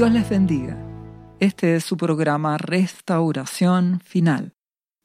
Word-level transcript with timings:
Dios 0.00 0.12
les 0.12 0.30
bendiga. 0.30 0.78
Este 1.40 1.76
es 1.76 1.84
su 1.84 1.98
programa 1.98 2.56
Restauración 2.56 4.00
Final. 4.02 4.56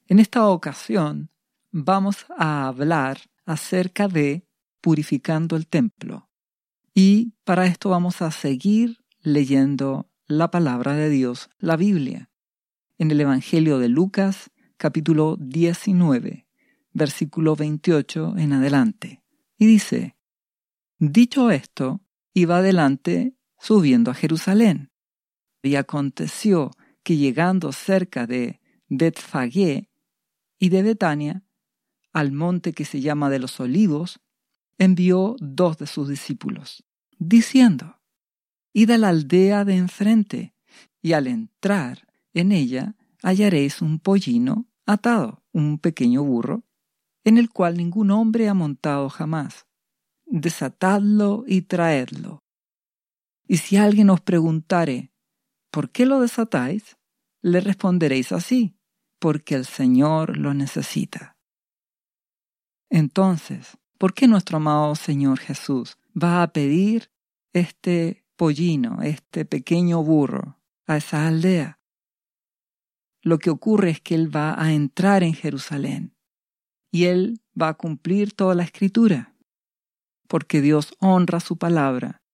En 0.07 0.20
esta 0.20 0.48
ocasión 0.48 1.32
vamos 1.70 2.25
a 2.38 2.66
hablar 2.66 3.18
acerca 3.46 4.08
de 4.08 4.48
purificando 4.80 5.58
el 5.58 5.68
templo. 5.68 6.30
Y 6.94 7.34
para 7.44 7.66
esto 7.66 7.89
vamos 7.89 8.21
a 8.21 8.31
seguir 8.31 9.04
leyendo 9.20 10.09
la 10.27 10.50
palabra 10.50 10.94
de 10.94 11.09
Dios, 11.09 11.50
la 11.57 11.75
Biblia, 11.75 12.32
en 12.98 13.12
el 13.12 13.20
Evangelio 13.20 13.80
de 13.80 13.89
Lucas, 13.89 14.50
capítulo 14.77 15.36
19, 15.41 16.48
versículo 16.93 17.57
28 17.57 18.36
en 18.38 18.54
adelante. 18.54 19.21
Y 19.57 19.66
dice, 19.66 20.16
Dicho 20.99 21.52
esto, 21.52 21.99
iba 22.34 22.59
adelante 22.59 23.34
subiendo 23.66 24.12
a 24.12 24.14
Jerusalén. 24.14 24.92
Y 25.64 25.76
aconteció 25.76 26.70
que 27.02 27.18
llegando 27.18 27.72
cerca 27.72 28.28
de 28.28 28.62
Betfagé 28.90 29.90
y 30.60 30.70
de 30.70 30.84
Betania, 30.84 31.44
al 32.14 32.32
monte 32.32 32.74
que 32.74 32.86
se 32.86 33.02
llama 33.02 33.32
de 33.32 33.40
los 33.40 33.60
olivos, 33.60 34.20
envió 34.78 35.36
dos 35.40 35.80
de 35.80 35.88
sus 35.88 36.08
discípulos, 36.08 36.86
diciendo, 37.18 38.00
Id 38.72 38.91
a 38.91 38.98
la 39.00 39.10
aldea 39.10 39.66
de 39.66 39.77
enfrente, 39.77 40.54
y 41.02 41.13
al 41.13 41.26
entrar 41.26 42.08
en 42.34 42.52
ella 42.52 42.96
hallaréis 43.24 43.82
un 43.82 44.00
pollino 44.00 44.68
atado, 44.86 45.44
un 45.52 45.80
pequeño 45.80 46.24
burro, 46.24 46.63
en 47.24 47.40
el 47.40 47.50
cual 47.50 47.77
ningún 47.77 48.12
hombre 48.12 48.48
ha 48.48 48.54
montado 48.54 49.10
jamás. 49.10 49.66
Desatadlo 50.27 51.44
y 51.48 51.63
traedlo. 51.63 52.45
Y 53.48 53.57
si 53.57 53.77
alguien 53.77 54.10
os 54.10 54.21
preguntare, 54.21 55.12
¿por 55.71 55.91
qué 55.91 56.05
lo 56.05 56.20
desatáis? 56.20 56.98
Le 57.41 57.62
responderéis 57.62 58.32
así, 58.32 58.76
porque 59.20 59.55
el 59.55 59.65
Señor 59.65 60.38
lo 60.38 60.54
necesita. 60.54 61.38
Entonces, 62.90 63.77
¿por 63.99 64.13
qué 64.13 64.28
nuestro 64.28 64.57
amado 64.57 64.96
Señor 64.96 65.40
Jesús 65.40 65.97
va 66.16 66.41
a 66.41 66.53
pedir 66.53 67.12
este 67.53 68.25
pollino, 68.35 69.01
este 69.03 69.46
pequeño 69.46 70.03
burro, 70.03 70.59
a 70.88 70.97
esa 70.97 71.28
aldea? 71.28 71.79
Lo 73.22 73.38
que 73.38 73.50
ocurre 73.50 73.91
es 73.91 74.01
que 74.01 74.16
Él 74.16 74.35
va 74.35 74.59
a 74.59 74.73
entrar 74.73 75.23
en 75.23 75.34
Jerusalén 75.34 76.16
y 76.91 77.06
Él 77.06 77.41
va 77.59 77.69
a 77.69 77.73
cumplir 77.75 78.34
toda 78.34 78.56
la 78.56 78.63
escritura, 78.63 79.35
porque 80.28 80.62
Dios 80.62 80.96
honra 81.00 81.40
su 81.40 81.57
palabra 81.57 82.25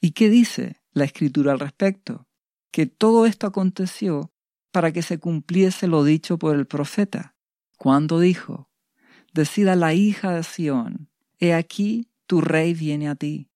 ¿Y 0.00 0.12
qué 0.12 0.30
dice 0.30 0.80
la 0.92 1.04
escritura 1.04 1.52
al 1.52 1.60
respecto? 1.60 2.26
Que 2.72 2.86
todo 2.86 3.26
esto 3.26 3.46
aconteció 3.46 4.32
para 4.72 4.92
que 4.92 5.02
se 5.02 5.18
cumpliese 5.18 5.88
lo 5.88 6.04
dicho 6.04 6.38
por 6.38 6.56
el 6.56 6.66
profeta, 6.66 7.36
cuando 7.76 8.18
dijo, 8.18 8.70
Decida 9.34 9.76
la 9.76 9.94
hija 9.94 10.32
de 10.32 10.42
Sión, 10.42 11.10
he 11.38 11.52
aquí 11.54 12.10
tu 12.26 12.40
rey 12.40 12.74
viene 12.74 13.08
a 13.08 13.14
ti, 13.14 13.50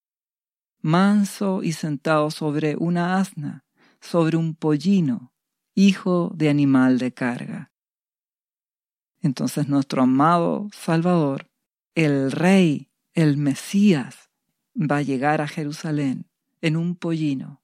manso 0.80 1.62
y 1.62 1.72
sentado 1.72 2.30
sobre 2.30 2.76
una 2.76 3.18
asna, 3.18 3.64
sobre 4.00 4.36
un 4.36 4.54
pollino, 4.54 5.32
hijo 5.74 6.30
de 6.34 6.50
animal 6.50 6.98
de 6.98 7.12
carga. 7.12 7.72
Entonces 9.22 9.68
nuestro 9.68 10.02
amado 10.02 10.68
Salvador, 10.72 11.48
el 11.94 12.30
Rey, 12.30 12.90
el 13.14 13.36
Mesías, 13.36 14.30
va 14.76 14.98
a 14.98 15.02
llegar 15.02 15.40
a 15.40 15.48
Jerusalén 15.48 16.28
en 16.64 16.78
un 16.78 16.96
pollino 16.96 17.62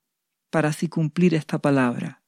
para 0.51 0.69
así 0.69 0.87
cumplir 0.87 1.35
esta 1.35 1.59
palabra. 1.59 2.23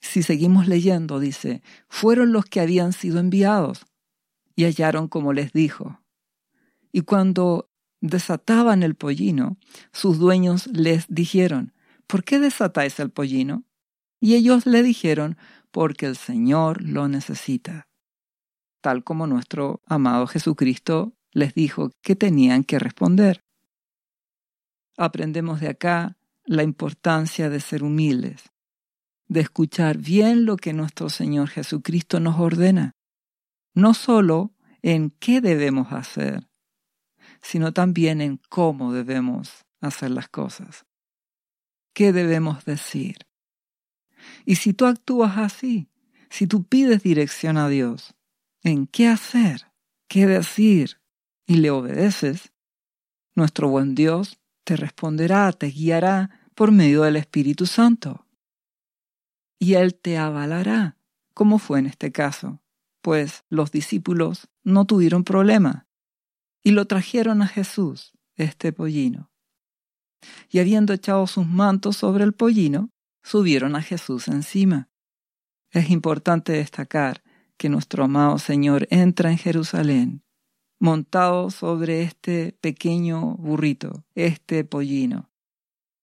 Si 0.00 0.24
seguimos 0.24 0.66
leyendo, 0.66 1.20
dice, 1.20 1.62
fueron 1.88 2.32
los 2.32 2.44
que 2.44 2.60
habían 2.60 2.92
sido 2.92 3.20
enviados 3.20 3.86
y 4.56 4.64
hallaron 4.64 5.06
como 5.06 5.32
les 5.32 5.52
dijo. 5.52 6.00
Y 6.90 7.02
cuando 7.02 7.70
desataban 8.00 8.82
el 8.82 8.96
pollino, 8.96 9.58
sus 9.92 10.18
dueños 10.18 10.66
les 10.66 11.06
dijeron, 11.08 11.72
¿por 12.08 12.24
qué 12.24 12.40
desatáis 12.40 12.98
el 12.98 13.10
pollino? 13.10 13.64
Y 14.20 14.34
ellos 14.34 14.66
le 14.66 14.82
dijeron, 14.82 15.36
porque 15.70 16.06
el 16.06 16.16
Señor 16.16 16.82
lo 16.82 17.06
necesita. 17.06 17.86
Tal 18.80 19.04
como 19.04 19.28
nuestro 19.28 19.82
amado 19.86 20.26
Jesucristo 20.26 21.12
les 21.30 21.54
dijo 21.54 21.92
que 22.02 22.16
tenían 22.16 22.64
que 22.64 22.80
responder 22.80 23.44
aprendemos 24.98 25.60
de 25.60 25.68
acá 25.68 26.18
la 26.44 26.62
importancia 26.62 27.48
de 27.48 27.60
ser 27.60 27.82
humildes, 27.82 28.50
de 29.28 29.40
escuchar 29.40 29.98
bien 29.98 30.44
lo 30.44 30.56
que 30.56 30.72
nuestro 30.72 31.08
Señor 31.08 31.48
Jesucristo 31.48 32.20
nos 32.20 32.38
ordena, 32.38 32.96
no 33.74 33.94
solo 33.94 34.54
en 34.82 35.10
qué 35.10 35.40
debemos 35.40 35.92
hacer, 35.92 36.48
sino 37.40 37.72
también 37.72 38.20
en 38.20 38.40
cómo 38.48 38.92
debemos 38.92 39.64
hacer 39.80 40.10
las 40.10 40.28
cosas, 40.28 40.84
qué 41.94 42.12
debemos 42.12 42.64
decir. 42.64 43.18
Y 44.44 44.56
si 44.56 44.72
tú 44.72 44.86
actúas 44.86 45.38
así, 45.38 45.88
si 46.28 46.46
tú 46.46 46.64
pides 46.64 47.02
dirección 47.02 47.56
a 47.56 47.68
Dios 47.68 48.14
en 48.62 48.86
qué 48.86 49.08
hacer, 49.08 49.70
qué 50.08 50.26
decir, 50.26 51.00
y 51.46 51.56
le 51.56 51.70
obedeces, 51.70 52.52
nuestro 53.34 53.68
buen 53.68 53.94
Dios 53.94 54.40
te 54.68 54.76
responderá, 54.76 55.50
te 55.52 55.68
guiará 55.68 56.28
por 56.54 56.72
medio 56.72 57.04
del 57.04 57.16
Espíritu 57.16 57.64
Santo. 57.64 58.26
Y 59.58 59.74
Él 59.76 59.94
te 59.94 60.18
avalará, 60.18 60.98
como 61.32 61.58
fue 61.58 61.78
en 61.78 61.86
este 61.86 62.12
caso, 62.12 62.60
pues 63.00 63.44
los 63.48 63.72
discípulos 63.72 64.50
no 64.64 64.84
tuvieron 64.84 65.24
problema 65.24 65.86
y 66.62 66.72
lo 66.72 66.86
trajeron 66.86 67.40
a 67.40 67.46
Jesús, 67.46 68.12
este 68.34 68.74
pollino. 68.74 69.30
Y 70.50 70.58
habiendo 70.58 70.92
echado 70.92 71.26
sus 71.26 71.46
mantos 71.46 71.96
sobre 71.96 72.24
el 72.24 72.34
pollino, 72.34 72.90
subieron 73.22 73.74
a 73.74 73.80
Jesús 73.80 74.28
encima. 74.28 74.90
Es 75.70 75.88
importante 75.88 76.52
destacar 76.52 77.22
que 77.56 77.70
nuestro 77.70 78.04
amado 78.04 78.38
Señor 78.38 78.86
entra 78.90 79.30
en 79.30 79.38
Jerusalén 79.38 80.22
montado 80.78 81.50
sobre 81.50 82.02
este 82.02 82.56
pequeño 82.60 83.36
burrito, 83.36 84.04
este 84.14 84.64
pollino. 84.64 85.30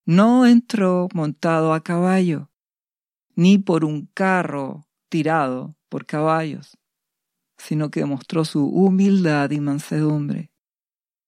No 0.04 0.46
entró 0.46 1.08
montado 1.14 1.72
a 1.72 1.82
caballo, 1.82 2.50
ni 3.34 3.58
por 3.58 3.84
un 3.84 4.06
carro 4.14 4.86
tirado 5.08 5.76
por 5.88 6.06
caballos, 6.06 6.78
sino 7.58 7.90
que 7.90 8.04
mostró 8.04 8.44
su 8.44 8.66
humildad 8.66 9.50
y 9.50 9.60
mansedumbre. 9.60 10.52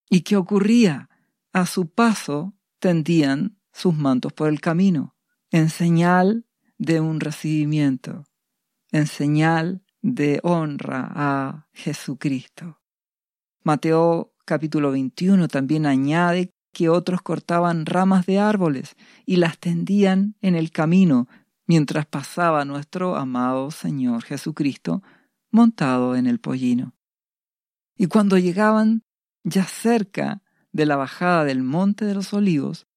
¿Y 0.09 0.21
qué 0.21 0.35
ocurría? 0.35 1.09
A 1.51 1.65
su 1.65 1.89
paso 1.89 2.53
tendían 2.79 3.59
sus 3.73 3.95
mantos 3.95 4.33
por 4.33 4.49
el 4.49 4.61
camino, 4.61 5.15
en 5.51 5.69
señal 5.69 6.45
de 6.77 7.01
un 7.01 7.19
recibimiento, 7.19 8.23
en 8.91 9.07
señal 9.07 9.83
de 10.01 10.39
honra 10.43 11.11
a 11.13 11.67
Jesucristo. 11.73 12.78
Mateo 13.69 14.33
capítulo 14.45 14.89
21 14.89 15.47
también 15.47 15.85
añade 15.85 16.55
que 16.73 16.89
otros 16.89 17.21
cortaban 17.21 17.85
ramas 17.85 18.25
de 18.25 18.39
árboles 18.39 18.95
y 19.27 19.35
las 19.35 19.59
tendían 19.59 20.33
en 20.41 20.55
el 20.55 20.71
camino 20.71 21.27
mientras 21.67 22.07
pasaba 22.07 22.65
nuestro 22.65 23.15
amado 23.15 23.69
Señor 23.69 24.23
Jesucristo 24.23 25.03
montado 25.51 26.15
en 26.15 26.25
el 26.25 26.39
pollino. 26.39 26.95
Y 27.95 28.07
cuando 28.07 28.39
llegaban 28.39 29.03
ya 29.43 29.65
cerca 29.65 30.41
de 30.71 30.87
la 30.87 30.95
bajada 30.95 31.43
del 31.43 31.61
monte 31.61 32.05
de 32.05 32.15
los 32.15 32.33
olivos, 32.33 32.87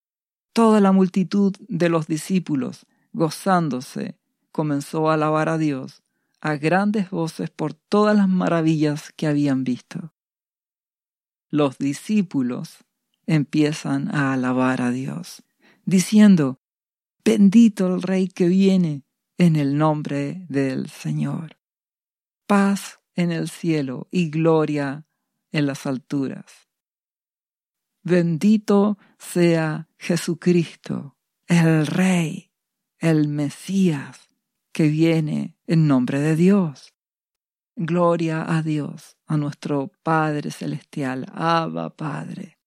toda 0.55 0.81
la 0.81 0.91
multitud 0.91 1.55
de 1.69 1.91
los 1.91 2.07
discípulos, 2.07 2.87
gozándose, 3.13 4.17
comenzó 4.53 5.11
a 5.11 5.15
alabar 5.15 5.51
a 5.51 5.59
Dios 5.59 6.03
a 6.41 6.57
grandes 6.57 7.11
voces 7.11 7.51
por 7.51 7.75
todas 7.75 8.17
las 8.17 8.27
maravillas 8.27 9.13
que 9.15 9.27
habían 9.27 9.65
visto 9.65 10.15
los 11.53 11.77
discípulos 11.77 12.79
empiezan 13.27 14.13
a 14.13 14.33
alabar 14.33 14.81
a 14.81 14.91
Dios, 14.91 15.45
diciendo, 15.85 16.61
bendito 17.25 17.95
el 17.95 18.03
Rey 18.03 18.27
que 18.27 18.49
viene 18.49 19.05
en 19.37 19.57
el 19.57 19.77
nombre 19.77 20.47
del 20.49 20.89
Señor. 20.89 21.59
Paz 22.47 23.01
en 23.15 23.31
el 23.31 23.51
cielo 23.51 24.09
y 24.11 24.31
gloria 24.31 25.07
en 25.53 25.67
las 25.67 25.87
alturas. 25.87 26.71
Bendito 28.03 28.99
sea 29.19 29.89
Jesucristo, 29.99 31.19
el 31.47 31.87
Rey, 31.87 32.51
el 32.99 33.29
Mesías, 33.29 34.31
que 34.73 34.89
viene 34.89 35.59
en 35.67 35.87
nombre 35.87 36.19
de 36.19 36.35
Dios. 36.35 36.92
Gloria 37.77 38.45
a 38.55 38.63
Dios, 38.63 39.17
a 39.27 39.37
nuestro 39.37 39.91
Padre 40.03 40.51
Celestial, 40.51 41.27
Abba 41.33 41.91
Padre. 41.91 42.59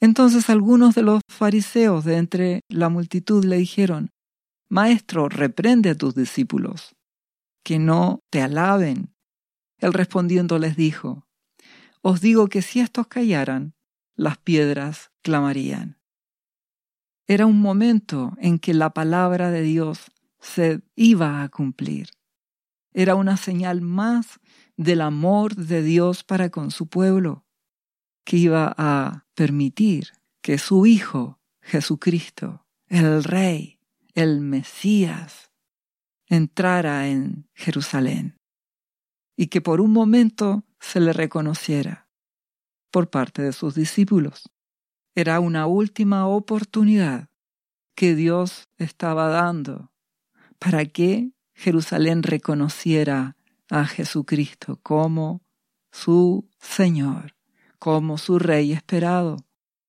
Entonces 0.00 0.48
algunos 0.48 0.94
de 0.94 1.02
los 1.02 1.20
fariseos 1.28 2.04
de 2.04 2.16
entre 2.16 2.60
la 2.68 2.88
multitud 2.88 3.44
le 3.44 3.56
dijeron, 3.56 4.10
Maestro, 4.68 5.28
reprende 5.28 5.90
a 5.90 5.94
tus 5.94 6.14
discípulos, 6.14 6.96
que 7.62 7.78
no 7.78 8.20
te 8.30 8.40
alaben. 8.40 9.14
Él 9.78 9.92
respondiendo 9.92 10.58
les 10.58 10.76
dijo, 10.76 11.26
Os 12.02 12.20
digo 12.20 12.48
que 12.48 12.62
si 12.62 12.80
estos 12.80 13.06
callaran, 13.06 13.74
las 14.16 14.38
piedras 14.38 15.10
clamarían. 15.22 15.98
Era 17.26 17.44
un 17.44 17.60
momento 17.60 18.34
en 18.38 18.58
que 18.58 18.72
la 18.72 18.90
palabra 18.90 19.50
de 19.50 19.62
Dios 19.62 20.10
se 20.40 20.80
iba 20.94 21.42
a 21.42 21.48
cumplir. 21.48 22.15
Era 22.98 23.14
una 23.14 23.36
señal 23.36 23.82
más 23.82 24.40
del 24.78 25.02
amor 25.02 25.54
de 25.54 25.82
Dios 25.82 26.24
para 26.24 26.48
con 26.48 26.70
su 26.70 26.88
pueblo, 26.88 27.44
que 28.24 28.38
iba 28.38 28.74
a 28.78 29.26
permitir 29.34 30.12
que 30.40 30.56
su 30.56 30.86
Hijo, 30.86 31.38
Jesucristo, 31.60 32.66
el 32.88 33.22
Rey, 33.22 33.80
el 34.14 34.40
Mesías, 34.40 35.52
entrara 36.26 37.08
en 37.08 37.50
Jerusalén 37.52 38.38
y 39.36 39.48
que 39.48 39.60
por 39.60 39.82
un 39.82 39.92
momento 39.92 40.64
se 40.80 40.98
le 41.00 41.12
reconociera 41.12 42.08
por 42.90 43.10
parte 43.10 43.42
de 43.42 43.52
sus 43.52 43.74
discípulos. 43.74 44.50
Era 45.14 45.40
una 45.40 45.66
última 45.66 46.26
oportunidad 46.26 47.28
que 47.94 48.14
Dios 48.14 48.70
estaba 48.78 49.28
dando 49.28 49.92
para 50.58 50.86
que 50.86 51.35
Jerusalén 51.56 52.22
reconociera 52.22 53.34
a 53.70 53.86
Jesucristo 53.86 54.78
como 54.82 55.42
su 55.90 56.48
Señor, 56.60 57.34
como 57.78 58.18
su 58.18 58.38
Rey 58.38 58.72
esperado, 58.72 59.38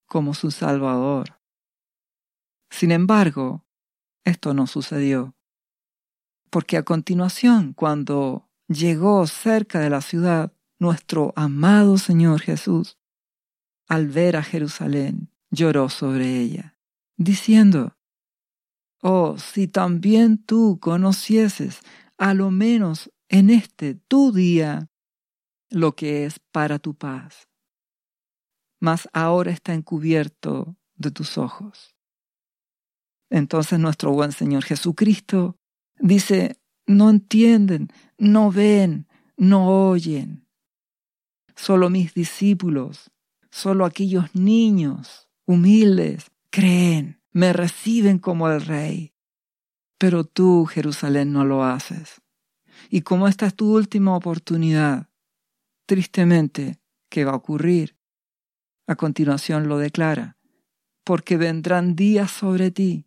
como 0.06 0.34
su 0.34 0.50
Salvador. 0.52 1.42
Sin 2.70 2.92
embargo, 2.92 3.66
esto 4.24 4.54
no 4.54 4.66
sucedió, 4.66 5.36
porque 6.50 6.78
a 6.78 6.84
continuación, 6.84 7.74
cuando 7.74 8.50
llegó 8.70 9.28
cerca 9.28 9.80
de 9.80 9.90
la 9.90 10.02
ciudad, 10.02 10.54
nuestro 10.80 11.34
amado 11.36 11.98
Señor 11.98 12.42
Jesús, 12.42 12.98
al 13.90 14.08
ver 14.08 14.38
a 14.38 14.44
Jerusalén, 14.44 15.34
lloró 15.52 15.90
sobre 15.90 16.40
ella, 16.40 16.78
diciendo, 17.18 17.97
Oh, 19.02 19.38
si 19.38 19.68
también 19.68 20.44
tú 20.44 20.80
conocieses, 20.80 21.82
a 22.18 22.34
lo 22.34 22.50
menos 22.50 23.12
en 23.30 23.50
este 23.50 23.96
tu 23.96 24.32
día, 24.32 24.90
lo 25.70 25.96
que 25.96 26.26
es 26.26 26.40
para 26.52 26.80
tu 26.80 26.96
paz. 26.96 27.48
Mas 28.80 29.08
ahora 29.14 29.52
está 29.52 29.74
encubierto 29.74 30.78
de 30.96 31.12
tus 31.12 31.38
ojos. 31.38 31.96
Entonces 33.30 33.80
nuestro 33.80 34.14
buen 34.14 34.32
Señor 34.32 34.64
Jesucristo 34.64 35.58
dice, 36.00 36.60
no 36.86 37.10
entienden, 37.10 37.90
no 38.18 38.52
ven, 38.52 39.08
no 39.36 39.90
oyen. 39.90 40.48
Solo 41.56 41.90
mis 41.90 42.14
discípulos, 42.14 43.12
solo 43.52 43.86
aquellos 43.86 44.34
niños 44.34 45.28
humildes 45.46 46.32
creen 46.50 47.17
me 47.38 47.54
reciben 47.54 48.18
como 48.18 48.50
el 48.50 48.62
rey. 48.62 49.14
Pero 50.00 50.24
tú, 50.24 50.66
Jerusalén, 50.66 51.34
no 51.34 51.46
lo 51.46 51.64
haces. 51.64 52.20
Y 52.90 53.02
como 53.02 53.28
esta 53.28 53.46
es 53.46 53.54
tu 53.54 53.76
última 53.76 54.16
oportunidad, 54.16 55.12
tristemente, 55.86 56.80
¿qué 57.12 57.26
va 57.26 57.34
a 57.34 57.36
ocurrir? 57.36 57.96
A 58.88 58.96
continuación 58.96 59.68
lo 59.68 59.78
declara, 59.78 60.40
porque 61.04 61.38
vendrán 61.38 61.96
días 61.96 62.32
sobre 62.32 62.72
ti, 62.72 63.06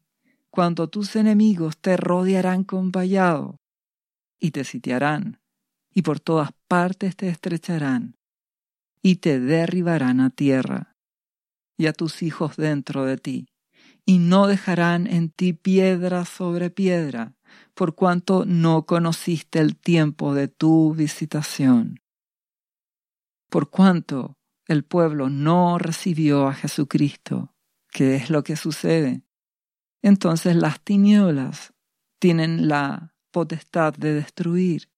cuando 0.48 0.88
tus 0.88 1.16
enemigos 1.16 1.76
te 1.78 1.96
rodearán 1.96 2.62
con 2.62 2.92
vallado, 2.92 3.58
y 4.38 4.52
te 4.52 4.62
sitiarán, 4.62 5.40
y 5.92 6.02
por 6.02 6.20
todas 6.20 6.50
partes 6.68 7.16
te 7.16 7.28
estrecharán, 7.28 8.16
y 9.02 9.16
te 9.16 9.40
derribarán 9.40 10.20
a 10.20 10.30
tierra, 10.30 10.96
y 11.76 11.88
a 11.88 11.92
tus 11.92 12.22
hijos 12.22 12.56
dentro 12.56 13.04
de 13.04 13.16
ti 13.16 13.49
y 14.10 14.18
no 14.18 14.48
dejarán 14.48 15.06
en 15.06 15.30
ti 15.30 15.52
piedra 15.52 16.24
sobre 16.24 16.68
piedra, 16.68 17.36
por 17.74 17.94
cuanto 17.94 18.44
no 18.44 18.84
conociste 18.84 19.60
el 19.60 19.76
tiempo 19.76 20.34
de 20.34 20.48
tu 20.48 20.92
visitación. 20.94 22.00
Por 23.48 23.70
cuanto 23.70 24.36
el 24.66 24.82
pueblo 24.82 25.30
no 25.30 25.78
recibió 25.78 26.48
a 26.48 26.54
Jesucristo, 26.54 27.54
¿qué 27.92 28.16
es 28.16 28.30
lo 28.30 28.42
que 28.42 28.56
sucede? 28.56 29.22
Entonces 30.02 30.56
las 30.56 30.80
tinieblas 30.80 31.72
tienen 32.18 32.66
la 32.66 33.14
potestad 33.30 33.94
de 33.94 34.12
destruir. 34.12 34.90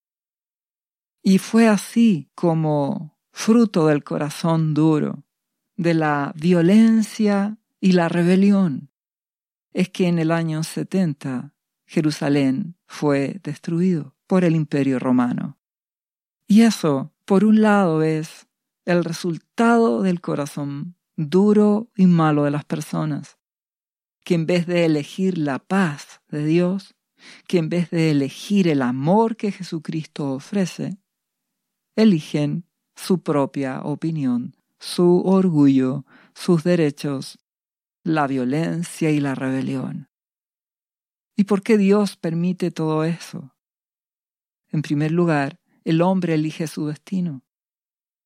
Y 1.23 1.37
fue 1.37 1.69
así 1.69 2.31
como 2.35 3.19
fruto 3.31 3.89
del 3.89 4.05
corazón 4.05 4.73
duro, 4.73 5.27
de 5.77 5.93
la 5.93 6.33
violencia 6.35 7.59
y 7.79 7.93
la 7.93 8.09
rebelión, 8.09 8.89
es 9.73 9.89
que 9.89 10.09
en 10.09 10.19
el 10.19 10.31
año 10.31 10.63
70 10.63 11.55
Jerusalén 11.87 12.77
fue 12.87 13.41
destruido 13.43 14.15
por 14.27 14.45
el 14.45 14.57
imperio 14.57 14.99
romano. 14.99 15.59
Y 16.47 16.63
eso, 16.63 17.13
por 17.25 17.45
un 17.45 17.61
lado, 17.61 18.03
es 18.03 18.47
el 18.85 19.05
resultado 19.05 20.03
del 20.03 20.21
corazón 20.21 20.97
duro 21.17 21.91
y 21.97 22.07
malo 22.07 22.45
de 22.45 22.51
las 22.51 22.65
personas, 22.65 23.39
que 24.25 24.35
en 24.35 24.47
vez 24.47 24.67
de 24.67 24.85
elegir 24.85 25.39
la 25.39 25.59
paz 25.59 26.23
de 26.29 26.45
Dios, 26.45 26.95
que 27.47 27.59
en 27.59 27.69
vez 27.69 27.91
de 27.91 28.11
elegir 28.11 28.69
el 28.69 28.83
amor 28.83 29.37
que 29.37 29.53
Jesucristo 29.53 30.33
ofrece, 30.33 30.99
eligen 31.97 32.65
su 32.97 33.23
propia 33.23 33.83
opinión, 33.83 34.57
su 34.79 35.23
orgullo, 35.25 36.05
sus 36.35 36.65
derechos 36.65 37.39
la 38.03 38.27
violencia 38.27 39.11
y 39.11 39.21
la 39.21 39.35
rebelión. 39.35 40.09
¿Y 41.37 41.45
por 41.45 41.63
qué 41.63 41.79
Dios 41.79 42.17
permite 42.17 42.71
todo 42.71 43.05
eso? 43.05 43.55
En 44.69 44.83
primer 44.83 45.13
lugar, 45.13 45.61
el 45.85 46.03
hombre 46.03 46.35
elige 46.35 46.67
su 46.67 46.87
destino. 46.87 47.43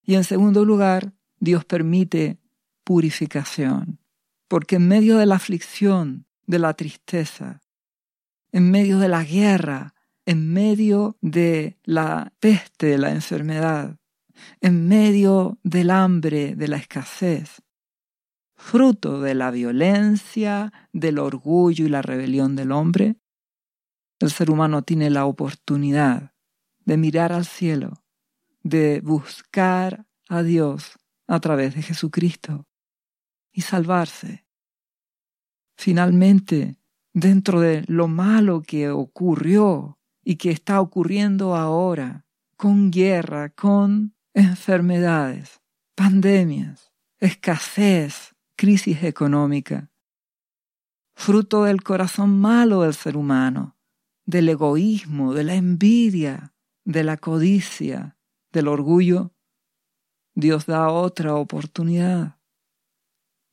Y 0.03 0.15
en 0.15 0.25
segundo 0.25 0.65
lugar, 0.65 1.15
Dios 1.39 1.65
permite 1.65 2.39
purificación, 2.85 4.01
porque 4.49 4.77
en 4.77 4.89
medio 4.89 5.19
de 5.19 5.27
la 5.27 5.37
aflicción, 5.37 6.27
de 6.47 6.59
la 6.59 6.75
tristeza, 6.75 7.61
en 8.53 8.71
medio 8.71 8.99
de 8.99 9.09
la 9.09 9.25
guerra, 9.25 9.95
en 10.25 10.53
medio 10.53 11.17
de 11.21 11.79
la 11.85 12.33
peste, 12.41 12.87
de 12.87 12.99
la 12.99 13.11
enfermedad, 13.11 13.99
en 14.61 14.87
medio 14.87 15.59
del 15.63 15.91
hambre, 15.91 16.55
de 16.55 16.69
la 16.69 16.77
escasez, 16.77 17.63
fruto 18.67 19.21
de 19.21 19.37
la 19.37 19.53
violencia, 19.53 20.73
del 20.93 21.21
orgullo 21.21 21.87
y 21.87 21.89
la 21.89 22.03
rebelión 22.03 22.57
del 22.57 22.73
hombre, 22.73 23.15
el 24.19 24.33
ser 24.33 24.51
humano 24.51 24.83
tiene 24.83 25.09
la 25.09 25.25
oportunidad 25.25 26.35
de 26.85 26.97
mirar 26.97 27.33
al 27.33 27.45
cielo, 27.45 28.03
de 28.65 29.01
buscar 29.03 30.07
a 30.29 30.43
Dios 30.43 30.99
a 31.29 31.39
través 31.39 31.77
de 31.77 31.83
Jesucristo 31.83 32.67
y 33.53 33.61
salvarse. 33.61 34.45
Finalmente, 35.77 36.77
dentro 37.13 37.61
de 37.61 37.85
lo 37.87 38.09
malo 38.09 38.63
que 38.63 38.91
ocurrió 38.91 40.01
y 40.25 40.37
que 40.37 40.51
está 40.51 40.81
ocurriendo 40.81 41.55
ahora, 41.55 42.27
con 42.57 42.91
guerra, 42.91 43.51
con 43.51 44.17
enfermedades, 44.35 45.61
pandemias, 45.95 46.93
escasez, 47.21 48.36
crisis 48.57 49.03
económica, 49.03 49.91
fruto 51.15 51.65
del 51.65 51.83
corazón 51.83 52.41
malo 52.41 52.83
del 52.83 52.95
ser 52.95 53.17
humano, 53.17 53.77
del 54.25 54.49
egoísmo, 54.49 55.35
de 55.35 55.45
la 55.45 55.55
envidia, 55.55 56.55
de 56.85 57.05
la 57.05 57.17
codicia, 57.17 58.17
del 58.53 58.69
orgullo, 58.69 59.33
Dios 60.35 60.67
da 60.67 60.91
otra 60.91 61.35
oportunidad 61.35 62.37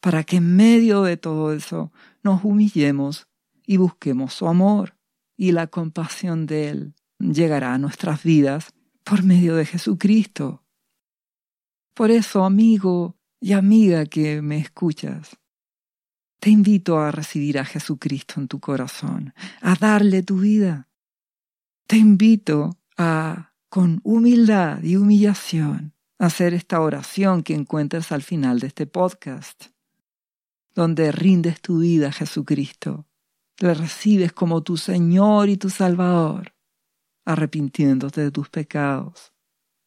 para 0.04 0.26
que 0.26 0.36
en 0.36 0.58
medio 0.58 1.04
de 1.04 1.16
todo 1.16 1.54
eso 1.54 1.94
nos 2.24 2.44
humillemos 2.44 3.30
y 3.66 3.78
busquemos 3.78 4.34
su 4.34 4.50
amor 4.50 4.98
y 5.38 5.54
la 5.54 5.68
compasión 5.68 6.46
de 6.46 6.68
Él 6.68 6.94
llegará 7.20 7.74
a 7.74 7.78
nuestras 7.78 8.22
vidas 8.22 8.74
por 9.06 9.24
medio 9.24 9.56
de 9.56 9.66
Jesucristo. 9.66 10.62
Por 11.94 12.12
eso, 12.12 12.44
amigo, 12.44 13.16
y 13.44 13.52
amiga 13.52 14.06
que 14.06 14.42
me 14.42 14.58
escuchas, 14.58 15.38
te 16.40 16.50
invito 16.50 17.00
a 17.00 17.12
recibir 17.12 17.60
a 17.60 17.66
Jesucristo 17.66 18.40
en 18.40 18.48
tu 18.48 18.62
corazón, 18.62 19.34
a 19.60 19.76
darle 19.76 20.24
tu 20.24 20.38
vida. 20.38 20.88
Te 21.86 21.98
invito 21.98 22.80
a, 22.98 23.52
con 23.68 24.00
humildad 24.06 24.82
y 24.82 24.96
humillación, 24.96 25.94
hacer 26.20 26.54
esta 26.54 26.80
oración 26.80 27.44
que 27.44 27.54
encuentras 27.54 28.14
al 28.14 28.22
final 28.22 28.62
de 28.62 28.68
este 28.68 28.88
podcast. 28.88 29.66
donde 30.74 31.12
rindes 31.12 31.62
tu 31.62 31.80
vida 31.80 32.08
a 32.08 32.12
Jesucristo, 32.14 33.06
le 33.60 33.74
recibes 33.74 34.32
como 34.32 34.64
tu 34.64 34.78
Señor 34.78 35.50
y 35.50 35.58
tu 35.58 35.70
Salvador, 35.70 36.56
arrepintiéndote 37.26 38.22
de 38.22 38.32
tus 38.32 38.50
pecados, 38.50 39.34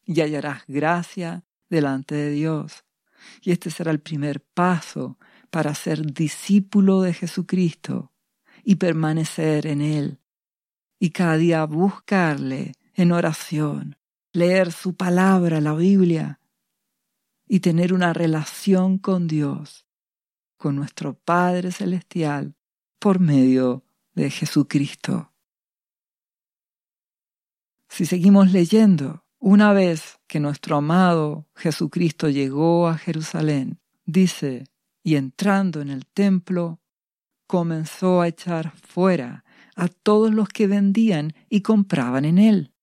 y 0.05 0.21
hallarás 0.21 0.63
gracia 0.67 1.43
delante 1.69 2.15
de 2.15 2.31
Dios. 2.31 2.86
Y 3.41 3.51
este 3.51 3.69
será 3.71 3.91
el 3.91 3.99
primer 3.99 4.41
paso 4.41 5.17
para 5.49 5.73
ser 5.75 6.13
discípulo 6.13 7.01
de 7.01 7.13
Jesucristo 7.13 8.11
y 8.63 8.75
permanecer 8.75 9.65
en 9.67 9.81
Él, 9.81 10.19
y 10.99 11.11
cada 11.11 11.37
día 11.37 11.65
buscarle 11.65 12.73
en 12.93 13.11
oración, 13.11 13.97
leer 14.33 14.71
su 14.71 14.95
palabra, 14.95 15.61
la 15.61 15.73
Biblia, 15.73 16.39
y 17.47 17.61
tener 17.61 17.93
una 17.93 18.13
relación 18.13 18.97
con 18.97 19.27
Dios, 19.27 19.87
con 20.57 20.75
nuestro 20.75 21.13
Padre 21.13 21.71
Celestial, 21.71 22.55
por 22.99 23.19
medio 23.19 23.85
de 24.15 24.29
Jesucristo. 24.29 25.31
Si 27.87 28.05
seguimos 28.05 28.51
leyendo, 28.51 29.23
una 29.39 29.73
vez 29.73 30.19
que 30.27 30.39
nuestro 30.39 30.77
amado 30.77 31.47
Jesucristo 31.55 32.29
llegó 32.29 32.87
a 32.87 32.97
Jerusalén, 32.97 33.79
dice, 34.05 34.65
y 35.03 35.15
entrando 35.15 35.81
en 35.81 35.89
el 35.89 36.05
templo, 36.05 36.79
comenzó 37.45 38.21
a 38.21 38.27
echar 38.27 38.71
fuera 38.75 39.45
a 39.75 39.87
todos 39.87 40.33
los 40.33 40.49
que 40.49 40.67
vendían 40.67 41.33
y 41.49 41.61
compraban 41.61 42.25
en 42.25 42.39
él, 42.39 42.73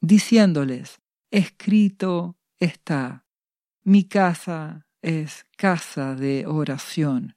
diciéndoles, 0.00 1.00
escrito 1.30 2.36
está, 2.58 3.24
mi 3.82 4.04
casa 4.04 4.86
es 5.00 5.46
casa 5.56 6.14
de 6.14 6.46
oración, 6.46 7.36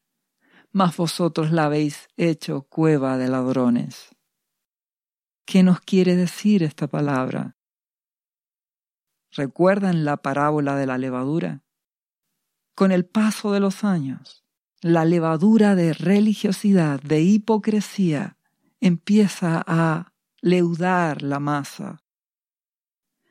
mas 0.71 0.98
vosotros 0.98 1.51
la 1.51 1.65
habéis 1.65 2.07
hecho 2.17 2.63
cueva 2.63 3.17
de 3.17 3.27
ladrones. 3.29 4.10
¿Qué 5.45 5.63
nos 5.63 5.79
quiere 5.81 6.15
decir 6.15 6.63
esta 6.63 6.88
palabra? 6.88 7.55
¿Recuerdan 9.33 10.03
la 10.03 10.17
parábola 10.17 10.75
de 10.75 10.85
la 10.85 10.97
levadura? 10.97 11.63
Con 12.75 12.91
el 12.91 13.05
paso 13.05 13.51
de 13.51 13.59
los 13.59 13.83
años, 13.83 14.43
la 14.81 15.05
levadura 15.05 15.75
de 15.75 15.93
religiosidad, 15.93 17.01
de 17.01 17.21
hipocresía, 17.21 18.38
empieza 18.79 19.63
a 19.65 20.13
leudar 20.41 21.21
la 21.21 21.39
masa, 21.39 22.03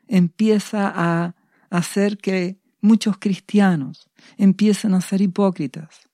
empieza 0.07 0.93
a 0.95 1.35
hacer 1.69 2.19
que 2.19 2.61
muchos 2.81 3.19
cristianos 3.19 4.09
empiecen 4.37 4.95
a 4.95 5.01
ser 5.01 5.21
hipócritas. 5.21 6.09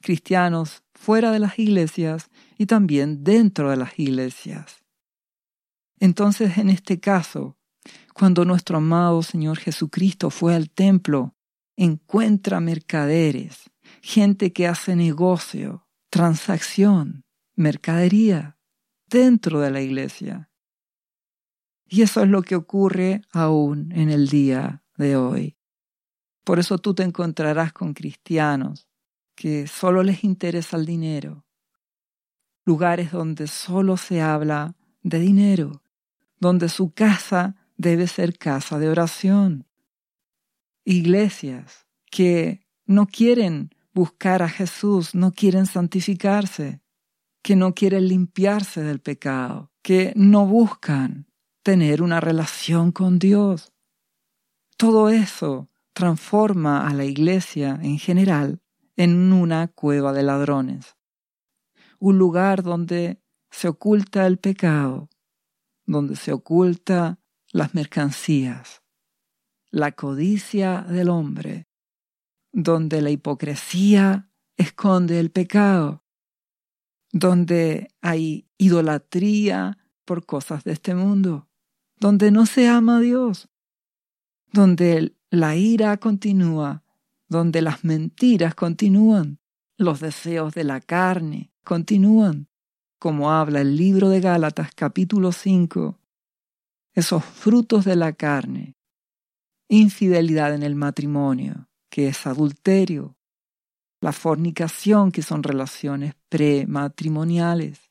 Cristianos 0.00 0.82
fuera 0.94 1.30
de 1.30 1.40
las 1.40 1.58
iglesias 1.58 2.30
y 2.58 2.66
también 2.66 3.24
dentro 3.24 3.70
de 3.70 3.76
las 3.76 3.98
iglesias. 3.98 4.84
Entonces, 5.98 6.58
en 6.58 6.70
este 6.70 7.00
caso, 7.00 7.56
cuando 8.14 8.44
nuestro 8.44 8.78
amado 8.78 9.22
Señor 9.22 9.58
Jesucristo 9.58 10.30
fue 10.30 10.54
al 10.54 10.70
templo, 10.70 11.34
encuentra 11.76 12.60
mercaderes, 12.60 13.70
gente 14.02 14.52
que 14.52 14.68
hace 14.68 14.94
negocio, 14.94 15.88
transacción, 16.10 17.24
mercadería 17.56 18.56
dentro 19.08 19.60
de 19.60 19.70
la 19.72 19.80
iglesia. 19.80 20.48
Y 21.86 22.02
eso 22.02 22.22
es 22.22 22.28
lo 22.28 22.42
que 22.42 22.54
ocurre 22.54 23.22
aún 23.32 23.90
en 23.92 24.10
el 24.10 24.28
día 24.28 24.84
de 24.96 25.16
hoy. 25.16 25.56
Por 26.44 26.60
eso 26.60 26.78
tú 26.78 26.94
te 26.94 27.02
encontrarás 27.02 27.72
con 27.72 27.94
cristianos 27.94 28.88
que 29.34 29.66
solo 29.66 30.04
les 30.04 30.22
interesa 30.22 30.76
el 30.76 30.86
dinero, 30.86 31.44
lugares 32.64 33.10
donde 33.10 33.48
solo 33.48 33.96
se 33.96 34.22
habla 34.22 34.76
de 35.02 35.18
dinero, 35.18 35.82
donde 36.38 36.68
su 36.68 36.92
casa 36.92 37.56
debe 37.76 38.06
ser 38.06 38.38
casa 38.38 38.78
de 38.78 38.88
oración, 38.88 39.66
iglesias 40.84 41.86
que 42.10 42.66
no 42.86 43.06
quieren 43.06 43.70
buscar 43.92 44.42
a 44.42 44.48
Jesús, 44.48 45.14
no 45.14 45.32
quieren 45.32 45.66
santificarse, 45.66 46.82
que 47.42 47.56
no 47.56 47.74
quieren 47.74 48.08
limpiarse 48.08 48.82
del 48.82 49.00
pecado, 49.00 49.70
que 49.82 50.12
no 50.16 50.46
buscan 50.46 51.26
tener 51.62 52.02
una 52.02 52.20
relación 52.20 52.92
con 52.92 53.18
Dios. 53.18 53.72
Todo 54.76 55.08
eso 55.08 55.68
transforma 55.92 56.88
a 56.88 56.94
la 56.94 57.04
iglesia 57.04 57.78
en 57.82 57.98
general 57.98 58.60
en 58.96 59.32
una 59.32 59.68
cueva 59.68 60.12
de 60.12 60.22
ladrones, 60.22 60.96
un 61.98 62.18
lugar 62.18 62.62
donde 62.62 63.22
se 63.50 63.68
oculta 63.68 64.26
el 64.26 64.38
pecado, 64.38 65.08
donde 65.86 66.16
se 66.16 66.32
oculta 66.32 67.20
las 67.54 67.72
mercancías, 67.72 68.82
la 69.70 69.92
codicia 69.92 70.82
del 70.82 71.08
hombre, 71.08 71.68
donde 72.52 73.00
la 73.00 73.10
hipocresía 73.10 74.28
esconde 74.56 75.20
el 75.20 75.30
pecado, 75.30 76.02
donde 77.12 77.94
hay 78.00 78.48
idolatría 78.58 79.78
por 80.04 80.26
cosas 80.26 80.64
de 80.64 80.72
este 80.72 80.96
mundo, 80.96 81.48
donde 82.00 82.32
no 82.32 82.44
se 82.44 82.66
ama 82.66 82.96
a 82.96 83.00
Dios, 83.00 83.48
donde 84.52 85.16
la 85.30 85.54
ira 85.54 85.96
continúa, 85.98 86.82
donde 87.28 87.62
las 87.62 87.84
mentiras 87.84 88.56
continúan, 88.56 89.38
los 89.78 90.00
deseos 90.00 90.54
de 90.54 90.64
la 90.64 90.80
carne 90.80 91.52
continúan, 91.62 92.48
como 92.98 93.30
habla 93.30 93.60
el 93.60 93.76
libro 93.76 94.08
de 94.08 94.20
Gálatas 94.20 94.72
capítulo 94.74 95.30
5, 95.30 96.00
esos 96.94 97.24
frutos 97.24 97.84
de 97.84 97.96
la 97.96 98.12
carne, 98.12 98.76
infidelidad 99.68 100.54
en 100.54 100.62
el 100.62 100.76
matrimonio, 100.76 101.68
que 101.90 102.08
es 102.08 102.26
adulterio, 102.26 103.16
la 104.00 104.12
fornicación, 104.12 105.10
que 105.10 105.22
son 105.22 105.42
relaciones 105.42 106.14
prematrimoniales, 106.28 107.90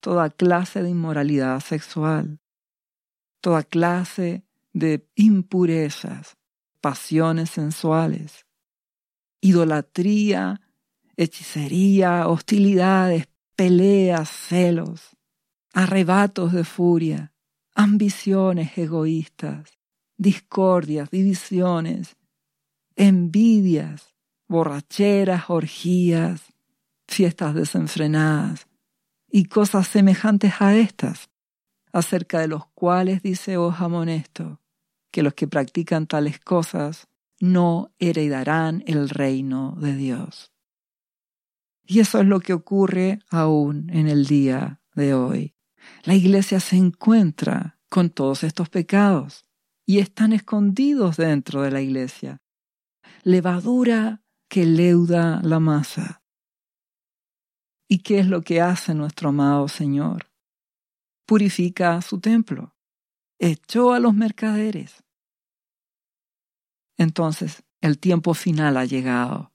toda 0.00 0.30
clase 0.30 0.82
de 0.82 0.90
inmoralidad 0.90 1.60
sexual, 1.60 2.40
toda 3.40 3.62
clase 3.62 4.44
de 4.72 5.06
impurezas, 5.16 6.36
pasiones 6.80 7.50
sensuales, 7.50 8.46
idolatría, 9.40 10.60
hechicería, 11.16 12.28
hostilidades, 12.28 13.28
peleas, 13.56 14.30
celos, 14.30 15.16
arrebatos 15.72 16.52
de 16.52 16.64
furia, 16.64 17.32
ambiciones 17.78 18.76
egoístas, 18.76 19.78
discordias, 20.16 21.10
divisiones, 21.10 22.16
envidias, 22.96 24.16
borracheras, 24.48 25.48
orgías, 25.48 26.42
fiestas 27.06 27.54
desenfrenadas 27.54 28.66
y 29.30 29.44
cosas 29.44 29.86
semejantes 29.86 30.54
a 30.58 30.74
estas, 30.74 31.30
acerca 31.92 32.40
de 32.40 32.48
los 32.48 32.66
cuales 32.66 33.22
dice 33.22 33.56
os 33.56 33.80
amonesto 33.80 34.60
que 35.12 35.22
los 35.22 35.34
que 35.34 35.46
practican 35.46 36.08
tales 36.08 36.40
cosas 36.40 37.06
no 37.38 37.92
heredarán 38.00 38.82
el 38.88 39.08
reino 39.08 39.76
de 39.78 39.94
Dios. 39.94 40.52
Y 41.84 42.00
eso 42.00 42.20
es 42.20 42.26
lo 42.26 42.40
que 42.40 42.54
ocurre 42.54 43.20
aún 43.30 43.88
en 43.90 44.08
el 44.08 44.26
día 44.26 44.80
de 44.96 45.14
hoy. 45.14 45.57
La 46.04 46.14
iglesia 46.14 46.60
se 46.60 46.76
encuentra 46.76 47.78
con 47.88 48.10
todos 48.10 48.44
estos 48.44 48.68
pecados 48.68 49.44
y 49.86 50.00
están 50.00 50.32
escondidos 50.32 51.16
dentro 51.16 51.62
de 51.62 51.70
la 51.70 51.80
iglesia. 51.80 52.42
Levadura 53.22 54.22
que 54.48 54.66
leuda 54.66 55.40
la 55.42 55.60
masa. 55.60 56.22
¿Y 57.88 58.00
qué 58.00 58.18
es 58.18 58.26
lo 58.26 58.42
que 58.42 58.60
hace 58.60 58.94
nuestro 58.94 59.30
amado 59.30 59.66
Señor? 59.68 60.30
Purifica 61.26 62.00
su 62.02 62.20
templo. 62.20 62.74
Echó 63.38 63.92
a 63.94 63.98
los 63.98 64.14
mercaderes. 64.14 65.02
Entonces, 66.98 67.62
el 67.80 67.98
tiempo 67.98 68.34
final 68.34 68.76
ha 68.76 68.84
llegado. 68.84 69.54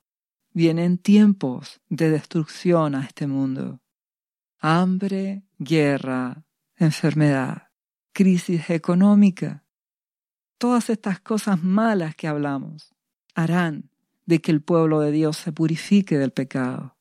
Vienen 0.52 0.98
tiempos 0.98 1.82
de 1.90 2.10
destrucción 2.10 2.96
a 2.96 3.06
este 3.06 3.28
mundo. 3.28 3.83
Hambre, 4.65 5.43
guerra, 5.60 6.46
enfermedad, 6.77 7.67
crisis 8.13 8.70
económica. 8.70 9.65
Todas 10.58 10.89
estas 10.89 11.20
cosas 11.20 11.62
malas 11.62 12.15
que 12.15 12.29
hablamos 12.29 12.96
harán 13.36 13.91
de 14.25 14.39
que 14.39 14.51
el 14.51 14.62
pueblo 14.62 15.01
de 15.01 15.12
Dios 15.12 15.36
se 15.36 15.51
purifique 15.51 16.17
del 16.17 16.32
pecado 16.32 16.96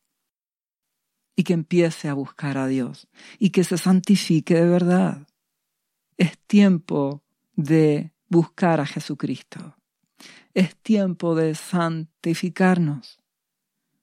y 1.37 1.45
que 1.45 1.52
empiece 1.52 2.09
a 2.09 2.14
buscar 2.14 2.59
a 2.59 2.66
Dios 2.66 3.07
y 3.38 3.50
que 3.50 3.62
se 3.62 3.78
santifique 3.78 4.57
de 4.57 4.66
verdad. 4.66 5.28
Es 6.16 6.37
tiempo 6.40 7.23
de 7.54 8.12
buscar 8.28 8.81
a 8.81 8.87
Jesucristo. 8.87 9.76
Es 10.52 10.75
tiempo 10.78 11.37
de 11.37 11.54
santificarnos, 11.54 13.21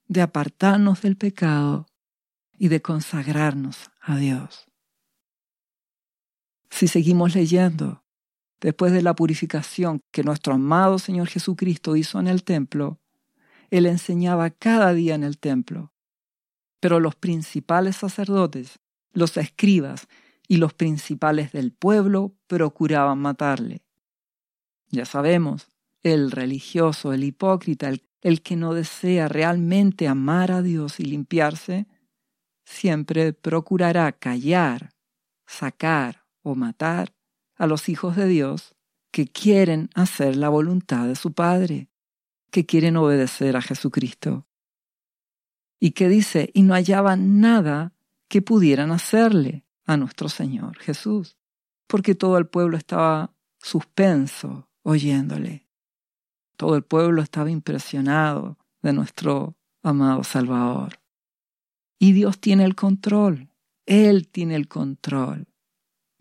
de 0.07 0.21
apartarnos 0.21 1.01
del 1.01 1.17
pecado 1.17 1.88
y 2.59 2.67
de 2.67 2.81
consagrarnos 2.81 3.89
a 4.01 4.17
Dios. 4.17 4.67
Si 6.69 6.87
seguimos 6.87 7.33
leyendo, 7.33 8.03
después 8.59 8.91
de 8.91 9.01
la 9.01 9.15
purificación 9.15 10.03
que 10.11 10.23
nuestro 10.23 10.53
amado 10.53 10.99
Señor 10.99 11.29
Jesucristo 11.29 11.95
hizo 11.95 12.19
en 12.19 12.27
el 12.27 12.43
templo, 12.43 12.99
Él 13.71 13.85
enseñaba 13.85 14.49
cada 14.49 14.93
día 14.93 15.15
en 15.15 15.23
el 15.23 15.39
templo. 15.39 15.93
Pero 16.81 16.99
los 16.99 17.15
principales 17.15 17.95
sacerdotes, 17.95 18.79
los 19.13 19.35
escribas 19.37 20.07
y 20.47 20.57
los 20.57 20.73
principales 20.73 21.53
del 21.53 21.71
pueblo 21.71 22.35
procuraban 22.47 23.19
matarle. 23.19 23.81
Ya 24.89 25.05
sabemos, 25.05 25.69
el 26.03 26.31
religioso, 26.31 27.13
el 27.13 27.23
hipócrita, 27.23 27.89
el, 27.89 28.03
el 28.21 28.41
que 28.41 28.55
no 28.55 28.73
desea 28.73 29.27
realmente 29.27 30.07
amar 30.07 30.51
a 30.51 30.61
Dios 30.61 30.99
y 30.99 31.03
limpiarse, 31.03 31.87
siempre 32.69 33.33
procurará 33.33 34.11
callar, 34.11 34.91
sacar 35.47 36.25
o 36.43 36.55
matar 36.55 37.15
a 37.55 37.65
los 37.65 37.89
hijos 37.89 38.15
de 38.15 38.27
Dios 38.27 38.75
que 39.11 39.27
quieren 39.27 39.89
hacer 39.95 40.35
la 40.35 40.49
voluntad 40.49 41.07
de 41.07 41.15
su 41.15 41.33
Padre, 41.33 41.89
que 42.51 42.65
quieren 42.65 42.95
obedecer 42.95 43.57
a 43.57 43.61
Jesucristo. 43.61 44.47
Y 45.79 45.91
que 45.91 46.07
dice, 46.09 46.51
y 46.53 46.61
no 46.61 46.75
hallaban 46.75 47.41
nada 47.41 47.93
que 48.27 48.41
pudieran 48.43 48.91
hacerle 48.91 49.65
a 49.85 49.97
nuestro 49.97 50.29
Señor 50.29 50.77
Jesús, 50.77 51.37
porque 51.87 52.13
todo 52.13 52.37
el 52.37 52.45
pueblo 52.45 52.77
estaba 52.77 53.33
suspenso 53.57 54.69
oyéndole. 54.83 55.67
Todo 56.55 56.75
el 56.75 56.83
pueblo 56.83 57.23
estaba 57.23 57.49
impresionado 57.49 58.59
de 58.83 58.93
nuestro 58.93 59.57
amado 59.81 60.23
Salvador. 60.23 60.98
Y 61.99 62.13
Dios 62.13 62.39
tiene 62.39 62.63
el 62.63 62.75
control, 62.75 63.49
Él 63.85 64.29
tiene 64.29 64.55
el 64.55 64.67
control. 64.67 65.47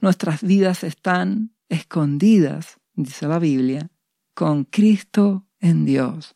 Nuestras 0.00 0.42
vidas 0.42 0.84
están 0.84 1.54
escondidas, 1.68 2.78
dice 2.94 3.28
la 3.28 3.38
Biblia, 3.38 3.90
con 4.34 4.64
Cristo 4.64 5.46
en 5.60 5.84
Dios. 5.84 6.34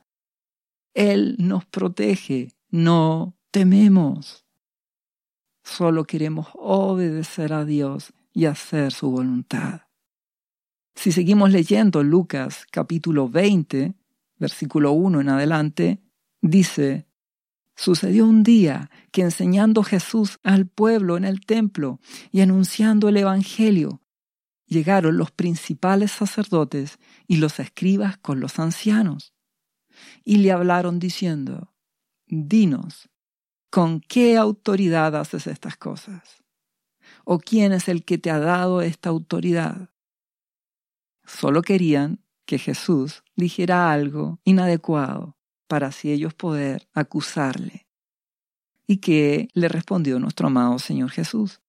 Él 0.94 1.36
nos 1.38 1.64
protege, 1.64 2.52
no 2.70 3.36
tememos. 3.50 4.44
Solo 5.64 6.04
queremos 6.04 6.48
obedecer 6.54 7.52
a 7.52 7.64
Dios 7.64 8.12
y 8.32 8.46
hacer 8.46 8.92
su 8.92 9.10
voluntad. 9.10 9.82
Si 10.94 11.12
seguimos 11.12 11.50
leyendo 11.50 12.02
Lucas 12.02 12.66
capítulo 12.70 13.28
20, 13.28 13.94
versículo 14.36 14.92
1 14.92 15.20
en 15.20 15.28
adelante, 15.28 16.02
dice, 16.40 17.06
Sucedió 17.82 18.26
un 18.28 18.44
día 18.44 18.92
que 19.10 19.22
enseñando 19.22 19.82
Jesús 19.82 20.38
al 20.44 20.68
pueblo 20.68 21.16
en 21.16 21.24
el 21.24 21.40
templo 21.40 21.98
y 22.30 22.40
anunciando 22.40 23.08
el 23.08 23.16
Evangelio, 23.16 24.00
llegaron 24.66 25.16
los 25.16 25.32
principales 25.32 26.12
sacerdotes 26.12 27.00
y 27.26 27.38
los 27.38 27.58
escribas 27.58 28.18
con 28.18 28.38
los 28.38 28.60
ancianos, 28.60 29.34
y 30.22 30.36
le 30.36 30.52
hablaron 30.52 31.00
diciendo, 31.00 31.74
Dinos, 32.28 33.10
¿con 33.68 34.00
qué 34.00 34.36
autoridad 34.36 35.16
haces 35.16 35.48
estas 35.48 35.76
cosas? 35.76 36.44
¿O 37.24 37.40
quién 37.40 37.72
es 37.72 37.88
el 37.88 38.04
que 38.04 38.16
te 38.16 38.30
ha 38.30 38.38
dado 38.38 38.80
esta 38.80 39.08
autoridad? 39.08 39.90
Solo 41.24 41.62
querían 41.62 42.24
que 42.46 42.58
Jesús 42.58 43.24
dijera 43.34 43.90
algo 43.90 44.38
inadecuado 44.44 45.36
para 45.72 45.86
así 45.86 46.12
ellos 46.12 46.34
poder 46.34 46.86
acusarle. 46.92 47.86
¿Y 48.86 48.98
qué 48.98 49.48
le 49.54 49.68
respondió 49.70 50.18
nuestro 50.18 50.48
amado 50.48 50.78
Señor 50.78 51.08
Jesús? 51.08 51.62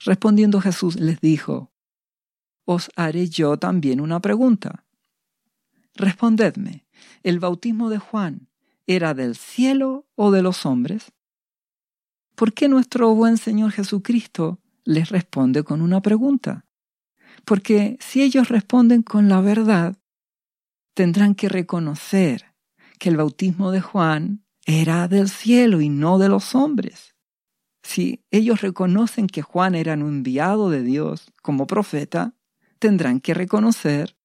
Respondiendo 0.00 0.60
Jesús 0.60 0.98
les 0.98 1.20
dijo, 1.20 1.70
Os 2.64 2.90
haré 2.96 3.28
yo 3.28 3.56
también 3.58 4.00
una 4.00 4.18
pregunta. 4.18 4.84
Respondedme, 5.94 6.84
¿el 7.22 7.38
bautismo 7.38 7.90
de 7.90 7.98
Juan 7.98 8.48
era 8.88 9.14
del 9.14 9.36
cielo 9.36 10.08
o 10.16 10.32
de 10.32 10.42
los 10.42 10.66
hombres? 10.66 11.12
¿Por 12.34 12.52
qué 12.52 12.66
nuestro 12.66 13.14
buen 13.14 13.36
Señor 13.36 13.70
Jesucristo 13.70 14.58
les 14.82 15.10
responde 15.10 15.62
con 15.62 15.80
una 15.80 16.02
pregunta? 16.02 16.66
Porque 17.44 17.96
si 18.00 18.20
ellos 18.20 18.48
responden 18.48 19.04
con 19.04 19.28
la 19.28 19.40
verdad, 19.40 19.96
tendrán 20.94 21.36
que 21.36 21.48
reconocer 21.48 22.51
que 23.02 23.08
el 23.08 23.16
bautismo 23.16 23.72
de 23.72 23.80
Juan 23.80 24.44
era 24.64 25.08
del 25.08 25.28
cielo 25.28 25.80
y 25.80 25.88
no 25.88 26.20
de 26.20 26.28
los 26.28 26.54
hombres. 26.54 27.16
Si 27.82 28.24
ellos 28.30 28.60
reconocen 28.60 29.26
que 29.26 29.42
Juan 29.42 29.74
era 29.74 29.94
un 29.94 30.02
enviado 30.02 30.70
de 30.70 30.84
Dios 30.84 31.32
como 31.42 31.66
profeta, 31.66 32.36
tendrán 32.78 33.18
que 33.18 33.34
reconocer 33.34 34.16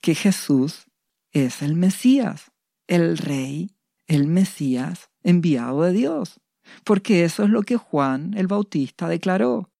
que 0.00 0.14
Jesús 0.14 0.86
es 1.32 1.60
el 1.60 1.74
Mesías, 1.74 2.52
el 2.86 3.18
Rey, 3.18 3.74
el 4.06 4.28
Mesías 4.28 5.10
enviado 5.24 5.82
de 5.82 5.92
Dios, 5.92 6.40
porque 6.84 7.24
eso 7.24 7.42
es 7.42 7.50
lo 7.50 7.64
que 7.64 7.78
Juan 7.78 8.32
el 8.36 8.46
Bautista 8.46 9.08
declaró, 9.08 9.72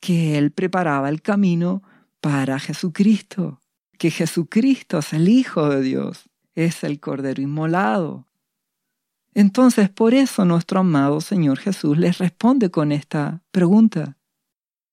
que 0.00 0.38
él 0.38 0.52
preparaba 0.52 1.08
el 1.08 1.22
camino 1.22 1.82
para 2.20 2.60
Jesucristo, 2.60 3.60
que 3.98 4.12
Jesucristo 4.12 4.98
es 5.00 5.12
el 5.12 5.28
Hijo 5.28 5.68
de 5.70 5.82
Dios 5.82 6.28
es 6.54 6.84
el 6.84 7.00
Cordero 7.00 7.42
inmolado. 7.42 8.26
Entonces, 9.34 9.88
por 9.88 10.14
eso 10.14 10.44
nuestro 10.44 10.80
amado 10.80 11.20
Señor 11.20 11.58
Jesús 11.58 11.96
les 11.96 12.18
responde 12.18 12.70
con 12.70 12.92
esta 12.92 13.42
pregunta. 13.50 14.18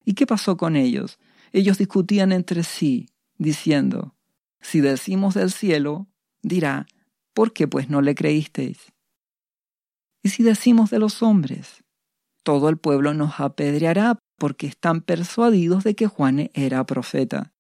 ¿Y 0.05 0.13
qué 0.13 0.25
pasó 0.25 0.55
con 0.55 0.75
ellos? 0.75 1.19
Ellos 1.51 1.77
discutían 1.77 2.31
entre 2.31 2.63
sí, 2.63 3.09
diciendo, 3.37 4.15
si 4.61 4.81
decimos 4.81 5.33
del 5.33 5.51
cielo, 5.51 6.07
dirá, 6.41 6.87
¿por 7.33 7.53
qué 7.53 7.67
pues 7.67 7.89
no 7.89 8.01
le 8.01 8.15
creísteis? 8.15 8.93
Y 10.23 10.29
si 10.29 10.43
decimos 10.43 10.89
de 10.89 10.99
los 10.99 11.21
hombres, 11.21 11.83
todo 12.43 12.69
el 12.69 12.77
pueblo 12.77 13.13
nos 13.13 13.39
apedreará 13.39 14.19
porque 14.37 14.67
están 14.67 15.01
persuadidos 15.01 15.83
de 15.83 15.95
que 15.95 16.07
Juan 16.07 16.49
era 16.53 16.85
profeta. 16.85 17.53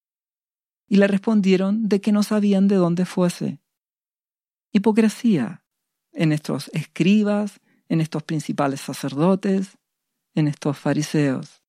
Y 0.87 0.97
le 0.97 1.07
respondieron 1.07 1.87
de 1.89 1.99
que 2.01 2.11
no 2.11 2.23
sabían 2.23 2.67
de 2.67 2.75
dónde 2.75 3.05
fuese 3.05 3.59
hipocresía 4.71 5.63
en 6.11 6.31
estos 6.31 6.69
escribas, 6.73 7.59
en 7.87 8.01
estos 8.01 8.23
principales 8.23 8.81
sacerdotes, 8.81 9.77
en 10.35 10.47
estos 10.47 10.77
fariseos. 10.77 11.63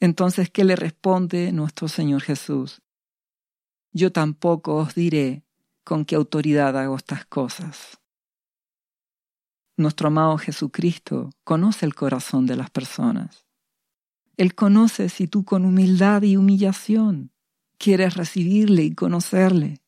Entonces, 0.00 0.50
¿qué 0.50 0.64
le 0.64 0.76
responde 0.76 1.52
nuestro 1.52 1.88
Señor 1.88 2.22
Jesús? 2.22 2.82
Yo 3.92 4.12
tampoco 4.12 4.76
os 4.76 4.94
diré 4.94 5.44
con 5.84 6.04
qué 6.04 6.16
autoridad 6.16 6.76
hago 6.76 6.96
estas 6.96 7.24
cosas. 7.24 7.98
Nuestro 9.78 10.08
amado 10.08 10.36
Jesucristo 10.36 11.30
conoce 11.44 11.86
el 11.86 11.94
corazón 11.94 12.46
de 12.46 12.56
las 12.56 12.70
personas. 12.70 13.46
Él 14.36 14.54
conoce 14.54 15.08
si 15.08 15.28
tú 15.28 15.44
con 15.44 15.64
humildad 15.64 16.22
y 16.22 16.36
humillación 16.36 17.32
quieres 17.78 18.14
recibirle 18.14 18.84
y 18.84 18.94
conocerle, 18.94 19.82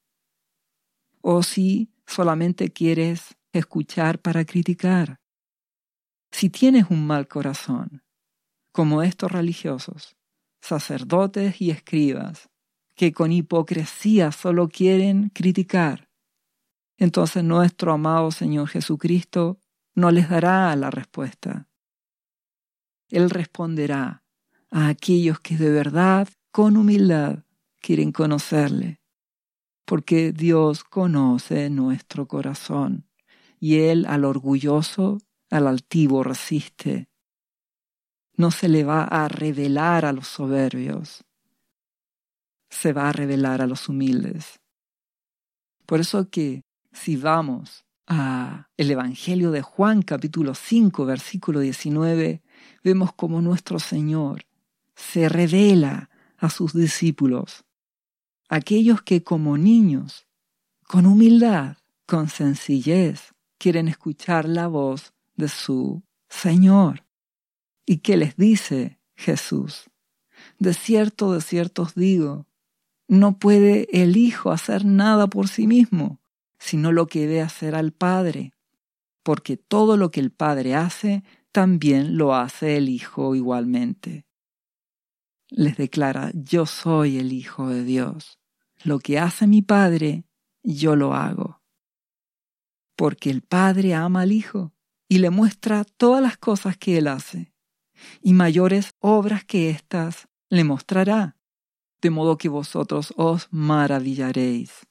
o 1.20 1.42
si 1.42 1.90
solamente 2.08 2.70
quieres 2.70 3.36
escuchar 3.52 4.18
para 4.18 4.44
criticar. 4.44 5.20
Si 6.30 6.48
tienes 6.48 6.86
un 6.90 7.06
mal 7.06 7.28
corazón, 7.28 8.02
como 8.72 9.02
estos 9.02 9.30
religiosos, 9.30 10.16
sacerdotes 10.60 11.60
y 11.60 11.70
escribas, 11.70 12.48
que 12.96 13.12
con 13.12 13.30
hipocresía 13.30 14.32
solo 14.32 14.68
quieren 14.68 15.28
criticar, 15.28 16.08
entonces 16.96 17.44
nuestro 17.44 17.92
amado 17.92 18.30
Señor 18.30 18.68
Jesucristo 18.68 19.60
no 19.94 20.10
les 20.10 20.28
dará 20.28 20.74
la 20.76 20.90
respuesta. 20.90 21.68
Él 23.10 23.30
responderá 23.30 24.24
a 24.70 24.88
aquellos 24.88 25.40
que 25.40 25.56
de 25.56 25.70
verdad, 25.70 26.28
con 26.50 26.76
humildad, 26.76 27.44
quieren 27.80 28.12
conocerle 28.12 29.00
porque 29.88 30.32
Dios 30.32 30.84
conoce 30.84 31.70
nuestro 31.70 32.28
corazón 32.28 33.08
y 33.58 33.78
Él 33.78 34.04
al 34.06 34.26
orgulloso, 34.26 35.16
al 35.48 35.66
altivo 35.66 36.22
resiste. 36.22 37.08
No 38.36 38.50
se 38.50 38.68
le 38.68 38.84
va 38.84 39.04
a 39.04 39.28
revelar 39.28 40.04
a 40.04 40.12
los 40.12 40.28
soberbios, 40.28 41.24
se 42.68 42.92
va 42.92 43.08
a 43.08 43.12
revelar 43.12 43.62
a 43.62 43.66
los 43.66 43.88
humildes. 43.88 44.60
Por 45.86 46.00
eso 46.00 46.28
que 46.28 46.64
si 46.92 47.16
vamos 47.16 47.86
a 48.06 48.68
el 48.76 48.90
Evangelio 48.90 49.50
de 49.52 49.62
Juan 49.62 50.02
capítulo 50.02 50.54
5 50.54 51.06
versículo 51.06 51.60
19, 51.60 52.42
vemos 52.84 53.14
como 53.14 53.40
nuestro 53.40 53.78
Señor 53.78 54.44
se 54.94 55.30
revela 55.30 56.10
a 56.36 56.50
sus 56.50 56.74
discípulos 56.74 57.64
aquellos 58.48 59.02
que 59.02 59.22
como 59.22 59.58
niños, 59.58 60.26
con 60.86 61.06
humildad, 61.06 61.76
con 62.06 62.28
sencillez, 62.28 63.34
quieren 63.58 63.88
escuchar 63.88 64.48
la 64.48 64.66
voz 64.66 65.12
de 65.36 65.48
su 65.48 66.02
Señor. 66.28 67.04
¿Y 67.84 67.98
qué 67.98 68.16
les 68.16 68.36
dice 68.36 68.98
Jesús? 69.14 69.90
De 70.58 70.74
cierto, 70.74 71.32
de 71.32 71.40
cierto 71.40 71.82
os 71.82 71.94
digo, 71.94 72.46
no 73.08 73.38
puede 73.38 73.88
el 73.92 74.16
Hijo 74.16 74.50
hacer 74.50 74.84
nada 74.84 75.26
por 75.26 75.48
sí 75.48 75.66
mismo, 75.66 76.20
sino 76.58 76.92
lo 76.92 77.06
que 77.06 77.26
ve 77.26 77.40
hacer 77.40 77.74
al 77.74 77.92
Padre, 77.92 78.52
porque 79.22 79.56
todo 79.56 79.96
lo 79.96 80.10
que 80.10 80.20
el 80.20 80.30
Padre 80.30 80.74
hace, 80.74 81.22
también 81.52 82.16
lo 82.16 82.34
hace 82.34 82.76
el 82.76 82.88
Hijo 82.88 83.34
igualmente. 83.34 84.26
Les 85.50 85.76
declara, 85.76 86.30
yo 86.34 86.66
soy 86.66 87.18
el 87.18 87.32
Hijo 87.32 87.68
de 87.68 87.84
Dios. 87.84 88.37
Lo 88.84 89.00
que 89.00 89.18
hace 89.18 89.46
mi 89.46 89.62
Padre, 89.62 90.24
yo 90.62 90.94
lo 90.96 91.14
hago. 91.14 91.62
Porque 92.96 93.30
el 93.30 93.42
Padre 93.42 93.94
ama 93.94 94.22
al 94.22 94.32
Hijo 94.32 94.72
y 95.08 95.18
le 95.18 95.30
muestra 95.30 95.84
todas 95.84 96.22
las 96.22 96.36
cosas 96.36 96.76
que 96.76 96.98
Él 96.98 97.08
hace, 97.08 97.52
y 98.22 98.32
mayores 98.32 98.94
obras 99.00 99.44
que 99.44 99.70
éstas 99.70 100.28
le 100.48 100.64
mostrará, 100.64 101.36
de 102.00 102.10
modo 102.10 102.38
que 102.38 102.48
vosotros 102.48 103.12
os 103.16 103.48
maravillaréis. 103.50 104.86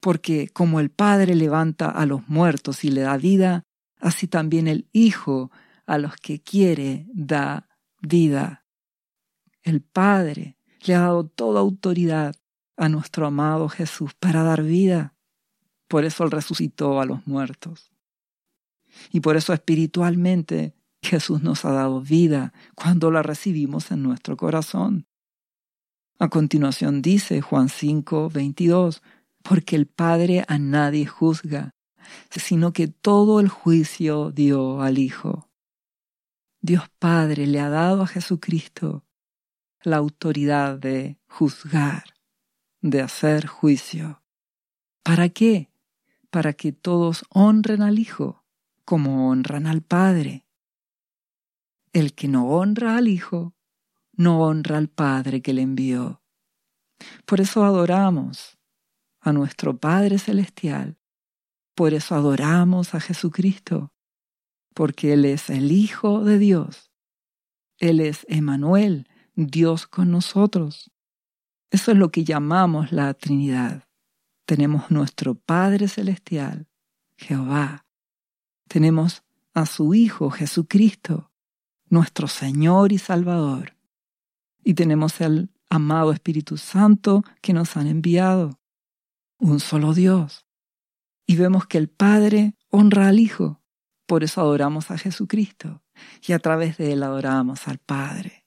Porque 0.00 0.48
como 0.48 0.80
el 0.80 0.90
Padre 0.90 1.36
levanta 1.36 1.90
a 1.90 2.06
los 2.06 2.28
muertos 2.28 2.84
y 2.84 2.90
le 2.90 3.02
da 3.02 3.16
vida, 3.16 3.62
así 4.00 4.26
también 4.26 4.66
el 4.66 4.88
Hijo 4.92 5.52
a 5.86 5.98
los 5.98 6.16
que 6.16 6.40
quiere 6.40 7.06
da 7.12 7.68
vida. 8.00 8.66
El 9.62 9.80
Padre 9.80 10.58
le 10.84 10.94
ha 10.94 11.00
dado 11.00 11.26
toda 11.26 11.60
autoridad 11.60 12.34
a 12.76 12.88
nuestro 12.88 13.26
amado 13.26 13.68
Jesús 13.68 14.14
para 14.14 14.42
dar 14.42 14.62
vida. 14.62 15.14
Por 15.88 16.04
eso 16.04 16.24
Él 16.24 16.30
resucitó 16.30 17.00
a 17.00 17.04
los 17.04 17.26
muertos. 17.26 17.92
Y 19.10 19.20
por 19.20 19.36
eso 19.36 19.52
espiritualmente 19.52 20.74
Jesús 21.02 21.42
nos 21.42 21.64
ha 21.64 21.72
dado 21.72 22.00
vida 22.00 22.52
cuando 22.74 23.10
la 23.10 23.22
recibimos 23.22 23.90
en 23.90 24.02
nuestro 24.02 24.36
corazón. 24.36 25.06
A 26.18 26.28
continuación 26.28 27.02
dice 27.02 27.40
Juan 27.40 27.68
5, 27.68 28.30
22, 28.30 29.02
porque 29.42 29.74
el 29.76 29.86
Padre 29.86 30.44
a 30.46 30.58
nadie 30.58 31.06
juzga, 31.06 31.74
sino 32.30 32.72
que 32.72 32.86
todo 32.86 33.40
el 33.40 33.48
juicio 33.48 34.30
dio 34.30 34.82
al 34.82 34.98
Hijo. 34.98 35.50
Dios 36.60 36.84
Padre 37.00 37.48
le 37.48 37.58
ha 37.58 37.68
dado 37.68 38.02
a 38.02 38.06
Jesucristo 38.06 39.04
la 39.82 39.96
autoridad 39.96 40.78
de 40.78 41.18
juzgar, 41.26 42.11
de 42.82 43.00
hacer 43.00 43.46
juicio. 43.46 44.22
¿Para 45.02 45.28
qué? 45.30 45.72
Para 46.30 46.52
que 46.52 46.72
todos 46.72 47.24
honren 47.30 47.82
al 47.82 47.98
Hijo 47.98 48.44
como 48.84 49.30
honran 49.30 49.66
al 49.66 49.82
Padre. 49.82 50.46
El 51.92 52.14
que 52.14 52.28
no 52.28 52.48
honra 52.48 52.96
al 52.96 53.08
Hijo, 53.08 53.54
no 54.12 54.42
honra 54.42 54.78
al 54.78 54.88
Padre 54.88 55.40
que 55.42 55.52
le 55.52 55.62
envió. 55.62 56.22
Por 57.24 57.40
eso 57.40 57.64
adoramos 57.64 58.58
a 59.20 59.32
nuestro 59.32 59.78
Padre 59.78 60.18
Celestial. 60.18 60.98
Por 61.74 61.94
eso 61.94 62.14
adoramos 62.14 62.94
a 62.94 63.00
Jesucristo, 63.00 63.92
porque 64.74 65.14
Él 65.14 65.24
es 65.24 65.48
el 65.48 65.72
Hijo 65.72 66.24
de 66.24 66.38
Dios. 66.38 66.92
Él 67.78 68.00
es 68.00 68.26
Emanuel, 68.28 69.08
Dios 69.34 69.86
con 69.86 70.10
nosotros. 70.10 70.91
Eso 71.72 71.90
es 71.90 71.96
lo 71.96 72.10
que 72.10 72.22
llamamos 72.22 72.92
la 72.92 73.14
Trinidad. 73.14 73.88
Tenemos 74.44 74.90
nuestro 74.90 75.34
Padre 75.34 75.88
Celestial, 75.88 76.68
Jehová. 77.16 77.86
Tenemos 78.68 79.22
a 79.54 79.64
su 79.64 79.94
Hijo 79.94 80.28
Jesucristo, 80.28 81.30
nuestro 81.88 82.28
Señor 82.28 82.92
y 82.92 82.98
Salvador. 82.98 83.74
Y 84.62 84.74
tenemos 84.74 85.18
el 85.22 85.48
amado 85.70 86.12
Espíritu 86.12 86.58
Santo 86.58 87.24
que 87.40 87.54
nos 87.54 87.74
han 87.78 87.86
enviado. 87.86 88.60
Un 89.38 89.58
solo 89.58 89.94
Dios. 89.94 90.44
Y 91.26 91.36
vemos 91.36 91.66
que 91.66 91.78
el 91.78 91.88
Padre 91.88 92.54
honra 92.68 93.08
al 93.08 93.18
Hijo. 93.18 93.62
Por 94.04 94.24
eso 94.24 94.42
adoramos 94.42 94.90
a 94.90 94.98
Jesucristo. 94.98 95.82
Y 96.20 96.34
a 96.34 96.38
través 96.38 96.76
de 96.76 96.92
Él 96.92 97.02
adoramos 97.02 97.66
al 97.66 97.78
Padre. 97.78 98.41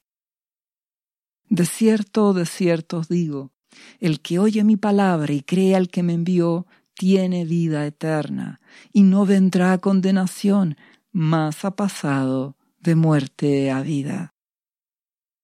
De 1.49 1.65
cierto, 1.65 2.34
de 2.34 2.45
cierto 2.45 2.97
os 2.97 3.08
digo, 3.08 3.51
el 3.99 4.21
que 4.21 4.39
oye 4.39 4.63
mi 4.63 4.77
palabra 4.77 5.34
y 5.34 5.41
cree 5.41 5.75
al 5.75 5.89
que 5.89 6.03
me 6.03 6.13
envió, 6.13 6.65
tiene 6.93 7.45
vida 7.45 7.86
eterna, 7.86 8.62
y 8.93 9.03
no 9.03 9.25
vendrá 9.25 9.73
a 9.73 9.77
condenación, 9.79 10.77
mas 11.12 11.65
ha 11.65 11.75
pasado 11.75 12.58
de 12.79 12.95
muerte 12.95 13.71
a 13.71 13.81
vida. 13.81 14.34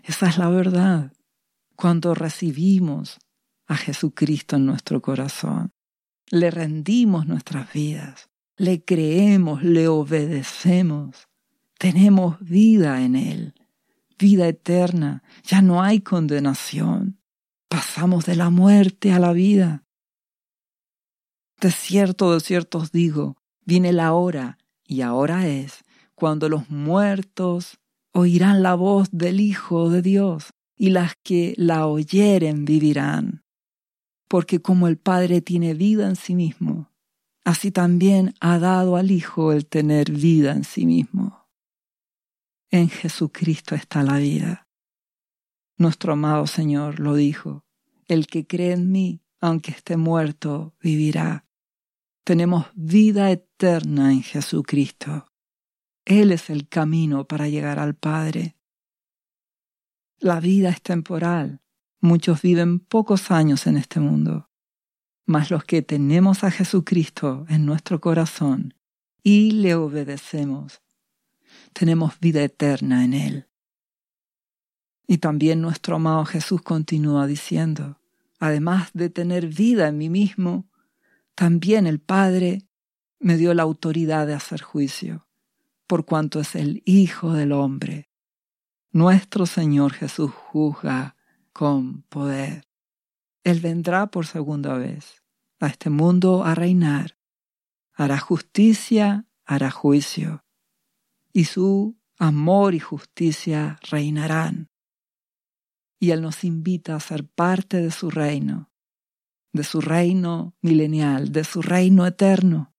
Esa 0.04 0.30
es 0.30 0.38
la 0.38 0.50
verdad. 0.50 1.14
Cuando 1.76 2.14
recibimos 2.14 3.20
a 3.68 3.76
Jesucristo 3.76 4.56
en 4.56 4.66
nuestro 4.66 5.02
corazón, 5.02 5.72
le 6.30 6.52
rendimos 6.52 7.28
nuestras 7.28 7.72
vidas, 7.74 8.30
le 8.58 8.84
creemos, 8.84 9.64
le 9.64 9.88
obedecemos, 9.88 11.28
tenemos 11.78 12.40
vida 12.40 13.02
en 13.02 13.16
Él, 13.16 13.54
vida 14.22 14.48
eterna, 14.48 15.24
ya 15.44 15.62
no 15.62 15.82
hay 15.82 16.00
condenación, 16.00 17.20
pasamos 17.68 18.26
de 18.26 18.36
la 18.36 18.50
muerte 18.50 19.12
a 19.12 19.20
la 19.20 19.34
vida. 19.34 19.84
De 21.60 21.72
cierto, 21.72 22.34
de 22.34 22.40
cierto 22.40 22.78
os 22.78 22.92
digo, 22.92 23.38
viene 23.66 23.92
la 23.92 24.14
hora, 24.14 24.58
y 24.86 25.02
ahora 25.02 25.48
es, 25.48 25.84
cuando 26.16 26.48
los 26.48 26.70
muertos 26.70 27.80
oirán 28.14 28.62
la 28.62 28.76
voz 28.76 29.10
del 29.12 29.40
Hijo 29.40 29.90
de 29.90 30.02
Dios, 30.02 30.52
y 30.76 30.90
las 30.92 31.14
que 31.24 31.54
la 31.58 31.88
oyeren 31.88 32.66
vivirán. 32.66 33.44
Porque 34.28 34.62
como 34.62 34.88
el 34.88 34.98
Padre 34.98 35.42
tiene 35.42 35.74
vida 35.74 36.08
en 36.08 36.16
sí 36.16 36.36
mismo, 36.36 36.92
así 37.44 37.72
también 37.72 38.34
ha 38.40 38.60
dado 38.60 38.96
al 38.96 39.12
Hijo 39.12 39.52
el 39.52 39.66
tener 39.66 40.12
vida 40.12 40.54
en 40.54 40.64
sí 40.64 40.86
mismo. 40.86 41.41
En 42.74 42.88
Jesucristo 42.88 43.76
está 43.76 44.02
la 44.02 44.18
vida. 44.18 44.70
Nuestro 45.78 46.14
amado 46.14 46.48
Señor 46.48 47.02
lo 47.02 47.16
dijo, 47.16 47.66
el 48.08 48.28
que 48.28 48.48
cree 48.48 48.72
en 48.72 48.94
mí, 48.94 49.26
aunque 49.42 49.72
esté 49.72 49.98
muerto, 49.98 50.74
vivirá. 50.80 51.46
Tenemos 52.24 52.68
vida 52.74 53.30
eterna 53.30 54.14
en 54.14 54.24
Jesucristo. 54.24 55.34
Él 56.06 56.32
es 56.32 56.50
el 56.50 56.70
camino 56.70 57.28
para 57.28 57.50
llegar 57.50 57.78
al 57.78 57.94
Padre. 57.94 58.56
La 60.18 60.40
vida 60.40 60.70
es 60.70 60.82
temporal. 60.82 61.62
Muchos 62.00 62.42
viven 62.42 62.80
pocos 62.80 63.32
años 63.32 63.68
en 63.68 63.76
este 63.76 64.00
mundo. 64.00 64.50
Mas 65.26 65.52
los 65.52 65.66
que 65.66 65.82
tenemos 65.82 66.46
a 66.46 66.52
Jesucristo 66.52 67.46
en 67.50 67.66
nuestro 67.66 68.00
corazón 68.00 68.76
y 69.24 69.52
le 69.52 69.76
obedecemos, 69.76 70.82
tenemos 71.74 72.20
vida 72.20 72.44
eterna 72.44 73.04
en 73.04 73.14
Él. 73.14 73.48
Y 75.08 75.18
también 75.18 75.62
nuestro 75.62 75.98
amado 75.98 76.26
Jesús 76.26 76.62
continúa 76.62 77.28
diciendo, 77.28 78.00
además 78.40 78.92
de 78.94 79.10
tener 79.10 79.48
vida 79.48 79.88
en 79.88 79.98
mí 79.98 80.10
mismo, 80.10 80.70
también 81.36 81.88
el 81.88 82.00
Padre 82.00 82.64
me 83.20 83.38
dio 83.38 83.54
la 83.54 83.64
autoridad 83.64 84.28
de 84.28 84.34
hacer 84.34 84.62
juicio 84.62 85.28
por 85.92 86.06
cuanto 86.06 86.40
es 86.40 86.56
el 86.56 86.82
Hijo 86.86 87.34
del 87.34 87.52
Hombre. 87.52 88.10
Nuestro 88.94 89.46
Señor 89.46 89.92
Jesús 89.92 90.32
juzga 90.32 91.18
con 91.52 92.04
poder. 92.04 92.66
Él 93.44 93.60
vendrá 93.60 94.08
por 94.08 94.26
segunda 94.26 94.78
vez 94.78 95.22
a 95.60 95.68
este 95.68 95.90
mundo 95.90 96.46
a 96.46 96.56
reinar. 96.56 97.18
Hará 97.94 98.20
justicia, 98.20 99.28
hará 99.46 99.70
juicio. 99.70 100.46
Y 101.34 101.46
su 101.46 101.98
amor 102.18 102.76
y 102.76 102.80
justicia 102.80 103.80
reinarán. 103.90 104.70
Y 106.00 106.12
Él 106.12 106.22
nos 106.22 106.44
invita 106.44 106.96
a 106.96 107.00
ser 107.00 107.28
parte 107.28 107.78
de 107.78 107.92
su 107.92 108.10
reino, 108.10 108.72
de 109.54 109.64
su 109.64 109.82
reino 109.82 110.56
milenial, 110.62 111.32
de 111.32 111.44
su 111.44 111.62
reino 111.62 112.06
eterno. 112.06 112.74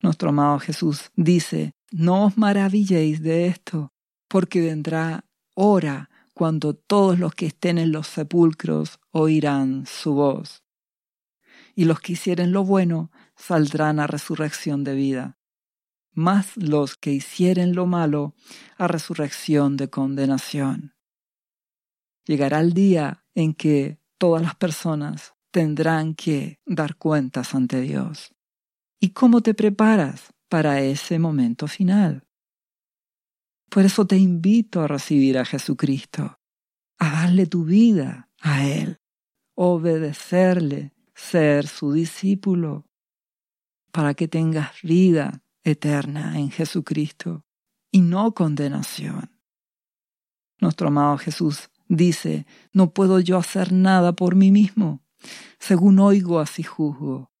Nuestro 0.00 0.30
amado 0.30 0.58
Jesús 0.58 1.10
dice, 1.14 1.74
no 1.92 2.26
os 2.26 2.36
maravilléis 2.36 3.22
de 3.22 3.46
esto, 3.46 3.92
porque 4.28 4.60
vendrá 4.60 5.24
hora 5.54 6.10
cuando 6.34 6.74
todos 6.74 7.18
los 7.18 7.34
que 7.34 7.46
estén 7.46 7.78
en 7.78 7.92
los 7.92 8.08
sepulcros 8.08 8.98
oirán 9.10 9.86
su 9.86 10.14
voz. 10.14 10.64
Y 11.74 11.84
los 11.84 12.00
que 12.00 12.14
hicieren 12.14 12.52
lo 12.52 12.64
bueno 12.64 13.10
saldrán 13.36 14.00
a 14.00 14.06
resurrección 14.06 14.84
de 14.84 14.94
vida, 14.94 15.38
mas 16.12 16.56
los 16.56 16.96
que 16.96 17.12
hicieren 17.12 17.74
lo 17.74 17.86
malo 17.86 18.34
a 18.78 18.86
resurrección 18.86 19.76
de 19.76 19.88
condenación. 19.88 20.94
Llegará 22.24 22.60
el 22.60 22.72
día 22.72 23.24
en 23.34 23.54
que 23.54 23.98
todas 24.18 24.42
las 24.42 24.54
personas 24.54 25.34
tendrán 25.50 26.14
que 26.14 26.60
dar 26.66 26.96
cuentas 26.96 27.54
ante 27.54 27.80
Dios 27.80 28.32
¿Y 29.04 29.10
cómo 29.10 29.40
te 29.40 29.52
preparas 29.52 30.32
para 30.48 30.80
ese 30.80 31.18
momento 31.18 31.66
final? 31.66 32.24
Por 33.68 33.84
eso 33.84 34.06
te 34.06 34.16
invito 34.16 34.80
a 34.80 34.86
recibir 34.86 35.38
a 35.38 35.44
Jesucristo, 35.44 36.38
a 36.98 37.10
darle 37.10 37.46
tu 37.46 37.64
vida 37.64 38.30
a 38.40 38.64
Él, 38.64 39.00
obedecerle, 39.56 40.92
ser 41.16 41.66
su 41.66 41.92
discípulo, 41.92 42.86
para 43.90 44.14
que 44.14 44.28
tengas 44.28 44.80
vida 44.82 45.41
eterna 45.64 46.38
en 46.38 46.50
Jesucristo 46.50 47.44
y 47.90 48.00
no 48.00 48.34
condenación. 48.34 49.30
Nuestro 50.60 50.88
amado 50.88 51.18
Jesús 51.18 51.70
dice, 51.88 52.46
no 52.72 52.92
puedo 52.92 53.20
yo 53.20 53.36
hacer 53.36 53.72
nada 53.72 54.12
por 54.14 54.34
mí 54.34 54.50
mismo, 54.50 55.02
según 55.58 55.98
oigo 55.98 56.40
así 56.40 56.62
juzgo. 56.62 57.32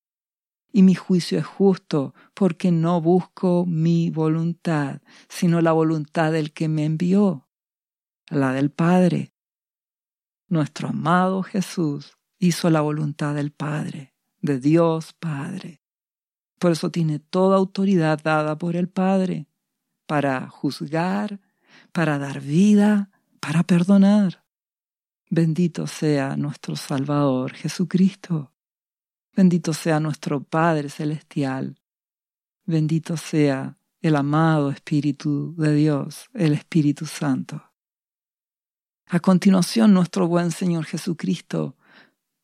Y 0.72 0.82
mi 0.82 0.94
juicio 0.94 1.38
es 1.38 1.46
justo 1.46 2.14
porque 2.34 2.70
no 2.70 3.00
busco 3.00 3.66
mi 3.66 4.10
voluntad, 4.10 5.02
sino 5.28 5.60
la 5.60 5.72
voluntad 5.72 6.32
del 6.32 6.52
que 6.52 6.68
me 6.68 6.84
envió, 6.84 7.48
la 8.30 8.52
del 8.52 8.70
Padre. 8.70 9.34
Nuestro 10.48 10.88
amado 10.88 11.42
Jesús 11.42 12.18
hizo 12.38 12.70
la 12.70 12.80
voluntad 12.80 13.34
del 13.34 13.52
Padre, 13.52 14.14
de 14.40 14.58
Dios 14.58 15.12
Padre. 15.12 15.81
Por 16.62 16.70
eso 16.70 16.92
tiene 16.92 17.18
toda 17.18 17.56
autoridad 17.56 18.20
dada 18.22 18.56
por 18.56 18.76
el 18.76 18.88
Padre 18.88 19.48
para 20.06 20.48
juzgar, 20.48 21.40
para 21.90 22.20
dar 22.20 22.40
vida, 22.40 23.10
para 23.40 23.64
perdonar. 23.64 24.44
Bendito 25.28 25.88
sea 25.88 26.36
nuestro 26.36 26.76
Salvador 26.76 27.54
Jesucristo. 27.54 28.52
Bendito 29.34 29.72
sea 29.72 29.98
nuestro 29.98 30.44
Padre 30.44 30.88
Celestial. 30.88 31.80
Bendito 32.64 33.16
sea 33.16 33.76
el 34.00 34.14
amado 34.14 34.70
Espíritu 34.70 35.56
de 35.56 35.74
Dios, 35.74 36.30
el 36.32 36.52
Espíritu 36.52 37.06
Santo. 37.06 37.60
A 39.06 39.18
continuación, 39.18 39.92
nuestro 39.92 40.28
buen 40.28 40.52
Señor 40.52 40.84
Jesucristo, 40.84 41.76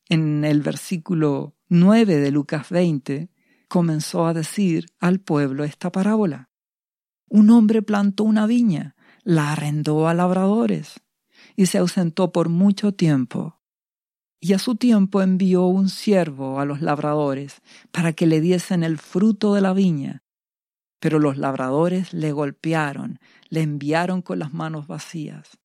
en 0.09 0.43
el 0.43 0.59
versículo 0.59 1.55
9 1.69 2.17
de 2.17 2.31
Lucas 2.31 2.69
20, 2.69 3.29
comenzó 3.69 4.25
a 4.25 4.33
decir 4.33 4.87
al 4.99 5.21
pueblo 5.21 5.63
esta 5.63 5.91
parábola. 5.91 6.49
Un 7.29 7.51
hombre 7.51 7.81
plantó 7.81 8.25
una 8.25 8.47
viña, 8.47 8.95
la 9.23 9.53
arrendó 9.53 10.09
a 10.09 10.13
labradores 10.13 10.99
y 11.55 11.67
se 11.67 11.77
ausentó 11.77 12.33
por 12.33 12.49
mucho 12.49 12.93
tiempo. 12.93 13.61
Y 14.41 14.53
a 14.53 14.59
su 14.59 14.75
tiempo 14.75 15.21
envió 15.21 15.65
un 15.65 15.89
siervo 15.89 16.59
a 16.59 16.65
los 16.65 16.81
labradores 16.81 17.61
para 17.91 18.13
que 18.13 18.25
le 18.25 18.41
diesen 18.41 18.83
el 18.83 18.97
fruto 18.97 19.53
de 19.53 19.61
la 19.61 19.73
viña. 19.73 20.23
Pero 20.99 21.19
los 21.19 21.37
labradores 21.37 22.13
le 22.13 22.31
golpearon, 22.31 23.19
le 23.49 23.61
enviaron 23.61 24.21
con 24.21 24.39
las 24.39 24.53
manos 24.53 24.87
vacías. 24.87 25.59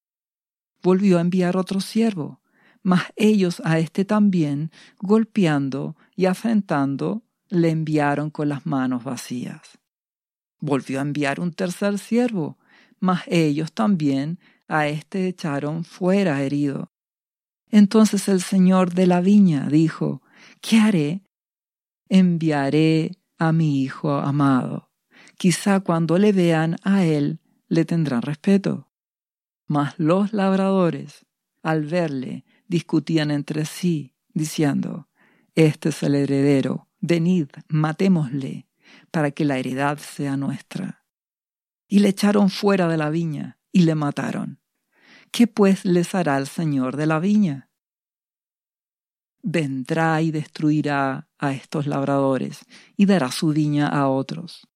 Volvió 0.83 1.19
a 1.19 1.23
enviar 1.23 1.57
otro 1.57 1.81
siervo, 1.81 2.41
mas 2.83 3.05
ellos 3.17 3.63
a 3.65 3.79
éste 3.79 4.05
también, 4.05 4.71
golpeando 4.99 5.97
y 6.15 6.27
afrentando, 6.27 7.24
le 7.55 7.71
enviaron 7.71 8.31
con 8.31 8.49
las 8.49 8.67
manos 8.67 9.05
vacías. 9.05 9.79
Volvió 10.61 10.99
a 10.99 11.03
enviar 11.03 11.41
un 11.41 11.53
tercer 11.53 11.99
siervo, 11.99 12.59
mas 13.01 13.23
ellos 13.27 13.73
también 13.73 14.39
a 14.69 14.89
éste 14.89 15.29
echaron 15.29 15.85
fuera 15.85 16.43
herido. 16.43 16.93
Entonces 17.71 18.29
el 18.29 18.41
señor 18.41 18.95
de 18.95 19.07
la 19.07 19.21
viña 19.21 19.69
dijo, 19.69 20.23
¿qué 20.61 20.79
haré? 20.79 21.23
Enviaré 22.09 23.13
a 23.39 23.53
mi 23.53 23.83
hijo 23.83 24.13
amado. 24.13 24.91
Quizá 25.37 25.81
cuando 25.81 26.19
le 26.19 26.33
vean 26.33 26.77
a 26.83 27.05
él 27.05 27.41
le 27.69 27.85
tendrán 27.85 28.23
respeto. 28.23 28.91
Mas 29.67 29.95
los 29.99 30.33
labradores, 30.33 31.27
al 31.63 31.85
verle, 31.85 32.45
discutían 32.69 33.31
entre 33.31 33.65
sí, 33.65 34.15
diciendo, 34.33 35.09
Este 35.55 35.89
es 35.89 36.03
el 36.03 36.15
heredero, 36.15 36.89
venid, 37.07 37.49
matémosle, 37.69 38.67
para 39.11 39.31
que 39.31 39.45
la 39.45 39.59
heredad 39.59 39.99
sea 39.99 40.39
nuestra. 40.39 41.05
Y 41.87 41.99
le 41.99 42.09
echaron 42.09 42.49
fuera 42.49 42.89
de 42.89 42.97
la 42.97 43.11
viña 43.11 43.59
y 43.73 43.83
le 43.83 43.95
mataron. 43.95 44.61
¿Qué 45.31 45.47
pues 45.47 45.85
les 45.85 46.15
hará 46.15 46.39
el 46.39 46.47
Señor 46.47 46.97
de 46.97 47.07
la 47.07 47.19
viña? 47.19 47.69
Vendrá 49.43 50.23
y 50.23 50.31
destruirá 50.31 51.29
a 51.39 51.53
estos 51.53 51.87
labradores 51.87 52.65
y 52.97 53.05
dará 53.05 53.31
su 53.31 53.49
viña 53.49 53.87
a 53.89 54.09
otros. 54.09 54.67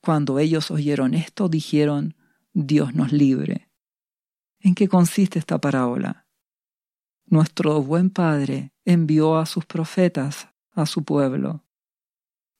Cuando 0.00 0.38
ellos 0.38 0.70
oyeron 0.70 1.12
esto, 1.12 1.50
dijeron, 1.50 2.16
Dios 2.54 2.94
nos 2.94 3.12
libre. 3.12 3.68
¿En 4.58 4.74
qué 4.74 4.88
consiste 4.88 5.38
esta 5.38 5.60
parábola? 5.60 6.26
Nuestro 7.26 7.82
buen 7.82 8.08
Padre 8.08 8.72
envió 8.84 9.36
a 9.36 9.44
sus 9.44 9.66
profetas 9.66 10.48
a 10.72 10.86
su 10.86 11.04
pueblo. 11.04 11.64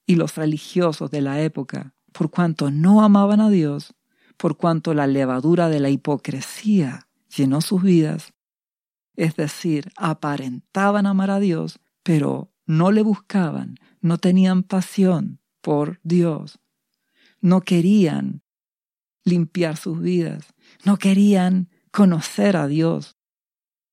Y 0.07 0.17
los 0.17 0.37
religiosos 0.37 1.11
de 1.11 1.21
la 1.21 1.41
época, 1.41 1.95
por 2.13 2.31
cuanto 2.31 2.71
no 2.71 3.03
amaban 3.03 3.41
a 3.41 3.51
Dios, 3.51 3.95
por 4.37 4.57
cuanto 4.57 4.95
la 4.95 5.07
levadura 5.07 5.69
de 5.69 5.81
la 5.81 5.91
hipocresía 5.91 7.09
llenó 7.35 7.61
sus 7.61 7.83
vidas, 7.83 8.35
es 9.15 9.37
decir, 9.37 9.93
aparentaban 9.97 11.07
amar 11.07 11.31
a 11.31 11.39
Dios, 11.39 11.81
pero 12.03 12.53
no 12.67 12.91
le 12.91 13.03
buscaban, 13.03 13.77
no 14.01 14.19
tenían 14.19 14.63
pasión 14.63 15.41
por 15.61 16.01
Dios, 16.03 16.59
no 17.41 17.61
querían 17.61 18.43
limpiar 19.25 19.77
sus 19.77 20.01
vidas, 20.01 20.55
no 20.85 20.97
querían 20.97 21.69
conocer 21.91 22.57
a 22.57 22.67
Dios, 22.67 23.17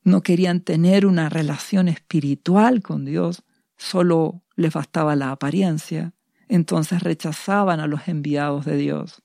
no 0.04 0.22
querían 0.22 0.62
tener 0.62 1.06
una 1.06 1.30
relación 1.30 1.88
espiritual 1.88 2.82
con 2.82 3.06
Dios, 3.06 3.44
solo 3.80 4.44
les 4.56 4.74
bastaba 4.74 5.16
la 5.16 5.32
apariencia, 5.32 6.14
entonces 6.48 7.02
rechazaban 7.02 7.80
a 7.80 7.88
los 7.88 8.08
enviados 8.08 8.66
de 8.66 8.78
Dios, 8.78 9.24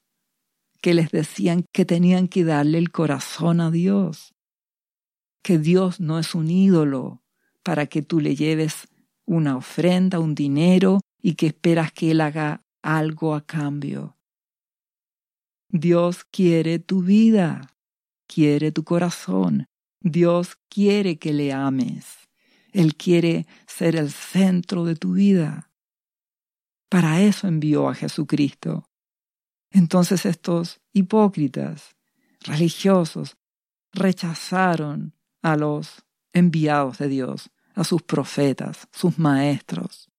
que 0.81 0.95
les 0.95 1.11
decían 1.11 1.65
que 1.73 1.85
tenían 1.85 2.29
que 2.29 2.45
darle 2.45 2.79
el 2.79 2.91
corazón 2.91 3.61
a 3.61 3.71
Dios, 3.71 4.35
que 5.43 5.59
Dios 5.59 6.01
no 6.01 6.19
es 6.19 6.35
un 6.35 6.51
ídolo 6.51 7.23
para 7.63 7.87
que 7.87 8.01
tú 8.01 8.21
le 8.21 8.37
lleves 8.37 8.89
una 9.27 9.57
ofrenda, 9.57 10.21
un 10.21 10.35
dinero 10.35 11.01
y 11.21 11.35
que 11.35 11.47
esperas 11.49 11.93
que 11.93 12.13
Él 12.13 12.21
haga 12.21 12.63
algo 12.83 13.35
a 13.35 13.45
cambio. 13.45 14.17
Dios 15.69 16.25
quiere 16.25 16.79
tu 16.79 17.03
vida, 17.03 17.75
quiere 18.29 18.71
tu 18.71 18.85
corazón, 18.85 19.67
Dios 20.01 20.57
quiere 20.69 21.19
que 21.19 21.33
le 21.33 21.53
ames. 21.53 22.24
Él 22.75 22.97
quiere 22.97 23.47
ser 23.69 23.95
el 23.95 24.11
centro 24.11 24.85
de 24.85 24.97
tu 24.97 25.13
vida. 25.13 25.71
Para 26.89 27.23
eso 27.23 27.47
envió 27.47 27.89
a 27.89 27.95
Jesucristo. 27.95 28.91
Entonces 29.71 30.27
estos 30.27 30.81
hipócritas, 30.93 31.95
religiosos, 32.41 33.37
rechazaron 33.93 35.15
a 35.41 35.57
los 35.57 36.05
enviados 36.33 36.99
de 36.99 37.09
Dios, 37.09 37.51
a 37.77 37.85
sus 37.85 38.03
profetas, 38.03 38.89
sus 38.93 39.21
maestros. 39.21 40.11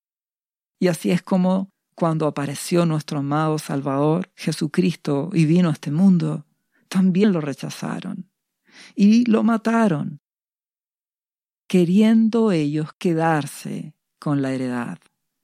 Y 0.79 0.87
así 0.87 1.11
es 1.11 1.21
como 1.21 1.73
cuando 1.93 2.25
apareció 2.25 2.85
nuestro 2.85 3.19
amado 3.19 3.59
Salvador, 3.59 4.31
Jesucristo, 4.35 5.29
y 5.33 5.45
vino 5.45 5.69
a 5.69 5.73
este 5.73 5.91
mundo, 5.91 6.45
también 6.87 7.33
lo 7.33 7.41
rechazaron 7.41 8.29
y 8.95 9.25
lo 9.25 9.43
mataron 9.43 10.21
queriendo 11.67 12.51
ellos 12.51 12.93
quedarse 12.97 13.95
con 14.19 14.41
la 14.41 14.53
heredad, 14.53 14.99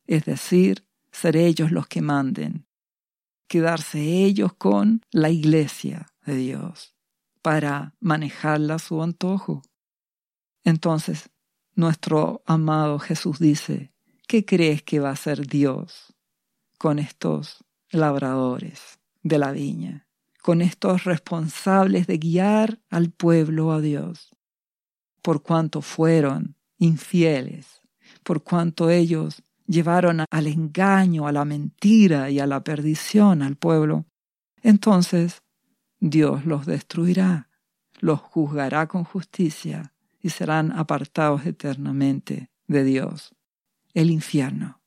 es 0.06 0.26
decir, 0.26 0.86
ser 1.12 1.36
ellos 1.36 1.72
los 1.72 1.88
que 1.88 2.02
manden, 2.02 2.66
quedarse 3.48 4.00
ellos 4.00 4.54
con 4.54 5.06
la 5.12 5.30
iglesia 5.30 6.08
de 6.26 6.36
Dios 6.36 6.96
para 7.42 7.96
manejarla 8.00 8.76
a 8.76 8.80
su 8.80 9.02
antojo. 9.02 9.62
Entonces, 10.64 11.30
nuestro 11.76 12.44
amado 12.46 13.00
Jesús 13.00 13.40
dice, 13.40 13.92
¿qué 14.28 14.46
crees 14.46 14.84
que 14.84 15.00
va 15.00 15.10
a 15.10 15.14
hacer 15.14 15.48
Dios 15.48 16.14
con 16.78 17.00
estos 17.00 17.64
labradores 17.90 19.00
de 19.24 19.38
la 19.38 19.52
viña, 19.52 20.08
con 20.42 20.62
estos 20.62 21.04
responsables 21.04 22.08
de 22.08 22.18
guiar 22.18 22.80
al 22.90 23.12
pueblo 23.12 23.72
a 23.72 23.82
Dios? 23.82 24.32
Por 25.22 25.44
cuanto 25.44 25.82
fueron 25.82 26.56
infieles, 26.78 27.82
por 28.24 28.44
cuanto 28.44 28.90
ellos 28.90 29.44
llevaron 29.68 30.26
al 30.30 30.48
engaño, 30.48 31.28
a 31.28 31.32
la 31.32 31.46
mentira 31.46 32.30
y 32.30 32.40
a 32.40 32.48
la 32.48 32.64
perdición 32.64 33.42
al 33.42 33.56
pueblo, 33.56 34.06
entonces 34.62 35.42
Dios 36.00 36.46
los 36.46 36.66
destruirá, 36.66 37.50
los 38.00 38.20
juzgará 38.20 38.88
con 38.88 39.04
justicia 39.04 39.94
y 40.20 40.30
serán 40.30 40.72
apartados 40.72 41.46
eternamente 41.46 42.50
de 42.68 42.84
Dios, 42.84 43.36
el 43.94 44.12
infierno. 44.12 44.82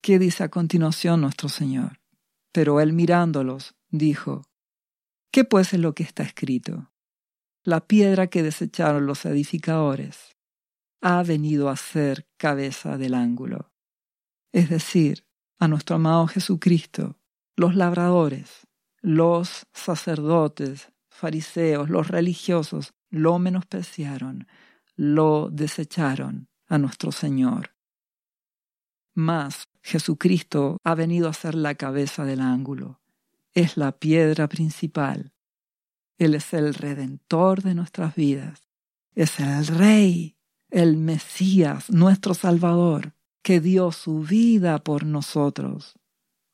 ¿Qué 0.00 0.18
dice 0.18 0.44
a 0.44 0.48
continuación 0.48 1.20
nuestro 1.20 1.48
Señor? 1.48 2.00
Pero 2.50 2.80
él 2.80 2.92
mirándolos, 2.92 3.74
dijo, 3.90 4.42
¿Qué 5.30 5.44
pues 5.44 5.72
es 5.72 5.80
lo 5.80 5.94
que 5.94 6.02
está 6.02 6.24
escrito? 6.24 6.91
La 7.64 7.86
piedra 7.86 8.26
que 8.26 8.42
desecharon 8.42 9.06
los 9.06 9.24
edificadores 9.24 10.36
ha 11.00 11.22
venido 11.22 11.68
a 11.68 11.76
ser 11.76 12.26
cabeza 12.36 12.98
del 12.98 13.14
ángulo. 13.14 13.72
Es 14.52 14.68
decir, 14.68 15.26
a 15.60 15.68
nuestro 15.68 15.94
amado 15.96 16.26
Jesucristo, 16.26 17.20
los 17.54 17.76
labradores, 17.76 18.66
los 19.00 19.66
sacerdotes, 19.72 20.90
fariseos, 21.08 21.88
los 21.88 22.08
religiosos, 22.08 22.94
lo 23.10 23.38
menospreciaron, 23.38 24.48
lo 24.96 25.48
desecharon 25.50 26.48
a 26.66 26.78
nuestro 26.78 27.12
Señor. 27.12 27.76
Mas 29.14 29.68
Jesucristo 29.82 30.78
ha 30.82 30.96
venido 30.96 31.28
a 31.28 31.32
ser 31.32 31.54
la 31.54 31.76
cabeza 31.76 32.24
del 32.24 32.40
ángulo, 32.40 33.00
es 33.54 33.76
la 33.76 33.92
piedra 33.92 34.48
principal. 34.48 35.31
Él 36.18 36.34
es 36.34 36.52
el 36.52 36.74
redentor 36.74 37.62
de 37.62 37.74
nuestras 37.74 38.14
vidas, 38.14 38.68
es 39.14 39.40
el 39.40 39.66
Rey, 39.66 40.36
el 40.70 40.96
Mesías, 40.96 41.90
nuestro 41.90 42.34
Salvador, 42.34 43.14
que 43.42 43.60
dio 43.60 43.92
su 43.92 44.20
vida 44.20 44.78
por 44.78 45.04
nosotros 45.04 45.98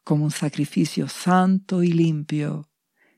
como 0.09 0.25
un 0.25 0.31
sacrificio 0.31 1.07
santo 1.07 1.83
y 1.83 1.92
limpio, 1.92 2.71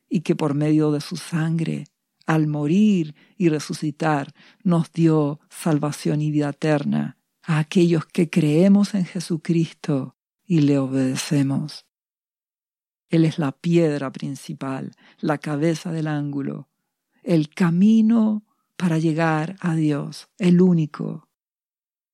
y 0.09 0.23
que 0.23 0.35
por 0.35 0.55
medio 0.55 0.91
de 0.91 1.01
su 1.01 1.17
sangre, 1.17 1.85
al 2.27 2.49
morir 2.49 3.15
y 3.37 3.49
resucitar, 3.49 4.35
nos 4.65 4.91
dio 4.91 5.39
salvación 5.49 6.21
y 6.21 6.33
vida 6.33 6.49
eterna 6.49 7.17
a 7.45 7.61
aquellos 7.61 8.07
que 8.07 8.29
creemos 8.29 8.95
en 8.95 9.05
Jesucristo 9.05 10.17
y 10.45 10.63
le 10.63 10.79
obedecemos. 10.79 11.87
Él 13.11 13.25
es 13.25 13.39
la 13.39 13.53
piedra 13.53 14.13
principal, 14.13 14.93
la 15.19 15.39
cabeza 15.39 15.93
del 15.93 16.07
ángulo, 16.07 16.69
el 17.23 17.51
camino 17.51 18.45
para 18.77 18.99
llegar 18.99 19.57
a 19.61 19.75
Dios, 19.75 20.29
el 20.39 20.63
único. 20.63 21.29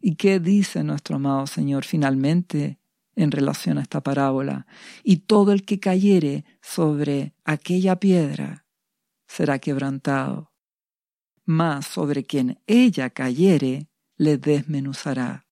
¿Y 0.00 0.16
qué 0.16 0.40
dice 0.40 0.82
nuestro 0.82 1.16
amado 1.16 1.46
Señor 1.46 1.85
finalmente 1.85 2.80
en 3.14 3.30
relación 3.30 3.78
a 3.78 3.82
esta 3.82 4.02
parábola? 4.02 4.66
Y 5.04 5.18
todo 5.18 5.52
el 5.52 5.64
que 5.64 5.78
cayere 5.78 6.44
sobre 6.62 7.35
aquella 7.44 8.00
piedra 8.00 8.66
será 9.26 9.59
quebrantado, 9.59 10.52
mas 11.44 11.87
sobre 11.87 12.24
quien 12.24 12.59
ella 12.66 13.11
cayere 13.11 13.90
le 14.16 14.38
desmenuzará. 14.38 15.46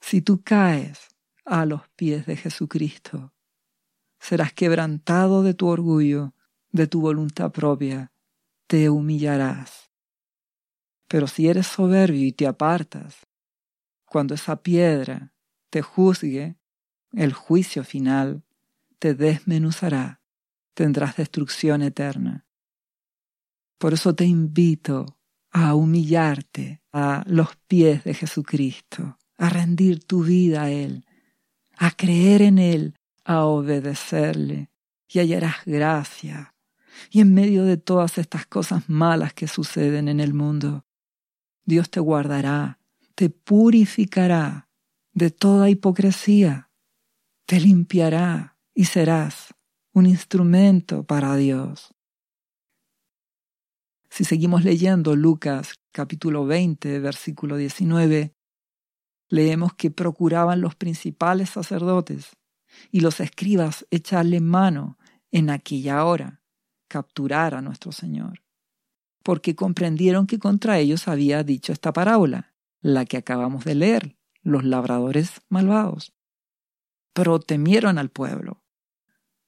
Si 0.00 0.22
tú 0.22 0.42
caes 0.42 1.08
a 1.44 1.66
los 1.66 1.88
pies 1.96 2.26
de 2.26 2.36
Jesucristo, 2.36 3.31
serás 4.22 4.52
quebrantado 4.52 5.42
de 5.42 5.52
tu 5.52 5.66
orgullo, 5.66 6.32
de 6.70 6.86
tu 6.86 7.00
voluntad 7.00 7.50
propia, 7.50 8.12
te 8.68 8.88
humillarás. 8.88 9.90
Pero 11.08 11.26
si 11.26 11.48
eres 11.48 11.66
soberbio 11.66 12.24
y 12.24 12.30
te 12.30 12.46
apartas, 12.46 13.26
cuando 14.04 14.34
esa 14.34 14.62
piedra 14.62 15.34
te 15.70 15.82
juzgue, 15.82 16.56
el 17.12 17.32
juicio 17.32 17.82
final 17.82 18.44
te 19.00 19.14
desmenuzará, 19.14 20.22
tendrás 20.72 21.16
destrucción 21.16 21.82
eterna. 21.82 22.46
Por 23.76 23.92
eso 23.92 24.14
te 24.14 24.24
invito 24.24 25.18
a 25.50 25.74
humillarte 25.74 26.80
a 26.92 27.24
los 27.26 27.56
pies 27.66 28.04
de 28.04 28.14
Jesucristo, 28.14 29.18
a 29.36 29.48
rendir 29.48 30.04
tu 30.04 30.22
vida 30.22 30.62
a 30.62 30.70
Él, 30.70 31.04
a 31.76 31.90
creer 31.90 32.42
en 32.42 32.58
Él, 32.58 32.94
a 33.24 33.44
obedecerle, 33.44 34.70
y 35.08 35.18
hallarás 35.18 35.64
gracia. 35.64 36.54
Y 37.10 37.20
en 37.20 37.34
medio 37.34 37.64
de 37.64 37.76
todas 37.76 38.18
estas 38.18 38.46
cosas 38.46 38.88
malas 38.88 39.34
que 39.34 39.48
suceden 39.48 40.08
en 40.08 40.20
el 40.20 40.34
mundo, 40.34 40.84
Dios 41.64 41.90
te 41.90 42.00
guardará, 42.00 42.78
te 43.14 43.30
purificará 43.30 44.68
de 45.12 45.30
toda 45.30 45.70
hipocresía, 45.70 46.70
te 47.46 47.60
limpiará 47.60 48.58
y 48.74 48.86
serás 48.86 49.54
un 49.92 50.06
instrumento 50.06 51.04
para 51.04 51.36
Dios. 51.36 51.94
Si 54.10 54.24
seguimos 54.24 54.64
leyendo 54.64 55.16
Lucas 55.16 55.74
capítulo 55.90 56.46
20, 56.46 56.98
versículo 57.00 57.56
19, 57.56 58.34
leemos 59.28 59.74
que 59.74 59.90
procuraban 59.90 60.60
los 60.60 60.74
principales 60.74 61.50
sacerdotes 61.50 62.36
y 62.90 63.00
los 63.00 63.20
escribas 63.20 63.86
echarle 63.90 64.40
mano 64.40 64.98
en 65.30 65.50
aquella 65.50 66.04
hora, 66.04 66.42
capturar 66.88 67.54
a 67.54 67.62
nuestro 67.62 67.92
Señor, 67.92 68.42
porque 69.22 69.54
comprendieron 69.54 70.26
que 70.26 70.38
contra 70.38 70.78
ellos 70.78 71.08
había 71.08 71.42
dicho 71.42 71.72
esta 71.72 71.92
parábola, 71.92 72.54
la 72.80 73.04
que 73.04 73.16
acabamos 73.16 73.64
de 73.64 73.74
leer, 73.74 74.16
los 74.42 74.64
labradores 74.64 75.40
malvados. 75.48 76.12
Pero 77.12 77.38
temieron 77.40 77.98
al 77.98 78.10
pueblo. 78.10 78.64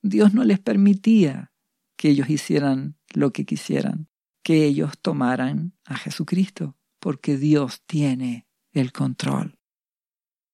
Dios 0.02 0.34
no 0.34 0.44
les 0.44 0.60
permitía 0.60 1.52
que 1.96 2.10
ellos 2.10 2.28
hicieran 2.30 2.96
lo 3.14 3.32
que 3.32 3.44
quisieran 3.44 4.08
que 4.44 4.66
ellos 4.66 4.92
tomaran 5.00 5.72
a 5.86 5.96
Jesucristo, 5.96 6.76
porque 7.00 7.36
Dios 7.36 7.82
tiene 7.86 8.46
el 8.72 8.92
control. 8.92 9.58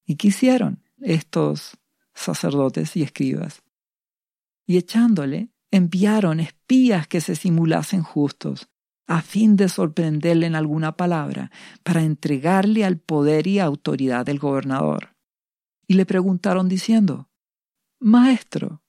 ¿Y 0.06 0.16
qué 0.16 0.28
hicieron 0.28 0.83
estos 1.00 1.76
sacerdotes 2.20 2.96
y 2.96 3.02
escribas? 3.02 3.62
Y 4.66 4.76
echándole, 4.76 5.50
enviaron 5.70 6.40
espías 6.40 7.06
que 7.06 7.20
se 7.20 7.35
simulasen 7.35 8.02
justos, 8.02 8.68
a 9.06 9.22
fin 9.22 9.56
de 9.56 9.68
sorprenderle 9.68 10.46
en 10.46 10.54
alguna 10.54 10.96
palabra, 10.96 11.50
para 11.83 12.02
entregarle 12.02 12.85
al 12.85 12.98
poder 12.98 13.46
y 13.46 13.59
autoridad 13.59 14.24
del 14.24 14.38
gobernador. 14.38 15.16
Y 15.88 15.94
le 15.94 16.06
preguntaron 16.06 16.68
diciendo, 16.68 17.28
Maestro, 17.98 18.83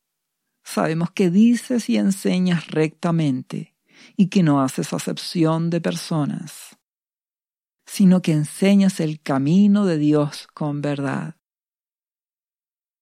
sabemos 0.63 1.11
que 1.11 1.31
dices 1.31 1.89
y 1.89 1.97
enseñas 1.97 2.67
rectamente 2.67 3.75
y 4.15 4.27
que 4.27 4.43
no 4.43 4.61
haces 4.61 4.93
acepción 4.93 5.69
de 5.69 5.81
personas, 5.81 6.77
sino 7.85 8.21
que 8.21 8.33
enseñas 8.33 8.99
el 8.99 9.21
camino 9.21 9.85
de 9.85 9.97
Dios 9.97 10.47
con 10.53 10.81
verdad. 10.81 11.35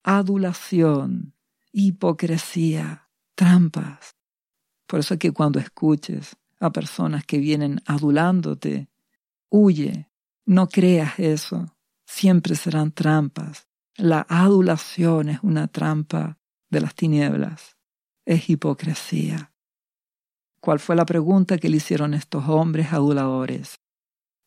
Adulación, 0.03 1.33
hipocresía, 1.71 3.09
trampas. 3.35 4.15
Por 4.87 4.99
eso 4.99 5.15
es 5.15 5.19
que 5.19 5.31
cuando 5.31 5.59
escuches 5.59 6.35
a 6.59 6.71
personas 6.71 7.25
que 7.25 7.37
vienen 7.37 7.81
adulándote, 7.85 8.89
huye, 9.49 10.09
no 10.45 10.67
creas 10.67 11.19
eso, 11.19 11.77
siempre 12.05 12.55
serán 12.55 12.91
trampas. 12.91 13.67
La 13.95 14.25
adulación 14.29 15.29
es 15.29 15.39
una 15.43 15.67
trampa 15.67 16.39
de 16.69 16.81
las 16.81 16.95
tinieblas, 16.95 17.77
es 18.25 18.49
hipocresía. 18.49 19.53
¿Cuál 20.59 20.79
fue 20.79 20.95
la 20.95 21.05
pregunta 21.05 21.57
que 21.57 21.69
le 21.69 21.77
hicieron 21.77 22.13
estos 22.13 22.47
hombres 22.47 22.91
aduladores? 22.91 23.79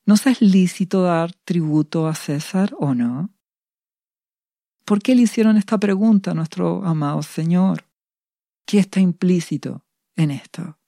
¿Nos 0.05 0.27
es 0.27 0.43
lícito 0.43 1.03
dar 1.03 1.33
tributo 1.45 2.09
a 2.09 2.15
César 2.15 2.75
o 2.79 2.95
no? 2.95 3.31
¿Por 4.85 5.01
qué 5.01 5.15
le 5.15 5.23
hicieron 5.23 5.57
esta 5.57 5.79
pregunta 5.79 6.33
a 6.33 6.35
nuestro 6.35 6.85
amado 6.85 7.23
Señor? 7.23 7.85
¿Qué 8.67 8.79
está 8.79 9.01
implícito 9.01 9.85
en 10.17 10.31
esto? 10.31 10.79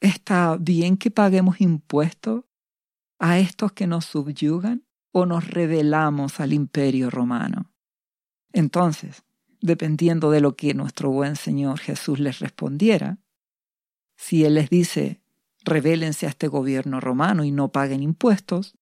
¿Está 0.00 0.56
bien 0.56 0.96
que 0.96 1.10
paguemos 1.10 1.60
impuestos 1.60 2.44
a 3.18 3.38
estos 3.38 3.72
que 3.72 3.86
nos 3.86 4.04
subyugan 4.04 4.84
o 5.12 5.24
nos 5.24 5.48
rebelamos 5.48 6.40
al 6.40 6.52
imperio 6.52 7.08
romano? 7.10 7.72
Entonces, 8.52 9.24
dependiendo 9.60 10.30
de 10.30 10.40
lo 10.40 10.56
que 10.56 10.74
nuestro 10.74 11.10
buen 11.10 11.36
Señor 11.36 11.78
Jesús 11.78 12.18
les 12.18 12.40
respondiera, 12.40 13.18
si 14.16 14.44
Él 14.44 14.54
les 14.54 14.68
dice, 14.68 15.20
rebélense 15.64 16.26
a 16.26 16.30
este 16.30 16.48
gobierno 16.48 17.00
romano 17.00 17.44
y 17.44 17.52
no 17.52 17.70
paguen 17.70 18.02
impuestos, 18.02 18.76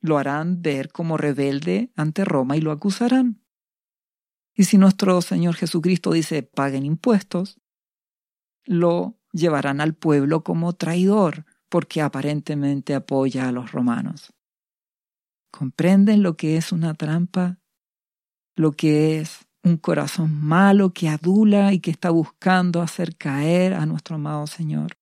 lo 0.00 0.18
harán 0.18 0.60
ver 0.60 0.90
como 0.90 1.16
rebelde 1.16 1.92
ante 1.96 2.24
Roma 2.24 2.56
y 2.56 2.60
lo 2.60 2.72
acusarán. 2.72 3.43
Y 4.54 4.64
si 4.64 4.78
nuestro 4.78 5.20
Señor 5.20 5.56
Jesucristo 5.56 6.12
dice, 6.12 6.42
paguen 6.42 6.84
impuestos, 6.84 7.58
lo 8.64 9.18
llevarán 9.32 9.80
al 9.80 9.94
pueblo 9.94 10.44
como 10.44 10.72
traidor, 10.74 11.44
porque 11.68 12.00
aparentemente 12.00 12.94
apoya 12.94 13.48
a 13.48 13.52
los 13.52 13.72
romanos. 13.72 14.32
¿Comprenden 15.50 16.22
lo 16.22 16.36
que 16.36 16.56
es 16.56 16.70
una 16.70 16.94
trampa? 16.94 17.58
Lo 18.54 18.72
que 18.72 19.18
es 19.18 19.46
un 19.64 19.76
corazón 19.76 20.32
malo 20.40 20.92
que 20.92 21.08
adula 21.08 21.72
y 21.72 21.80
que 21.80 21.90
está 21.90 22.10
buscando 22.10 22.80
hacer 22.80 23.16
caer 23.16 23.74
a 23.74 23.86
nuestro 23.86 24.16
amado 24.16 24.46
Señor. 24.46 24.98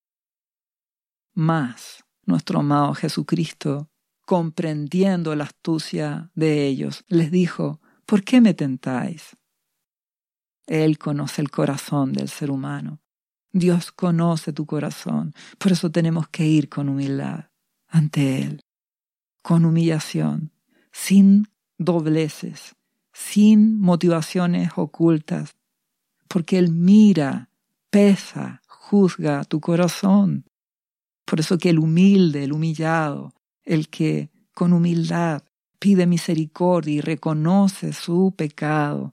Más, 1.34 2.04
nuestro 2.24 2.60
amado 2.60 2.94
Jesucristo, 2.94 3.90
comprendiendo 4.24 5.34
la 5.34 5.44
astucia 5.44 6.30
de 6.34 6.66
ellos, 6.66 7.04
les 7.08 7.30
dijo, 7.30 7.80
¿Por 8.06 8.24
qué 8.24 8.40
me 8.40 8.54
tentáis? 8.54 9.36
Él 10.72 10.96
conoce 10.96 11.42
el 11.42 11.50
corazón 11.50 12.14
del 12.14 12.30
ser 12.30 12.50
humano. 12.50 12.98
Dios 13.52 13.92
conoce 13.92 14.54
tu 14.54 14.64
corazón. 14.64 15.34
Por 15.58 15.72
eso 15.72 15.90
tenemos 15.90 16.28
que 16.28 16.46
ir 16.46 16.70
con 16.70 16.88
humildad 16.88 17.50
ante 17.88 18.40
Él, 18.40 18.64
con 19.42 19.66
humillación, 19.66 20.50
sin 20.90 21.46
dobleces, 21.76 22.74
sin 23.12 23.78
motivaciones 23.78 24.70
ocultas, 24.76 25.56
porque 26.26 26.56
Él 26.56 26.72
mira, 26.72 27.50
pesa, 27.90 28.62
juzga 28.66 29.44
tu 29.44 29.60
corazón. 29.60 30.46
Por 31.26 31.40
eso 31.40 31.58
que 31.58 31.68
el 31.68 31.78
humilde, 31.78 32.44
el 32.44 32.52
humillado, 32.54 33.34
el 33.62 33.90
que 33.90 34.30
con 34.54 34.72
humildad 34.72 35.42
pide 35.78 36.06
misericordia 36.06 36.94
y 36.94 37.00
reconoce 37.02 37.92
su 37.92 38.32
pecado, 38.34 39.12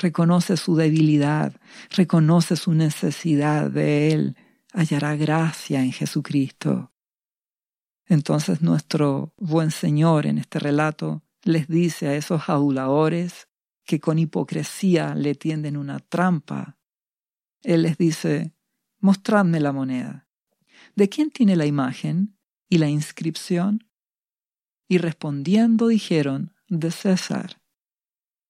reconoce 0.00 0.56
su 0.56 0.74
debilidad, 0.74 1.54
reconoce 1.90 2.56
su 2.56 2.72
necesidad 2.72 3.70
de 3.70 4.12
Él, 4.12 4.36
hallará 4.72 5.14
gracia 5.14 5.82
en 5.82 5.92
Jesucristo. 5.92 6.92
Entonces 8.06 8.62
nuestro 8.62 9.34
buen 9.36 9.70
Señor 9.70 10.26
en 10.26 10.38
este 10.38 10.58
relato 10.58 11.22
les 11.44 11.68
dice 11.68 12.08
a 12.08 12.16
esos 12.16 12.48
aduladores 12.48 13.48
que 13.84 14.00
con 14.00 14.18
hipocresía 14.18 15.14
le 15.14 15.34
tienden 15.34 15.76
una 15.76 16.00
trampa. 16.00 16.78
Él 17.62 17.82
les 17.82 17.98
dice, 17.98 18.54
mostradme 18.98 19.60
la 19.60 19.72
moneda. 19.72 20.28
¿De 20.96 21.08
quién 21.08 21.30
tiene 21.30 21.56
la 21.56 21.66
imagen 21.66 22.36
y 22.68 22.78
la 22.78 22.88
inscripción? 22.88 23.86
Y 24.88 24.98
respondiendo 24.98 25.88
dijeron, 25.88 26.54
de 26.68 26.90
César. 26.90 27.59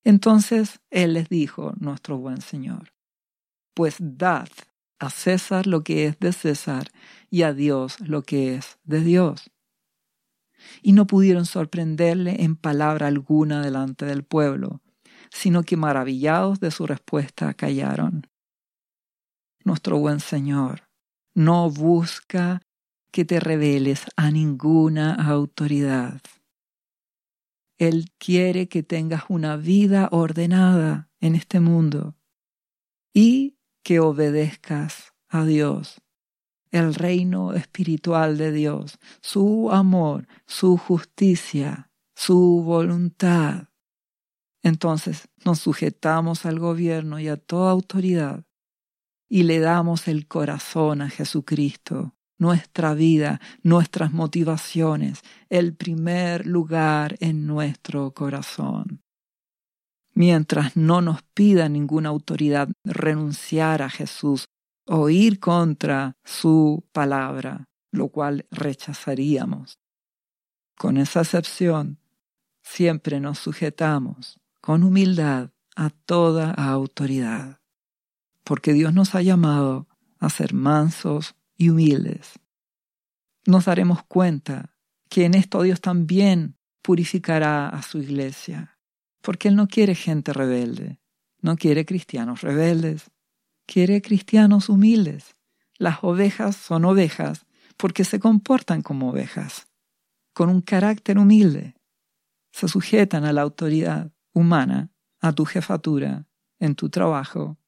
Entonces 0.05 0.81
él 0.91 1.15
les 1.15 1.29
dijo, 1.29 1.75
nuestro 1.79 2.19
buen 2.19 2.41
Señor, 2.41 2.93
pues 3.75 3.97
dad 4.01 4.49
a 4.99 5.11
César 5.11 5.67
lo 5.67 5.83
que 5.83 6.07
es 6.07 6.19
de 6.19 6.33
César 6.33 6.91
y 7.31 7.43
a 7.43 7.53
Dios 7.53 8.01
lo 8.01 8.23
que 8.23 8.55
es 8.55 8.79
de 8.85 9.01
Dios. 9.01 9.51
Y 10.83 10.93
no 10.93 11.07
pudieron 11.07 11.47
sorprenderle 11.47 12.43
en 12.43 12.57
palabra 12.57 13.07
alguna 13.07 13.63
delante 13.63 14.05
del 14.05 14.25
pueblo, 14.25 14.83
sino 15.31 15.63
que 15.63 15.77
maravillados 15.77 16.61
de 16.61 16.71
su 16.71 16.87
respuesta 16.87 17.55
callaron. 17.55 18.27
Nuestro 19.65 19.99
buen 19.99 20.21
Señor 20.21 20.89
no 21.35 21.71
busca 21.71 22.61
que 23.13 23.25
te 23.25 23.41
reveles 23.41 24.07
a 24.17 24.31
ninguna 24.31 25.15
autoridad. 25.15 26.21
Él 27.81 28.13
quiere 28.19 28.69
que 28.69 28.83
tengas 28.83 29.25
una 29.31 29.57
vida 29.57 30.11
ordenada 30.13 31.09
en 31.19 31.35
este 31.35 31.61
mundo 31.61 32.15
y 33.15 33.57
que 33.83 34.01
obedezcas 34.01 35.15
a 35.29 35.47
Dios, 35.47 36.03
el 36.71 36.95
reino 36.95 37.55
espiritual 37.55 38.37
de 38.37 38.53
Dios, 38.53 38.99
su 39.23 39.71
amor, 39.73 40.29
su 40.47 40.77
justicia, 40.77 41.91
su 42.15 42.63
voluntad. 42.63 43.69
Entonces 44.63 45.31
nos 45.47 45.61
sujetamos 45.61 46.45
al 46.45 46.59
gobierno 46.59 47.19
y 47.19 47.29
a 47.29 47.39
toda 47.39 47.71
autoridad 47.71 48.45
y 49.27 49.45
le 49.45 49.59
damos 49.59 50.07
el 50.07 50.29
corazón 50.29 51.01
a 51.01 51.09
Jesucristo 51.09 52.15
nuestra 52.41 52.95
vida, 52.95 53.41
nuestras 53.63 54.13
motivaciones, 54.13 55.21
el 55.51 55.75
primer 55.75 56.47
lugar 56.47 57.17
en 57.21 57.47
nuestro 57.47 58.13
corazón. 58.13 59.03
Mientras 60.15 60.77
no 60.77 61.03
nos 61.03 61.23
pida 61.23 61.69
ninguna 61.69 62.09
autoridad 62.09 62.69
renunciar 62.83 63.83
a 63.83 63.91
Jesús 63.91 64.47
o 64.87 65.09
ir 65.11 65.39
contra 65.39 66.17
su 66.25 66.83
palabra, 66.93 67.67
lo 67.93 68.09
cual 68.09 68.47
rechazaríamos. 68.51 69.79
Con 70.77 70.97
esa 70.97 71.21
excepción, 71.21 71.99
siempre 72.63 73.21
nos 73.21 73.39
sujetamos 73.39 74.41
con 74.61 74.83
humildad 74.83 75.51
a 75.77 75.91
toda 75.91 76.53
autoridad, 76.53 77.61
porque 78.45 78.73
Dios 78.73 78.95
nos 78.95 79.15
ha 79.15 79.23
llamado 79.23 79.87
a 80.19 80.31
ser 80.31 80.55
mansos 80.55 81.35
y 81.61 81.69
humildes. 81.69 82.41
Nos 83.47 83.67
daremos 83.67 84.03
cuenta 84.05 84.75
que 85.11 85.27
en 85.27 85.35
esto 85.35 85.61
Dios 85.61 85.83
también 85.83 86.57
purificará 86.81 87.69
a 87.69 87.83
su 87.83 87.99
iglesia, 87.99 88.79
porque 89.21 89.49
Él 89.49 89.57
no 89.57 89.69
quiere 89.69 89.95
gente 89.95 90.33
rebelde, 90.33 91.01
no 91.43 91.57
quiere 91.57 91.85
cristianos 91.85 92.41
rebeldes, 92.41 93.11
quiere 93.67 94.01
cristianos 94.01 94.71
humildes. 94.71 95.37
Las 95.77 96.03
ovejas 96.03 96.57
son 96.57 96.87
ovejas 96.87 97.45
porque 97.77 98.05
se 98.05 98.19
comportan 98.21 98.81
como 98.81 99.11
ovejas, 99.11 99.69
con 100.33 100.49
un 100.49 100.63
carácter 100.63 101.19
humilde. 101.19 101.75
Se 102.53 102.69
sujetan 102.69 103.27
a 103.27 103.35
la 103.35 103.43
autoridad 103.43 104.11
humana, 104.33 104.91
a 105.21 105.35
tu 105.35 105.45
jefatura, 105.45 106.27
en 106.59 106.75
tu 106.75 106.89
trabajo, 106.89 107.59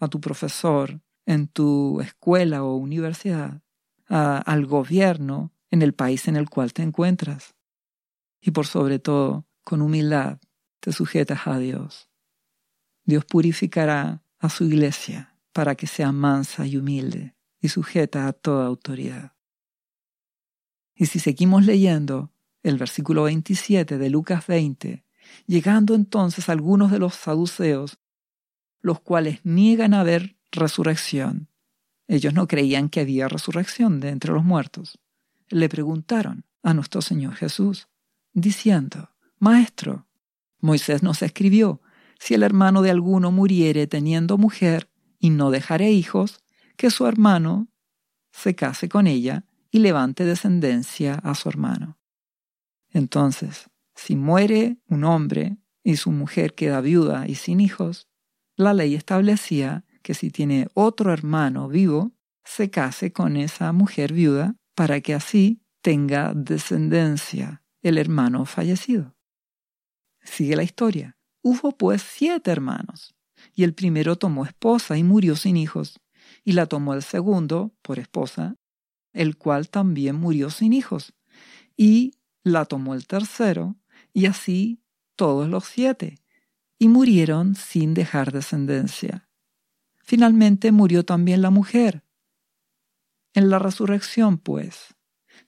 a 0.00 0.08
tu 0.08 0.18
profesor, 0.18 1.02
en 1.26 1.48
tu 1.48 2.00
escuela 2.00 2.64
o 2.64 2.76
universidad, 2.76 3.62
al 4.08 4.66
gobierno 4.66 5.52
en 5.70 5.82
el 5.82 5.94
país 5.94 6.28
en 6.28 6.36
el 6.36 6.48
cual 6.48 6.72
te 6.72 6.82
encuentras. 6.82 7.54
Y 8.40 8.50
por 8.50 8.66
sobre 8.66 8.98
todo, 8.98 9.46
con 9.62 9.82
humildad, 9.82 10.38
te 10.80 10.92
sujetas 10.92 11.46
a 11.46 11.58
Dios. 11.58 12.10
Dios 13.04 13.24
purificará 13.24 14.22
a 14.38 14.48
su 14.50 14.64
iglesia 14.64 15.36
para 15.52 15.74
que 15.74 15.86
sea 15.86 16.12
mansa 16.12 16.66
y 16.66 16.76
humilde 16.76 17.34
y 17.60 17.68
sujeta 17.68 18.26
a 18.26 18.32
toda 18.32 18.66
autoridad. 18.66 19.32
Y 20.94 21.06
si 21.06 21.18
seguimos 21.18 21.64
leyendo 21.64 22.32
el 22.62 22.76
versículo 22.76 23.24
27 23.24 23.98
de 23.98 24.10
Lucas 24.10 24.46
20, 24.46 25.04
llegando 25.46 25.94
entonces 25.94 26.48
algunos 26.48 26.90
de 26.90 26.98
los 26.98 27.14
saduceos, 27.14 27.98
los 28.80 29.00
cuales 29.00 29.40
niegan 29.44 29.94
haber 29.94 30.33
resurrección. 30.54 31.48
Ellos 32.06 32.34
no 32.34 32.46
creían 32.46 32.88
que 32.88 33.00
había 33.00 33.28
resurrección 33.28 34.00
de 34.00 34.10
entre 34.10 34.32
los 34.32 34.44
muertos. 34.44 34.98
Le 35.48 35.68
preguntaron 35.68 36.44
a 36.62 36.74
nuestro 36.74 37.02
Señor 37.02 37.34
Jesús, 37.34 37.88
diciendo, 38.32 39.10
Maestro, 39.38 40.06
Moisés 40.60 41.02
nos 41.02 41.22
escribió, 41.22 41.80
si 42.18 42.34
el 42.34 42.42
hermano 42.42 42.82
de 42.82 42.90
alguno 42.90 43.30
muriere 43.30 43.86
teniendo 43.86 44.38
mujer 44.38 44.90
y 45.18 45.30
no 45.30 45.50
dejare 45.50 45.90
hijos, 45.90 46.42
que 46.76 46.90
su 46.90 47.06
hermano 47.06 47.68
se 48.32 48.54
case 48.54 48.88
con 48.88 49.06
ella 49.06 49.44
y 49.70 49.80
levante 49.80 50.24
descendencia 50.24 51.14
a 51.16 51.34
su 51.34 51.48
hermano. 51.48 51.98
Entonces, 52.90 53.70
si 53.94 54.16
muere 54.16 54.78
un 54.88 55.04
hombre 55.04 55.58
y 55.82 55.96
su 55.96 56.10
mujer 56.10 56.54
queda 56.54 56.80
viuda 56.80 57.28
y 57.28 57.34
sin 57.34 57.60
hijos, 57.60 58.08
la 58.56 58.72
ley 58.72 58.94
establecía 58.94 59.84
que 60.04 60.12
si 60.12 60.30
tiene 60.30 60.68
otro 60.74 61.12
hermano 61.14 61.66
vivo, 61.66 62.12
se 62.44 62.70
case 62.70 63.10
con 63.10 63.38
esa 63.38 63.72
mujer 63.72 64.12
viuda 64.12 64.54
para 64.74 65.00
que 65.00 65.14
así 65.14 65.62
tenga 65.80 66.34
descendencia 66.34 67.62
el 67.80 67.96
hermano 67.96 68.44
fallecido. 68.44 69.16
Sigue 70.22 70.56
la 70.56 70.62
historia. 70.62 71.16
Hubo 71.42 71.72
pues 71.72 72.02
siete 72.02 72.50
hermanos, 72.50 73.14
y 73.54 73.64
el 73.64 73.74
primero 73.74 74.16
tomó 74.16 74.44
esposa 74.44 74.98
y 74.98 75.02
murió 75.02 75.36
sin 75.36 75.56
hijos, 75.56 75.98
y 76.44 76.52
la 76.52 76.66
tomó 76.66 76.92
el 76.92 77.02
segundo 77.02 77.74
por 77.80 77.98
esposa, 77.98 78.56
el 79.14 79.38
cual 79.38 79.70
también 79.70 80.16
murió 80.16 80.50
sin 80.50 80.74
hijos, 80.74 81.14
y 81.78 82.12
la 82.42 82.66
tomó 82.66 82.94
el 82.94 83.06
tercero, 83.06 83.76
y 84.12 84.26
así 84.26 84.82
todos 85.16 85.48
los 85.48 85.64
siete, 85.64 86.18
y 86.78 86.88
murieron 86.88 87.54
sin 87.54 87.94
dejar 87.94 88.32
descendencia. 88.32 89.28
Finalmente 90.04 90.70
murió 90.70 91.02
también 91.06 91.40
la 91.40 91.48
mujer. 91.48 92.04
En 93.32 93.48
la 93.48 93.58
resurrección, 93.58 94.36
pues, 94.36 94.94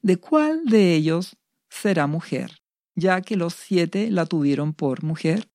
¿de 0.01 0.17
cuál 0.17 0.65
de 0.65 0.95
ellos 0.95 1.37
será 1.69 2.07
mujer? 2.07 2.63
Ya 2.95 3.21
que 3.21 3.37
los 3.37 3.53
siete 3.53 4.11
la 4.11 4.25
tuvieron 4.25 4.73
por 4.73 5.05
mujer. 5.05 5.51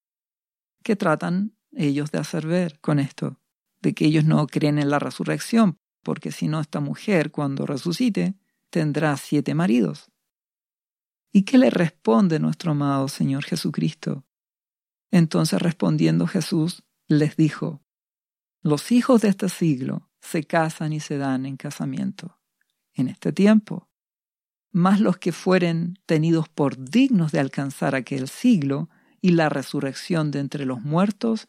¿Qué 0.84 0.96
tratan 0.96 1.58
ellos 1.72 2.12
de 2.12 2.20
hacer 2.20 2.46
ver 2.46 2.80
con 2.80 3.00
esto? 3.00 3.40
De 3.82 3.96
que 3.96 4.06
ellos 4.06 4.24
no 4.24 4.46
creen 4.46 4.78
en 4.78 4.92
la 4.92 5.00
resurrección, 5.00 5.80
porque 6.04 6.32
si 6.32 6.48
no 6.48 6.60
esta 6.60 6.80
mujer, 6.80 7.32
cuando 7.32 7.66
resucite, 7.66 8.36
tendrá 8.70 9.18
siete 9.18 9.56
maridos. 9.56 10.12
¿Y 11.32 11.42
qué 11.42 11.58
le 11.58 11.72
responde 11.72 12.40
nuestro 12.40 12.74
amado 12.74 13.08
Señor 13.08 13.46
Jesucristo? 13.46 14.26
Entonces 15.10 15.60
respondiendo 15.60 16.28
Jesús 16.28 16.84
les 17.08 17.36
dijo, 17.36 17.82
los 18.62 18.92
hijos 18.92 19.22
de 19.22 19.30
este 19.30 19.50
siglo 19.50 20.10
se 20.20 20.44
casan 20.44 20.94
y 20.94 21.00
se 21.00 21.18
dan 21.18 21.46
en 21.46 21.58
casamiento 21.58 22.40
en 22.94 23.08
este 23.08 23.32
tiempo, 23.32 23.90
mas 24.72 25.00
los 25.00 25.18
que 25.18 25.32
fueren 25.32 26.00
tenidos 26.06 26.48
por 26.48 26.78
dignos 26.78 27.32
de 27.32 27.40
alcanzar 27.40 27.96
aquel 27.96 28.28
siglo 28.28 28.90
y 29.20 29.32
la 29.32 29.50
resurrección 29.50 30.32
de 30.32 30.40
entre 30.40 30.66
los 30.66 30.82
muertos, 30.82 31.48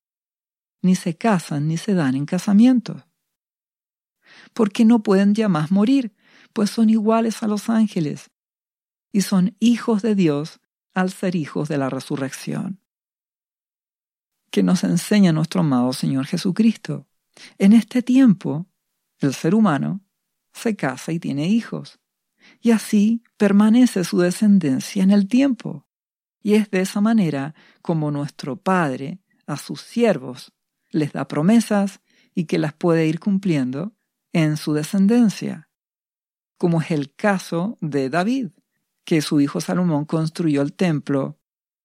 ni 0.81 0.95
se 0.95 1.17
casan 1.17 1.69
ni 1.69 1.77
se 1.77 1.95
dan 1.95 2.15
en 2.15 2.27
casamiento. 2.27 3.07
Porque 4.55 4.85
no 4.85 5.03
pueden 5.03 5.35
ya 5.35 5.49
más 5.49 5.71
morir, 5.71 6.15
pues 6.53 6.71
son 6.71 6.91
iguales 6.91 7.43
a 7.43 7.49
los 7.49 7.69
ángeles, 7.69 8.31
y 9.13 9.21
son 9.21 9.57
hijos 9.61 10.03
de 10.03 10.15
Dios 10.15 10.61
al 10.95 11.11
ser 11.11 11.37
hijos 11.37 11.69
de 11.69 11.79
la 11.79 11.91
resurrección. 11.91 12.82
Que 14.53 14.63
nos 14.63 14.85
enseña 14.85 15.33
nuestro 15.33 15.63
amado 15.63 15.95
Señor 15.95 16.27
Jesucristo. 16.27 17.09
En 17.57 17.73
este 17.73 18.03
tiempo, 18.03 18.67
el 19.19 19.33
ser 19.33 19.55
humano 19.55 20.03
se 20.53 20.77
casa 20.77 21.11
y 21.11 21.19
tiene 21.19 21.49
hijos, 21.49 22.01
y 22.61 22.73
así 22.73 23.23
permanece 23.39 24.05
su 24.05 24.19
descendencia 24.19 25.03
en 25.03 25.11
el 25.11 25.27
tiempo. 25.27 25.89
Y 26.43 26.55
es 26.55 26.71
de 26.71 26.83
esa 26.83 27.01
manera 27.01 27.55
como 27.81 28.11
nuestro 28.11 28.57
Padre 28.57 29.21
a 29.47 29.57
sus 29.57 29.81
siervos 29.81 30.53
les 30.91 31.13
da 31.13 31.27
promesas 31.27 32.01
y 32.35 32.45
que 32.45 32.59
las 32.59 32.75
puede 32.75 33.07
ir 33.07 33.21
cumpliendo 33.21 33.95
en 34.35 34.59
su 34.59 34.75
descendencia, 34.75 35.71
como 36.59 36.83
es 36.83 36.91
el 36.91 37.15
caso 37.15 37.79
de 37.81 38.11
David, 38.11 38.51
que 39.05 39.23
su 39.23 39.41
hijo 39.41 39.63
Salomón 39.63 40.05
construyó 40.05 40.61
el 40.61 40.75
templo 40.75 41.39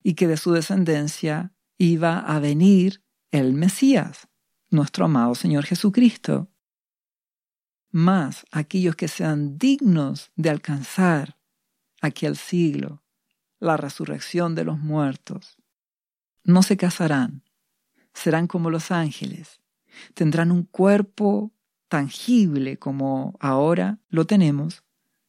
y 0.03 0.15
que 0.15 0.27
de 0.27 0.35
su 0.35 0.51
descendencia 0.51 1.53
iba 1.77 2.19
a 2.19 2.39
venir 2.39 3.03
el 3.31 3.53
Mesías, 3.53 4.27
nuestro 4.69 5.05
amado 5.05 5.35
Señor 5.35 5.65
Jesucristo. 5.65 6.49
Más 7.91 8.45
aquellos 8.51 8.95
que 8.95 9.07
sean 9.07 9.57
dignos 9.57 10.31
de 10.35 10.49
alcanzar 10.49 11.37
aquel 12.01 12.35
siglo, 12.35 13.03
la 13.59 13.77
resurrección 13.77 14.55
de 14.55 14.65
los 14.65 14.79
muertos, 14.79 15.57
no 16.43 16.63
se 16.63 16.77
casarán, 16.77 17.43
serán 18.13 18.47
como 18.47 18.69
los 18.69 18.91
ángeles, 18.91 19.61
tendrán 20.13 20.51
un 20.51 20.63
cuerpo 20.63 21.51
tangible 21.87 22.77
como 22.77 23.35
ahora 23.39 23.99
lo 24.09 24.25
tenemos 24.25 24.83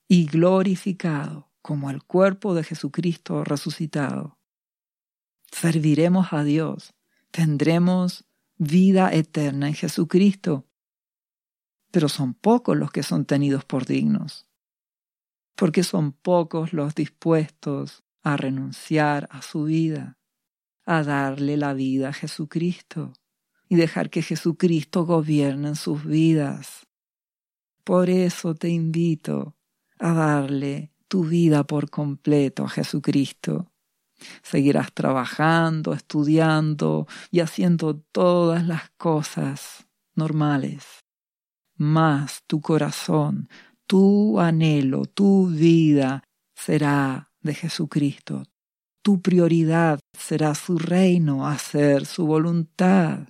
y 0.08 0.26
glorificado 0.26 1.50
como 1.62 1.90
el 1.90 2.02
cuerpo 2.02 2.54
de 2.54 2.64
Jesucristo 2.64 3.44
resucitado. 3.44 4.37
Serviremos 5.50 6.32
a 6.32 6.44
Dios, 6.44 6.94
tendremos 7.30 8.24
vida 8.56 9.12
eterna 9.12 9.68
en 9.68 9.74
Jesucristo, 9.74 10.66
pero 11.90 12.08
son 12.08 12.34
pocos 12.34 12.76
los 12.76 12.90
que 12.90 13.02
son 13.02 13.24
tenidos 13.24 13.64
por 13.64 13.86
dignos, 13.86 14.46
porque 15.54 15.82
son 15.82 16.12
pocos 16.12 16.72
los 16.72 16.94
dispuestos 16.94 18.04
a 18.22 18.36
renunciar 18.36 19.28
a 19.30 19.42
su 19.42 19.64
vida, 19.64 20.18
a 20.84 21.02
darle 21.02 21.56
la 21.56 21.74
vida 21.74 22.10
a 22.10 22.12
Jesucristo 22.12 23.12
y 23.68 23.76
dejar 23.76 24.10
que 24.10 24.22
Jesucristo 24.22 25.04
gobierne 25.04 25.68
en 25.68 25.76
sus 25.76 26.04
vidas. 26.04 26.86
Por 27.84 28.10
eso 28.10 28.54
te 28.54 28.68
invito 28.68 29.56
a 29.98 30.12
darle 30.12 30.92
tu 31.08 31.24
vida 31.24 31.64
por 31.64 31.90
completo 31.90 32.64
a 32.64 32.68
Jesucristo. 32.68 33.67
Seguirás 34.42 34.92
trabajando, 34.92 35.92
estudiando 35.92 37.06
y 37.30 37.40
haciendo 37.40 37.96
todas 37.96 38.66
las 38.66 38.90
cosas 38.96 39.86
normales. 40.14 40.84
Más 41.76 42.42
tu 42.46 42.60
corazón, 42.60 43.48
tu 43.86 44.40
anhelo, 44.40 45.06
tu 45.06 45.48
vida 45.48 46.24
será 46.54 47.30
de 47.40 47.54
Jesucristo. 47.54 48.42
Tu 49.02 49.22
prioridad 49.22 50.00
será 50.12 50.54
su 50.54 50.78
reino, 50.78 51.46
hacer 51.46 52.04
su 52.04 52.26
voluntad, 52.26 53.28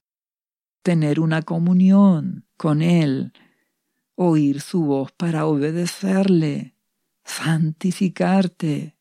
tener 0.82 1.20
una 1.20 1.42
comunión 1.42 2.46
con 2.56 2.82
Él, 2.82 3.32
oír 4.16 4.60
su 4.60 4.82
voz 4.82 5.12
para 5.12 5.46
obedecerle, 5.46 6.74
santificarte. 7.24 8.97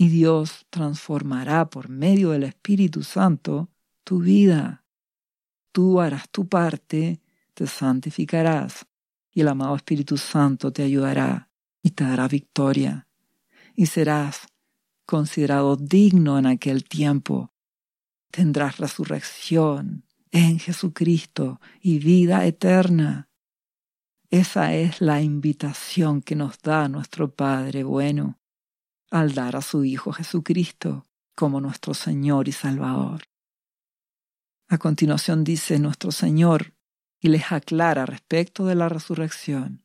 Y 0.00 0.08
Dios 0.08 0.64
transformará 0.70 1.68
por 1.68 1.90
medio 1.90 2.30
del 2.30 2.44
Espíritu 2.44 3.02
Santo 3.02 3.68
tu 4.02 4.20
vida. 4.20 4.82
Tú 5.72 6.00
harás 6.00 6.30
tu 6.30 6.48
parte, 6.48 7.20
te 7.52 7.66
santificarás 7.66 8.86
y 9.30 9.42
el 9.42 9.48
amado 9.48 9.76
Espíritu 9.76 10.16
Santo 10.16 10.72
te 10.72 10.84
ayudará 10.84 11.50
y 11.82 11.90
te 11.90 12.04
dará 12.04 12.28
victoria. 12.28 13.08
Y 13.74 13.84
serás 13.84 14.46
considerado 15.04 15.76
digno 15.76 16.38
en 16.38 16.46
aquel 16.46 16.84
tiempo. 16.84 17.52
Tendrás 18.30 18.78
resurrección 18.78 20.06
en 20.30 20.60
Jesucristo 20.60 21.60
y 21.78 21.98
vida 21.98 22.46
eterna. 22.46 23.28
Esa 24.30 24.72
es 24.72 25.02
la 25.02 25.20
invitación 25.20 26.22
que 26.22 26.36
nos 26.36 26.58
da 26.62 26.88
nuestro 26.88 27.34
Padre 27.34 27.84
bueno 27.84 28.39
al 29.10 29.34
dar 29.34 29.56
a 29.56 29.62
su 29.62 29.84
Hijo 29.84 30.12
Jesucristo 30.12 31.06
como 31.34 31.60
nuestro 31.60 31.94
Señor 31.94 32.48
y 32.48 32.52
Salvador. 32.52 33.22
A 34.68 34.78
continuación 34.78 35.42
dice 35.42 35.78
nuestro 35.78 36.12
Señor 36.12 36.74
y 37.20 37.28
les 37.28 37.50
aclara 37.50 38.06
respecto 38.06 38.66
de 38.66 38.74
la 38.76 38.88
resurrección. 38.88 39.84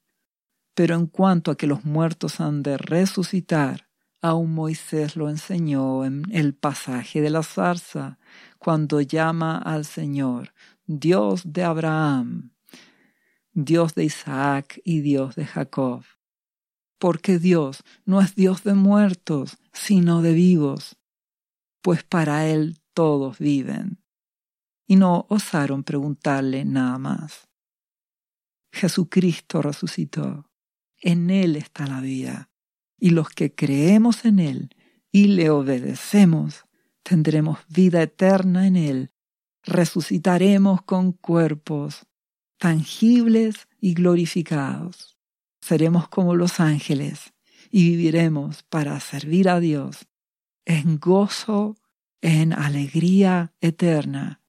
Pero 0.75 0.95
en 0.95 1.07
cuanto 1.07 1.51
a 1.51 1.57
que 1.57 1.67
los 1.67 1.85
muertos 1.85 2.39
han 2.39 2.61
de 2.61 2.77
resucitar, 2.77 3.89
aún 4.21 4.53
Moisés 4.53 5.15
lo 5.15 5.29
enseñó 5.29 6.05
en 6.05 6.23
el 6.31 6.53
pasaje 6.53 7.21
de 7.21 7.29
la 7.29 7.43
zarza, 7.43 8.19
cuando 8.59 9.01
llama 9.01 9.57
al 9.57 9.85
Señor, 9.85 10.53
Dios 10.85 11.43
de 11.45 11.63
Abraham, 11.63 12.51
Dios 13.53 13.95
de 13.95 14.03
Isaac 14.03 14.81
y 14.83 15.01
Dios 15.01 15.35
de 15.35 15.45
Jacob. 15.45 16.03
Porque 17.05 17.37
Dios 17.37 17.83
no 18.03 18.19
es 18.19 18.33
Dios 18.33 18.63
de 18.63 18.73
muertos, 18.73 19.59
sino 19.71 20.23
de 20.23 20.33
vivos, 20.33 20.97
pues 21.83 22.03
para 22.03 22.47
Él 22.47 22.79
todos 22.95 23.37
viven. 23.37 24.01
Y 24.87 24.95
no 24.95 25.27
osaron 25.29 25.83
preguntarle 25.83 26.65
nada 26.65 26.97
más. 26.97 27.47
Jesucristo 28.71 29.61
resucitó. 29.61 30.49
En 30.99 31.29
Él 31.29 31.57
está 31.57 31.85
la 31.85 32.01
vida. 32.01 32.49
Y 32.97 33.11
los 33.11 33.29
que 33.29 33.53
creemos 33.53 34.25
en 34.25 34.39
Él 34.39 34.75
y 35.11 35.25
le 35.27 35.51
obedecemos, 35.51 36.65
tendremos 37.03 37.59
vida 37.67 38.01
eterna 38.01 38.65
en 38.65 38.77
Él. 38.77 39.11
Resucitaremos 39.61 40.81
con 40.81 41.11
cuerpos 41.11 42.07
tangibles 42.57 43.67
y 43.79 43.93
glorificados. 43.93 45.14
Seremos 45.65 46.07
como 46.09 46.35
los 46.35 46.59
ángeles 46.59 47.33
y 47.71 47.89
viviremos 47.89 48.61
para 48.61 48.99
servir 48.99 49.49
a 49.49 49.59
Dios 49.59 50.05
en 50.63 50.99
gozo, 50.99 51.75
en 52.21 52.53
alegría 52.53 53.51
eterna. 53.61 54.43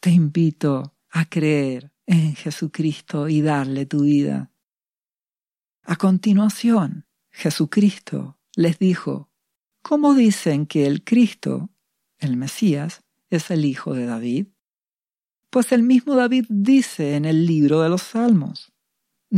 Te 0.00 0.10
invito 0.10 0.96
a 1.08 1.26
creer 1.26 1.92
en 2.06 2.34
Jesucristo 2.34 3.28
y 3.28 3.42
darle 3.42 3.86
tu 3.86 4.02
vida. 4.02 4.50
A 5.84 5.94
continuación, 5.94 7.06
Jesucristo 7.30 8.36
les 8.56 8.80
dijo, 8.80 9.30
¿cómo 9.82 10.16
dicen 10.16 10.66
que 10.66 10.88
el 10.88 11.04
Cristo, 11.04 11.70
el 12.18 12.36
Mesías, 12.36 13.04
es 13.30 13.52
el 13.52 13.64
hijo 13.64 13.94
de 13.94 14.06
David? 14.06 14.48
Pues 15.50 15.70
el 15.70 15.84
mismo 15.84 16.16
David 16.16 16.46
dice 16.48 17.14
en 17.14 17.24
el 17.24 17.46
libro 17.46 17.82
de 17.82 17.88
los 17.88 18.02
Salmos, 18.02 18.73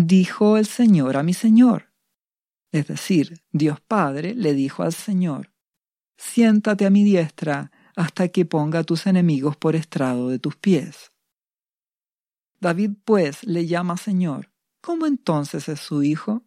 dijo 0.05 0.59
el 0.59 0.67
Señor 0.67 1.17
a 1.17 1.23
mi 1.23 1.33
Señor. 1.33 1.91
Es 2.71 2.87
decir, 2.87 3.43
Dios 3.51 3.81
Padre 3.81 4.35
le 4.35 4.53
dijo 4.53 4.83
al 4.83 4.93
Señor, 4.93 5.55
siéntate 6.19 6.85
a 6.85 6.91
mi 6.91 7.03
diestra 7.03 7.71
hasta 7.95 8.29
que 8.29 8.45
ponga 8.45 8.81
a 8.81 8.85
tus 8.85 9.07
enemigos 9.07 9.57
por 9.57 9.75
estrado 9.75 10.29
de 10.29 10.39
tus 10.39 10.57
pies. 10.57 11.13
David 12.61 12.91
pues 13.07 13.45
le 13.45 13.67
llama 13.67 13.97
Señor. 13.97 14.53
¿Cómo 14.83 15.07
entonces 15.07 15.69
es 15.69 15.81
su 15.81 16.03
hijo? 16.03 16.45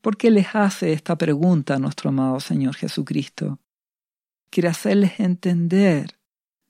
¿Por 0.00 0.16
qué 0.16 0.30
les 0.30 0.54
hace 0.54 0.92
esta 0.92 1.16
pregunta 1.16 1.78
nuestro 1.78 2.08
amado 2.08 2.40
Señor 2.40 2.74
Jesucristo? 2.74 3.60
Quiere 4.50 4.68
hacerles 4.68 5.20
entender 5.20 6.18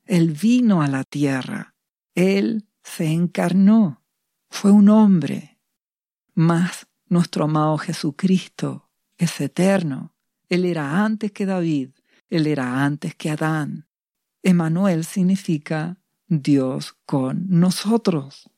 él 0.06 0.32
vino 0.32 0.82
a 0.82 0.88
la 0.88 1.04
tierra. 1.04 1.74
Él 2.14 2.68
se 2.82 3.06
encarnó. 3.06 4.03
Fue 4.54 4.70
un 4.70 4.88
hombre. 4.88 5.58
Mas 6.32 6.86
nuestro 7.08 7.46
amado 7.46 7.76
Jesucristo 7.76 8.88
es 9.18 9.40
eterno. 9.40 10.14
Él 10.48 10.64
era 10.64 11.04
antes 11.04 11.32
que 11.32 11.44
David. 11.44 11.90
Él 12.30 12.46
era 12.46 12.84
antes 12.84 13.16
que 13.16 13.30
Adán. 13.30 13.88
Emanuel 14.44 15.04
significa 15.04 15.98
Dios 16.28 16.96
con 17.04 17.46
nosotros. 17.48 18.48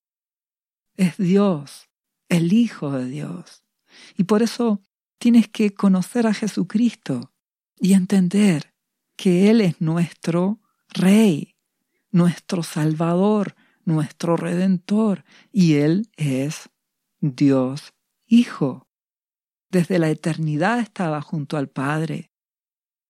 Es 0.99 1.17
Dios, 1.17 1.89
el 2.29 2.53
Hijo 2.53 2.93
de 2.93 3.07
Dios. 3.07 3.65
Y 4.19 4.25
por 4.25 4.43
eso 4.43 4.83
tienes 5.17 5.49
que 5.49 5.73
conocer 5.73 6.27
a 6.27 6.35
Jesucristo 6.35 7.33
y 7.81 7.95
entender 7.95 8.75
que 9.17 9.49
Él 9.49 9.63
es 9.63 9.81
nuestro 9.81 10.61
Rey, 10.91 11.57
nuestro 12.11 12.63
Salvador, 12.63 13.57
nuestro 13.87 14.37
Redentor, 14.37 15.25
y 15.51 15.77
Él 15.77 16.11
es 16.17 16.69
Dios 17.21 17.95
Hijo. 18.27 18.89
Desde 19.71 19.99
la 19.99 20.11
eternidad 20.11 20.81
estaba 20.81 21.23
junto 21.23 21.57
al 21.57 21.69
Padre. 21.69 22.31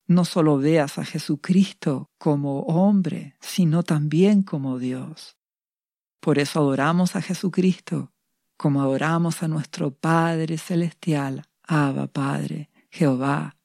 No 0.07 0.25
solo 0.25 0.59
veas 0.59 0.99
a 0.99 1.05
Jesucristo 1.05 2.11
como 2.19 2.61
hombre, 2.61 3.35
sino 3.41 3.83
también 3.83 4.43
como 4.43 4.79
Dios. 4.79 5.37
Por 6.21 6.39
eso 6.39 6.61
adoramos 6.61 7.17
a 7.17 7.23
Jesucristo, 7.23 8.13
como 8.57 8.83
adoramos 8.83 9.43
a 9.43 9.49
nuestro 9.49 9.93
Padre 9.95 10.59
Celestial, 10.59 11.45
Abba 11.63 12.07
Padre, 12.09 12.71
Jehová, 12.91 13.57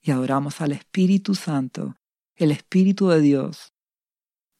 y 0.00 0.10
adoramos 0.10 0.60
al 0.60 0.72
Espíritu 0.72 1.34
Santo, 1.34 1.96
el 2.34 2.50
Espíritu 2.50 3.08
de 3.08 3.20
Dios, 3.20 3.73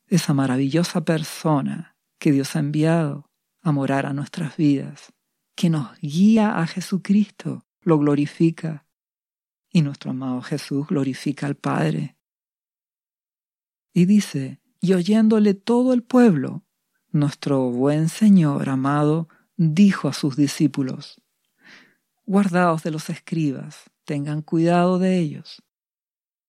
esa 0.07 0.35
maravillosa 0.35 1.05
persona 1.05 1.97
que 2.19 2.33
Dios 2.33 2.57
ha 2.57 2.61
enviado 2.61 3.31
a 3.63 3.73
morar 3.73 4.07
a 4.07 4.13
nuestras 4.13 4.57
vidas, 4.57 5.13
que 5.55 5.71
nos 5.71 5.99
guía 6.01 6.59
a 6.59 6.67
Jesucristo, 6.67 7.65
lo 7.81 7.99
glorifica, 7.99 8.87
y 9.71 9.83
nuestro 9.83 10.13
amado 10.13 10.41
Jesús 10.43 10.87
glorifica 10.87 11.47
al 11.47 11.57
Padre. 11.57 12.17
Y 13.93 14.05
dice, 14.05 14.61
y 14.81 14.93
oyéndole 14.93 15.55
todo 15.55 15.93
el 15.93 16.03
pueblo, 16.03 16.65
nuestro 17.11 17.71
buen 17.71 18.09
Señor 18.09 18.69
amado 18.69 19.29
dijo 19.57 20.09
a 20.09 20.13
sus 20.13 20.37
discípulos, 20.37 21.21
Guardaos 22.27 22.83
de 22.83 22.91
los 22.91 23.11
escribas, 23.11 23.91
tengan 24.05 24.43
cuidado 24.43 24.99
de 24.99 25.19
ellos, 25.19 25.63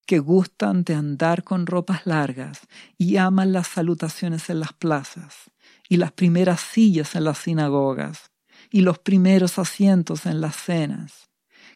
que 0.05 0.19
gustan 0.19 0.83
de 0.83 0.93
andar 0.93 1.43
con 1.43 1.65
ropas 1.65 2.05
largas 2.05 2.61
y 2.97 3.17
aman 3.17 3.53
las 3.53 3.67
salutaciones 3.67 4.49
en 4.49 4.59
las 4.59 4.73
plazas 4.73 5.51
y 5.89 5.97
las 5.97 6.11
primeras 6.11 6.61
sillas 6.61 7.15
en 7.15 7.23
las 7.23 7.39
sinagogas 7.39 8.31
y 8.69 8.81
los 8.81 8.99
primeros 8.99 9.57
asientos 9.59 10.25
en 10.25 10.41
las 10.41 10.55
cenas, 10.55 11.29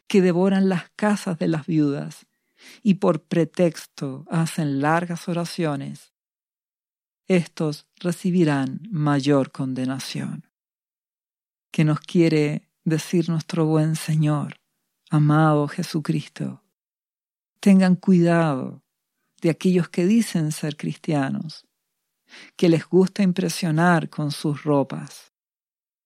que 0.06 0.22
devoran 0.22 0.68
las 0.68 0.90
casas 0.96 1.38
de 1.38 1.48
las 1.48 1.66
viudas 1.66 2.26
y 2.82 2.94
por 2.94 3.22
pretexto 3.22 4.26
hacen 4.30 4.80
largas 4.80 5.28
oraciones. 5.28 6.12
Estos 7.26 7.86
recibirán 7.96 8.80
mayor 8.90 9.52
condenación. 9.52 10.48
Que 11.70 11.84
nos 11.84 12.00
quiere 12.00 12.68
decir 12.84 13.28
nuestro 13.28 13.66
buen 13.66 13.94
Señor 13.94 14.60
amado 15.10 15.66
Jesucristo, 15.66 16.62
tengan 17.60 17.96
cuidado 17.96 18.82
de 19.40 19.50
aquellos 19.50 19.88
que 19.88 20.06
dicen 20.06 20.52
ser 20.52 20.76
cristianos, 20.76 21.66
que 22.56 22.68
les 22.68 22.86
gusta 22.86 23.22
impresionar 23.22 24.08
con 24.08 24.30
sus 24.30 24.64
ropas, 24.64 25.32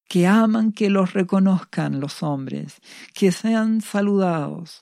que 0.08 0.26
aman 0.26 0.72
que 0.72 0.90
los 0.90 1.12
reconozcan 1.12 2.00
los 2.00 2.22
hombres, 2.22 2.80
que 3.14 3.32
sean 3.32 3.80
saludados, 3.80 4.80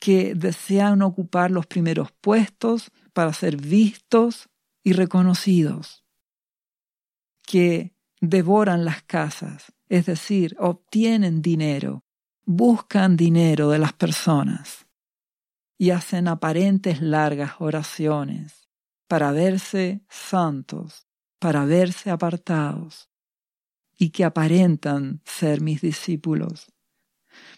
que 0.00 0.34
desean 0.34 1.02
ocupar 1.02 1.50
los 1.50 1.66
primeros 1.66 2.12
puestos 2.12 2.90
para 3.12 3.32
ser 3.32 3.56
vistos 3.56 4.48
y 4.82 4.92
reconocidos, 4.92 6.04
que 7.42 7.94
devoran 8.20 8.84
las 8.84 9.02
casas, 9.02 9.72
es 9.88 10.06
decir, 10.06 10.56
obtienen 10.58 11.42
dinero 11.42 12.04
buscan 12.46 13.16
dinero 13.16 13.70
de 13.70 13.78
las 13.78 13.92
personas 13.92 14.83
y 15.76 15.90
hacen 15.90 16.28
aparentes 16.28 17.00
largas 17.00 17.54
oraciones 17.58 18.68
para 19.08 19.32
verse 19.32 20.02
santos, 20.08 21.06
para 21.38 21.64
verse 21.64 22.10
apartados 22.10 23.10
y 23.96 24.10
que 24.10 24.24
aparentan 24.24 25.20
ser 25.24 25.60
mis 25.60 25.80
discípulos, 25.80 26.72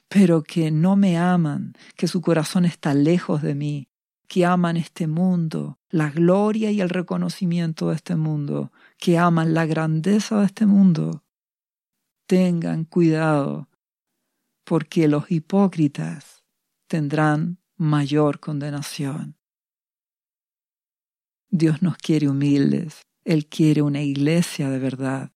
pero 0.09 0.43
que 0.43 0.71
no 0.71 0.97
me 0.97 1.19
aman, 1.19 1.75
que 1.97 2.09
su 2.09 2.21
corazón 2.21 2.65
está 2.65 2.95
lejos 2.95 3.43
de 3.43 3.55
mí, 3.55 3.89
que 4.29 4.45
aman 4.45 4.77
este 4.77 5.07
mundo, 5.07 5.79
la 5.89 6.11
gloria 6.11 6.71
y 6.71 6.81
el 6.81 6.91
reconocimiento 6.91 7.91
de 7.91 7.97
este 7.97 8.17
mundo, 8.17 8.73
que 8.99 9.19
aman 9.19 9.55
la 9.55 9.67
grandeza 9.67 10.41
de 10.41 10.47
este 10.47 10.67
mundo. 10.67 11.25
Tengan 12.27 12.85
cuidado 12.85 13.69
porque 14.65 15.07
los 15.07 15.31
hipócritas 15.31 16.43
tendrán 16.89 17.59
mayor 17.77 18.41
condenación. 18.41 19.37
Dios 21.51 21.83
nos 21.83 21.97
quiere 21.97 22.29
humildes, 22.29 23.07
Él 23.25 23.47
quiere 23.47 23.83
una 23.83 24.03
iglesia 24.03 24.71
de 24.71 24.79
verdad. 24.79 25.33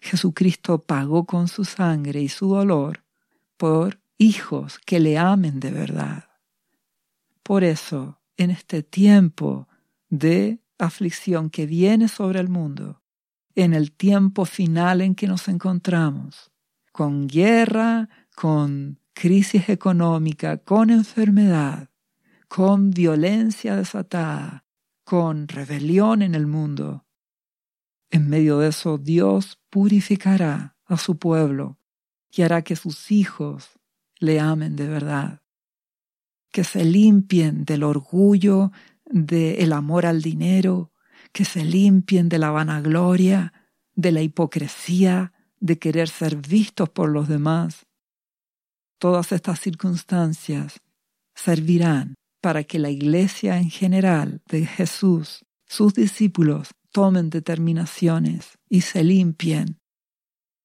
Jesucristo 0.00 0.82
pagó 0.82 1.26
con 1.26 1.48
su 1.48 1.64
sangre 1.64 2.20
y 2.20 2.28
su 2.28 2.48
dolor 2.48 3.04
por 3.56 4.00
hijos 4.18 4.78
que 4.84 5.00
le 5.00 5.18
amen 5.18 5.60
de 5.60 5.70
verdad. 5.70 6.28
Por 7.42 7.64
eso, 7.64 8.20
en 8.36 8.50
este 8.50 8.82
tiempo 8.82 9.68
de 10.08 10.60
aflicción 10.78 11.50
que 11.50 11.66
viene 11.66 12.08
sobre 12.08 12.40
el 12.40 12.48
mundo, 12.48 13.02
en 13.54 13.74
el 13.74 13.92
tiempo 13.92 14.44
final 14.44 15.00
en 15.00 15.14
que 15.14 15.26
nos 15.26 15.48
encontramos, 15.48 16.50
con 16.92 17.26
guerra, 17.26 18.08
con 18.34 18.98
crisis 19.12 19.68
económica, 19.68 20.58
con 20.58 20.90
enfermedad, 20.90 21.90
con 22.48 22.90
violencia 22.90 23.76
desatada, 23.76 24.64
con 25.04 25.48
rebelión 25.48 26.22
en 26.22 26.34
el 26.34 26.46
mundo. 26.46 27.06
En 28.10 28.28
medio 28.28 28.58
de 28.58 28.68
eso 28.68 28.98
Dios 28.98 29.58
purificará 29.70 30.76
a 30.84 30.96
su 30.98 31.18
pueblo 31.18 31.78
y 32.30 32.42
hará 32.42 32.62
que 32.62 32.76
sus 32.76 33.10
hijos 33.10 33.78
le 34.18 34.38
amen 34.38 34.76
de 34.76 34.88
verdad, 34.88 35.42
que 36.50 36.64
se 36.64 36.84
limpien 36.84 37.64
del 37.64 37.82
orgullo, 37.82 38.72
del 39.06 39.72
amor 39.72 40.06
al 40.06 40.22
dinero, 40.22 40.92
que 41.32 41.44
se 41.44 41.64
limpien 41.64 42.28
de 42.28 42.38
la 42.38 42.50
vanagloria, 42.50 43.52
de 43.94 44.12
la 44.12 44.22
hipocresía, 44.22 45.32
de 45.60 45.78
querer 45.78 46.08
ser 46.08 46.36
vistos 46.36 46.88
por 46.90 47.08
los 47.08 47.28
demás, 47.28 47.86
Todas 49.02 49.32
estas 49.32 49.58
circunstancias 49.58 50.80
servirán 51.34 52.14
para 52.40 52.62
que 52.62 52.78
la 52.78 52.88
iglesia 52.88 53.58
en 53.58 53.68
general 53.68 54.42
de 54.46 54.64
Jesús, 54.64 55.44
sus 55.66 55.92
discípulos, 55.92 56.70
tomen 56.92 57.28
determinaciones 57.28 58.60
y 58.68 58.82
se 58.82 59.02
limpien 59.02 59.80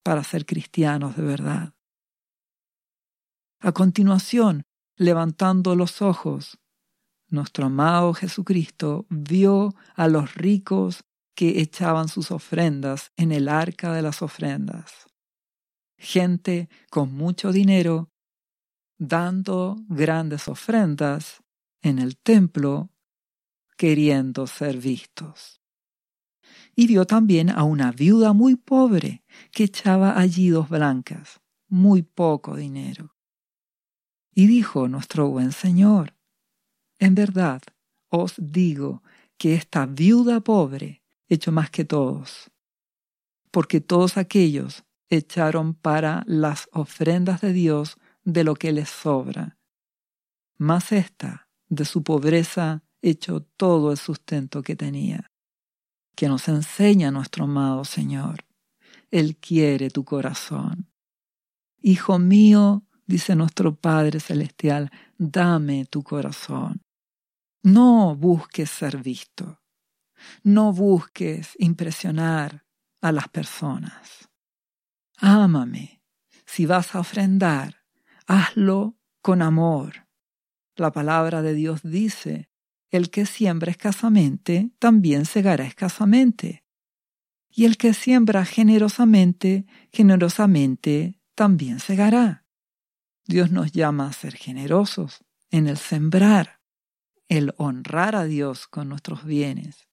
para 0.04 0.24
ser 0.24 0.46
cristianos 0.46 1.18
de 1.18 1.24
verdad. 1.24 1.74
A 3.60 3.72
continuación, 3.72 4.62
levantando 4.98 5.76
los 5.76 6.04
ojos, 6.04 6.60
nuestro 7.30 7.66
amado 7.66 8.14
Jesucristo 8.14 9.08
vio 9.10 9.74
a 9.96 10.08
los 10.08 10.36
ricos 10.36 11.04
que 11.34 11.60
echaban 11.60 12.08
sus 12.08 12.30
ofrendas 12.30 13.12
en 13.16 13.32
el 13.32 13.50
arca 13.50 13.94
de 13.94 14.04
las 14.04 14.22
ofrendas. 14.22 15.08
Gente 15.98 16.70
con 16.92 17.12
mucho 17.12 17.52
dinero 17.52 18.12
dando 18.98 19.78
grandes 19.88 20.48
ofrendas 20.48 21.43
en 21.82 22.00
el 22.00 22.18
templo, 22.18 22.89
queriendo 23.78 24.48
ser 24.48 24.78
vistos. 24.78 25.62
Y 26.76 26.88
vio 26.88 27.06
también 27.06 27.50
a 27.50 27.64
una 27.64 27.91
viuda 27.91 28.34
muy 28.34 28.56
pobre 28.56 29.24
que 29.52 29.66
echaba 29.66 30.20
allí 30.20 30.50
dos 30.50 30.70
blancas, 30.70 31.41
muy 31.68 32.02
poco 32.04 32.56
dinero. 32.56 33.16
Y 34.34 34.48
dijo 34.48 34.88
nuestro 34.88 35.30
buen 35.30 35.52
Señor, 35.52 36.16
en 37.00 37.16
verdad 37.16 37.62
os 38.10 38.36
digo 38.38 39.04
que 39.38 39.54
esta 39.54 39.86
viuda 39.86 40.39
pobre 40.41 41.04
echó 41.28 41.52
más 41.52 41.70
que 41.70 41.86
todos, 41.86 42.52
porque 43.52 43.82
todos 43.82 44.18
aquellos 44.18 44.84
echaron 45.10 45.74
para 45.74 46.24
las 46.28 46.70
ofrendas 46.72 47.41
de 47.41 47.54
Dios 47.54 47.98
de 48.28 48.44
lo 48.44 48.56
que 48.56 48.74
les 48.74 48.90
sobra. 48.90 49.58
Mas 50.58 50.92
ésta, 50.92 51.48
de 51.70 51.86
su 51.86 52.04
pobreza, 52.04 52.84
echó 53.02 53.42
todo 53.42 53.90
el 53.92 53.98
sustento 53.98 54.64
que 54.64 54.76
tenía. 54.76 55.32
Que 56.14 56.28
nos 56.28 56.50
enseña 56.50 57.10
nuestro 57.10 57.46
amado 57.46 57.86
Señor. 57.86 58.46
Él 59.12 59.38
quiere 59.38 59.90
tu 59.90 60.04
corazón. 60.04 60.92
Hijo 61.82 62.20
mío, 62.20 62.84
dice 63.06 63.34
nuestro 63.34 63.76
Padre 63.76 64.20
Celestial, 64.20 64.92
dame 65.18 65.86
tu 65.86 66.04
corazón. 66.04 66.82
No 67.64 68.14
busques 68.14 68.70
ser 68.70 68.98
visto. 68.98 69.62
No 70.44 70.74
busques 70.74 71.56
impresionar 71.60 72.66
a 73.00 73.14
las 73.14 73.30
personas. 73.30 74.28
Ámame. 75.16 76.02
Si 76.46 76.66
vas 76.66 76.94
a 76.94 77.00
ofrendar, 77.00 77.77
hazlo 78.28 78.98
con 79.22 79.42
amor. 79.42 80.08
La 80.76 80.92
palabra 80.92 81.42
de 81.42 81.54
Dios 81.54 81.82
dice 81.82 82.50
El 82.92 83.10
que 83.10 83.26
siembra 83.26 83.72
escasamente 83.72 84.72
también 84.78 85.26
segará 85.26 85.66
escasamente. 85.66 86.64
Y 87.50 87.66
el 87.66 87.78
que 87.78 87.94
siembra 87.94 88.46
generosamente, 88.46 89.66
generosamente 89.92 91.20
también 91.34 91.80
segará. 91.80 92.46
Dios 93.26 93.52
nos 93.52 93.72
llama 93.72 94.08
a 94.08 94.14
ser 94.14 94.36
generosos 94.36 95.26
en 95.50 95.68
el 95.68 95.78
sembrar, 95.78 96.62
el 97.30 97.54
honrar 97.58 98.16
a 98.16 98.26
Dios 98.26 98.68
con 98.68 98.90
nuestros 98.90 99.26
bienes, 99.26 99.90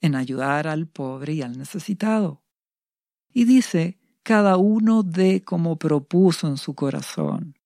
en 0.00 0.14
ayudar 0.14 0.68
al 0.68 0.86
pobre 0.86 1.32
y 1.34 1.42
al 1.42 1.56
necesitado. 1.56 2.44
Y 3.32 3.44
dice, 3.44 3.98
cada 4.26 4.56
uno 4.56 5.04
dé 5.04 5.44
como 5.44 5.76
propuso 5.76 6.48
en 6.48 6.56
su 6.56 6.74
corazón. 6.74 7.56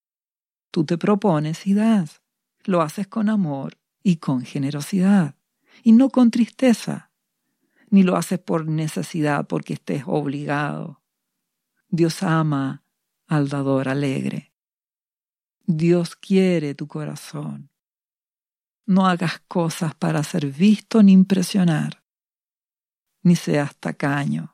Tú 0.70 0.84
te 0.84 0.98
propones 0.98 1.66
y 1.66 1.72
das. 1.72 2.20
Lo 2.64 2.82
haces 2.82 3.08
con 3.08 3.30
amor 3.30 3.78
y 4.02 4.16
con 4.16 4.42
generosidad, 4.42 5.36
y 5.82 5.92
no 5.92 6.10
con 6.10 6.30
tristeza, 6.30 7.12
ni 7.88 8.02
lo 8.02 8.14
haces 8.14 8.40
por 8.40 8.66
necesidad 8.68 9.46
porque 9.46 9.72
estés 9.72 10.02
obligado. 10.06 11.00
Dios 11.88 12.22
ama 12.22 12.84
al 13.26 13.48
dador 13.48 13.88
alegre. 13.88 14.52
Dios 15.64 16.14
quiere 16.14 16.74
tu 16.74 16.86
corazón. 16.86 17.70
No 18.84 19.06
hagas 19.06 19.40
cosas 19.48 19.94
para 19.94 20.22
ser 20.24 20.44
visto 20.48 21.02
ni 21.02 21.12
impresionar, 21.12 22.04
ni 23.22 23.34
seas 23.34 23.74
tacaño. 23.76 24.49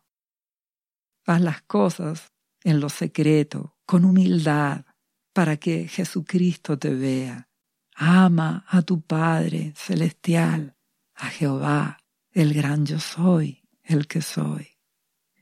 Haz 1.26 1.40
las 1.40 1.62
cosas 1.62 2.32
en 2.62 2.80
lo 2.80 2.88
secreto, 2.88 3.76
con 3.84 4.04
humildad, 4.04 4.84
para 5.32 5.56
que 5.56 5.88
Jesucristo 5.88 6.78
te 6.78 6.94
vea. 6.94 7.48
Ama 7.94 8.64
a 8.68 8.82
tu 8.82 9.00
Padre 9.00 9.72
celestial, 9.76 10.76
a 11.14 11.26
Jehová, 11.26 11.98
el 12.30 12.54
gran 12.54 12.86
yo 12.86 13.00
soy, 13.00 13.68
el 13.82 14.06
que 14.06 14.22
soy, 14.22 14.68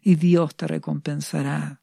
y 0.00 0.14
Dios 0.14 0.56
te 0.56 0.66
recompensará. 0.66 1.82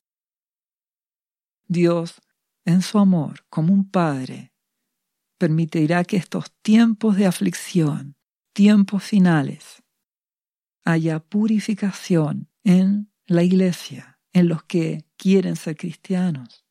Dios, 1.68 2.22
en 2.66 2.82
su 2.82 2.98
amor, 2.98 3.46
como 3.50 3.74
un 3.74 3.90
Padre, 3.90 4.54
permitirá 5.38 6.04
que 6.04 6.18
estos 6.18 6.52
tiempos 6.62 7.18
de 7.18 7.28
aflicción, 7.28 8.16
tiempos 8.54 9.04
finales, 9.04 9.84
haya 10.84 11.20
purificación 11.20 12.50
en 12.64 13.11
la 13.32 13.44
iglesia, 13.44 14.20
en 14.34 14.50
los 14.50 14.64
que 14.64 15.06
quieren 15.18 15.56
ser 15.56 15.78
cristianos, 15.78 16.66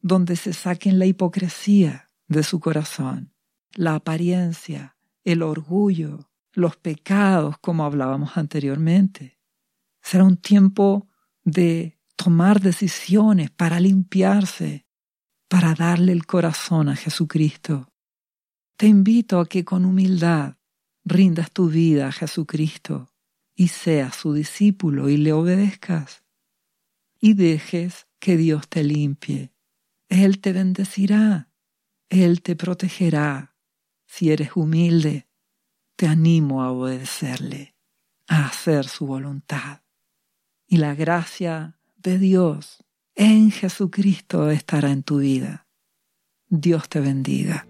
donde 0.00 0.36
se 0.36 0.52
saquen 0.52 0.98
la 0.98 1.06
hipocresía 1.06 2.08
de 2.28 2.44
su 2.44 2.60
corazón, 2.60 3.34
la 3.74 3.96
apariencia, 3.96 4.96
el 5.24 5.42
orgullo, 5.42 6.30
los 6.52 6.76
pecados, 6.76 7.58
como 7.58 7.84
hablábamos 7.84 8.36
anteriormente. 8.36 9.40
Será 10.00 10.24
un 10.24 10.36
tiempo 10.36 11.08
de 11.42 11.98
tomar 12.14 12.60
decisiones 12.60 13.50
para 13.50 13.80
limpiarse, 13.80 14.86
para 15.48 15.74
darle 15.74 16.12
el 16.12 16.24
corazón 16.24 16.88
a 16.88 16.96
Jesucristo. 16.96 17.92
Te 18.76 18.86
invito 18.86 19.40
a 19.40 19.46
que 19.46 19.64
con 19.64 19.84
humildad 19.84 20.56
rindas 21.04 21.50
tu 21.50 21.68
vida 21.68 22.08
a 22.08 22.12
Jesucristo 22.12 23.09
y 23.60 23.68
seas 23.68 24.16
su 24.16 24.32
discípulo 24.32 25.10
y 25.10 25.18
le 25.18 25.34
obedezcas. 25.34 26.24
Y 27.20 27.34
dejes 27.34 28.06
que 28.18 28.38
Dios 28.38 28.66
te 28.70 28.82
limpie. 28.82 29.52
Él 30.08 30.40
te 30.40 30.54
bendecirá. 30.54 31.50
Él 32.08 32.40
te 32.40 32.56
protegerá. 32.56 33.54
Si 34.06 34.32
eres 34.32 34.52
humilde, 34.56 35.28
te 35.94 36.06
animo 36.06 36.62
a 36.62 36.72
obedecerle, 36.72 37.76
a 38.28 38.46
hacer 38.46 38.88
su 38.88 39.06
voluntad. 39.06 39.82
Y 40.66 40.78
la 40.78 40.94
gracia 40.94 41.78
de 41.98 42.18
Dios 42.18 42.82
en 43.14 43.50
Jesucristo 43.50 44.50
estará 44.50 44.90
en 44.90 45.02
tu 45.02 45.18
vida. 45.18 45.68
Dios 46.48 46.88
te 46.88 47.00
bendiga. 47.00 47.69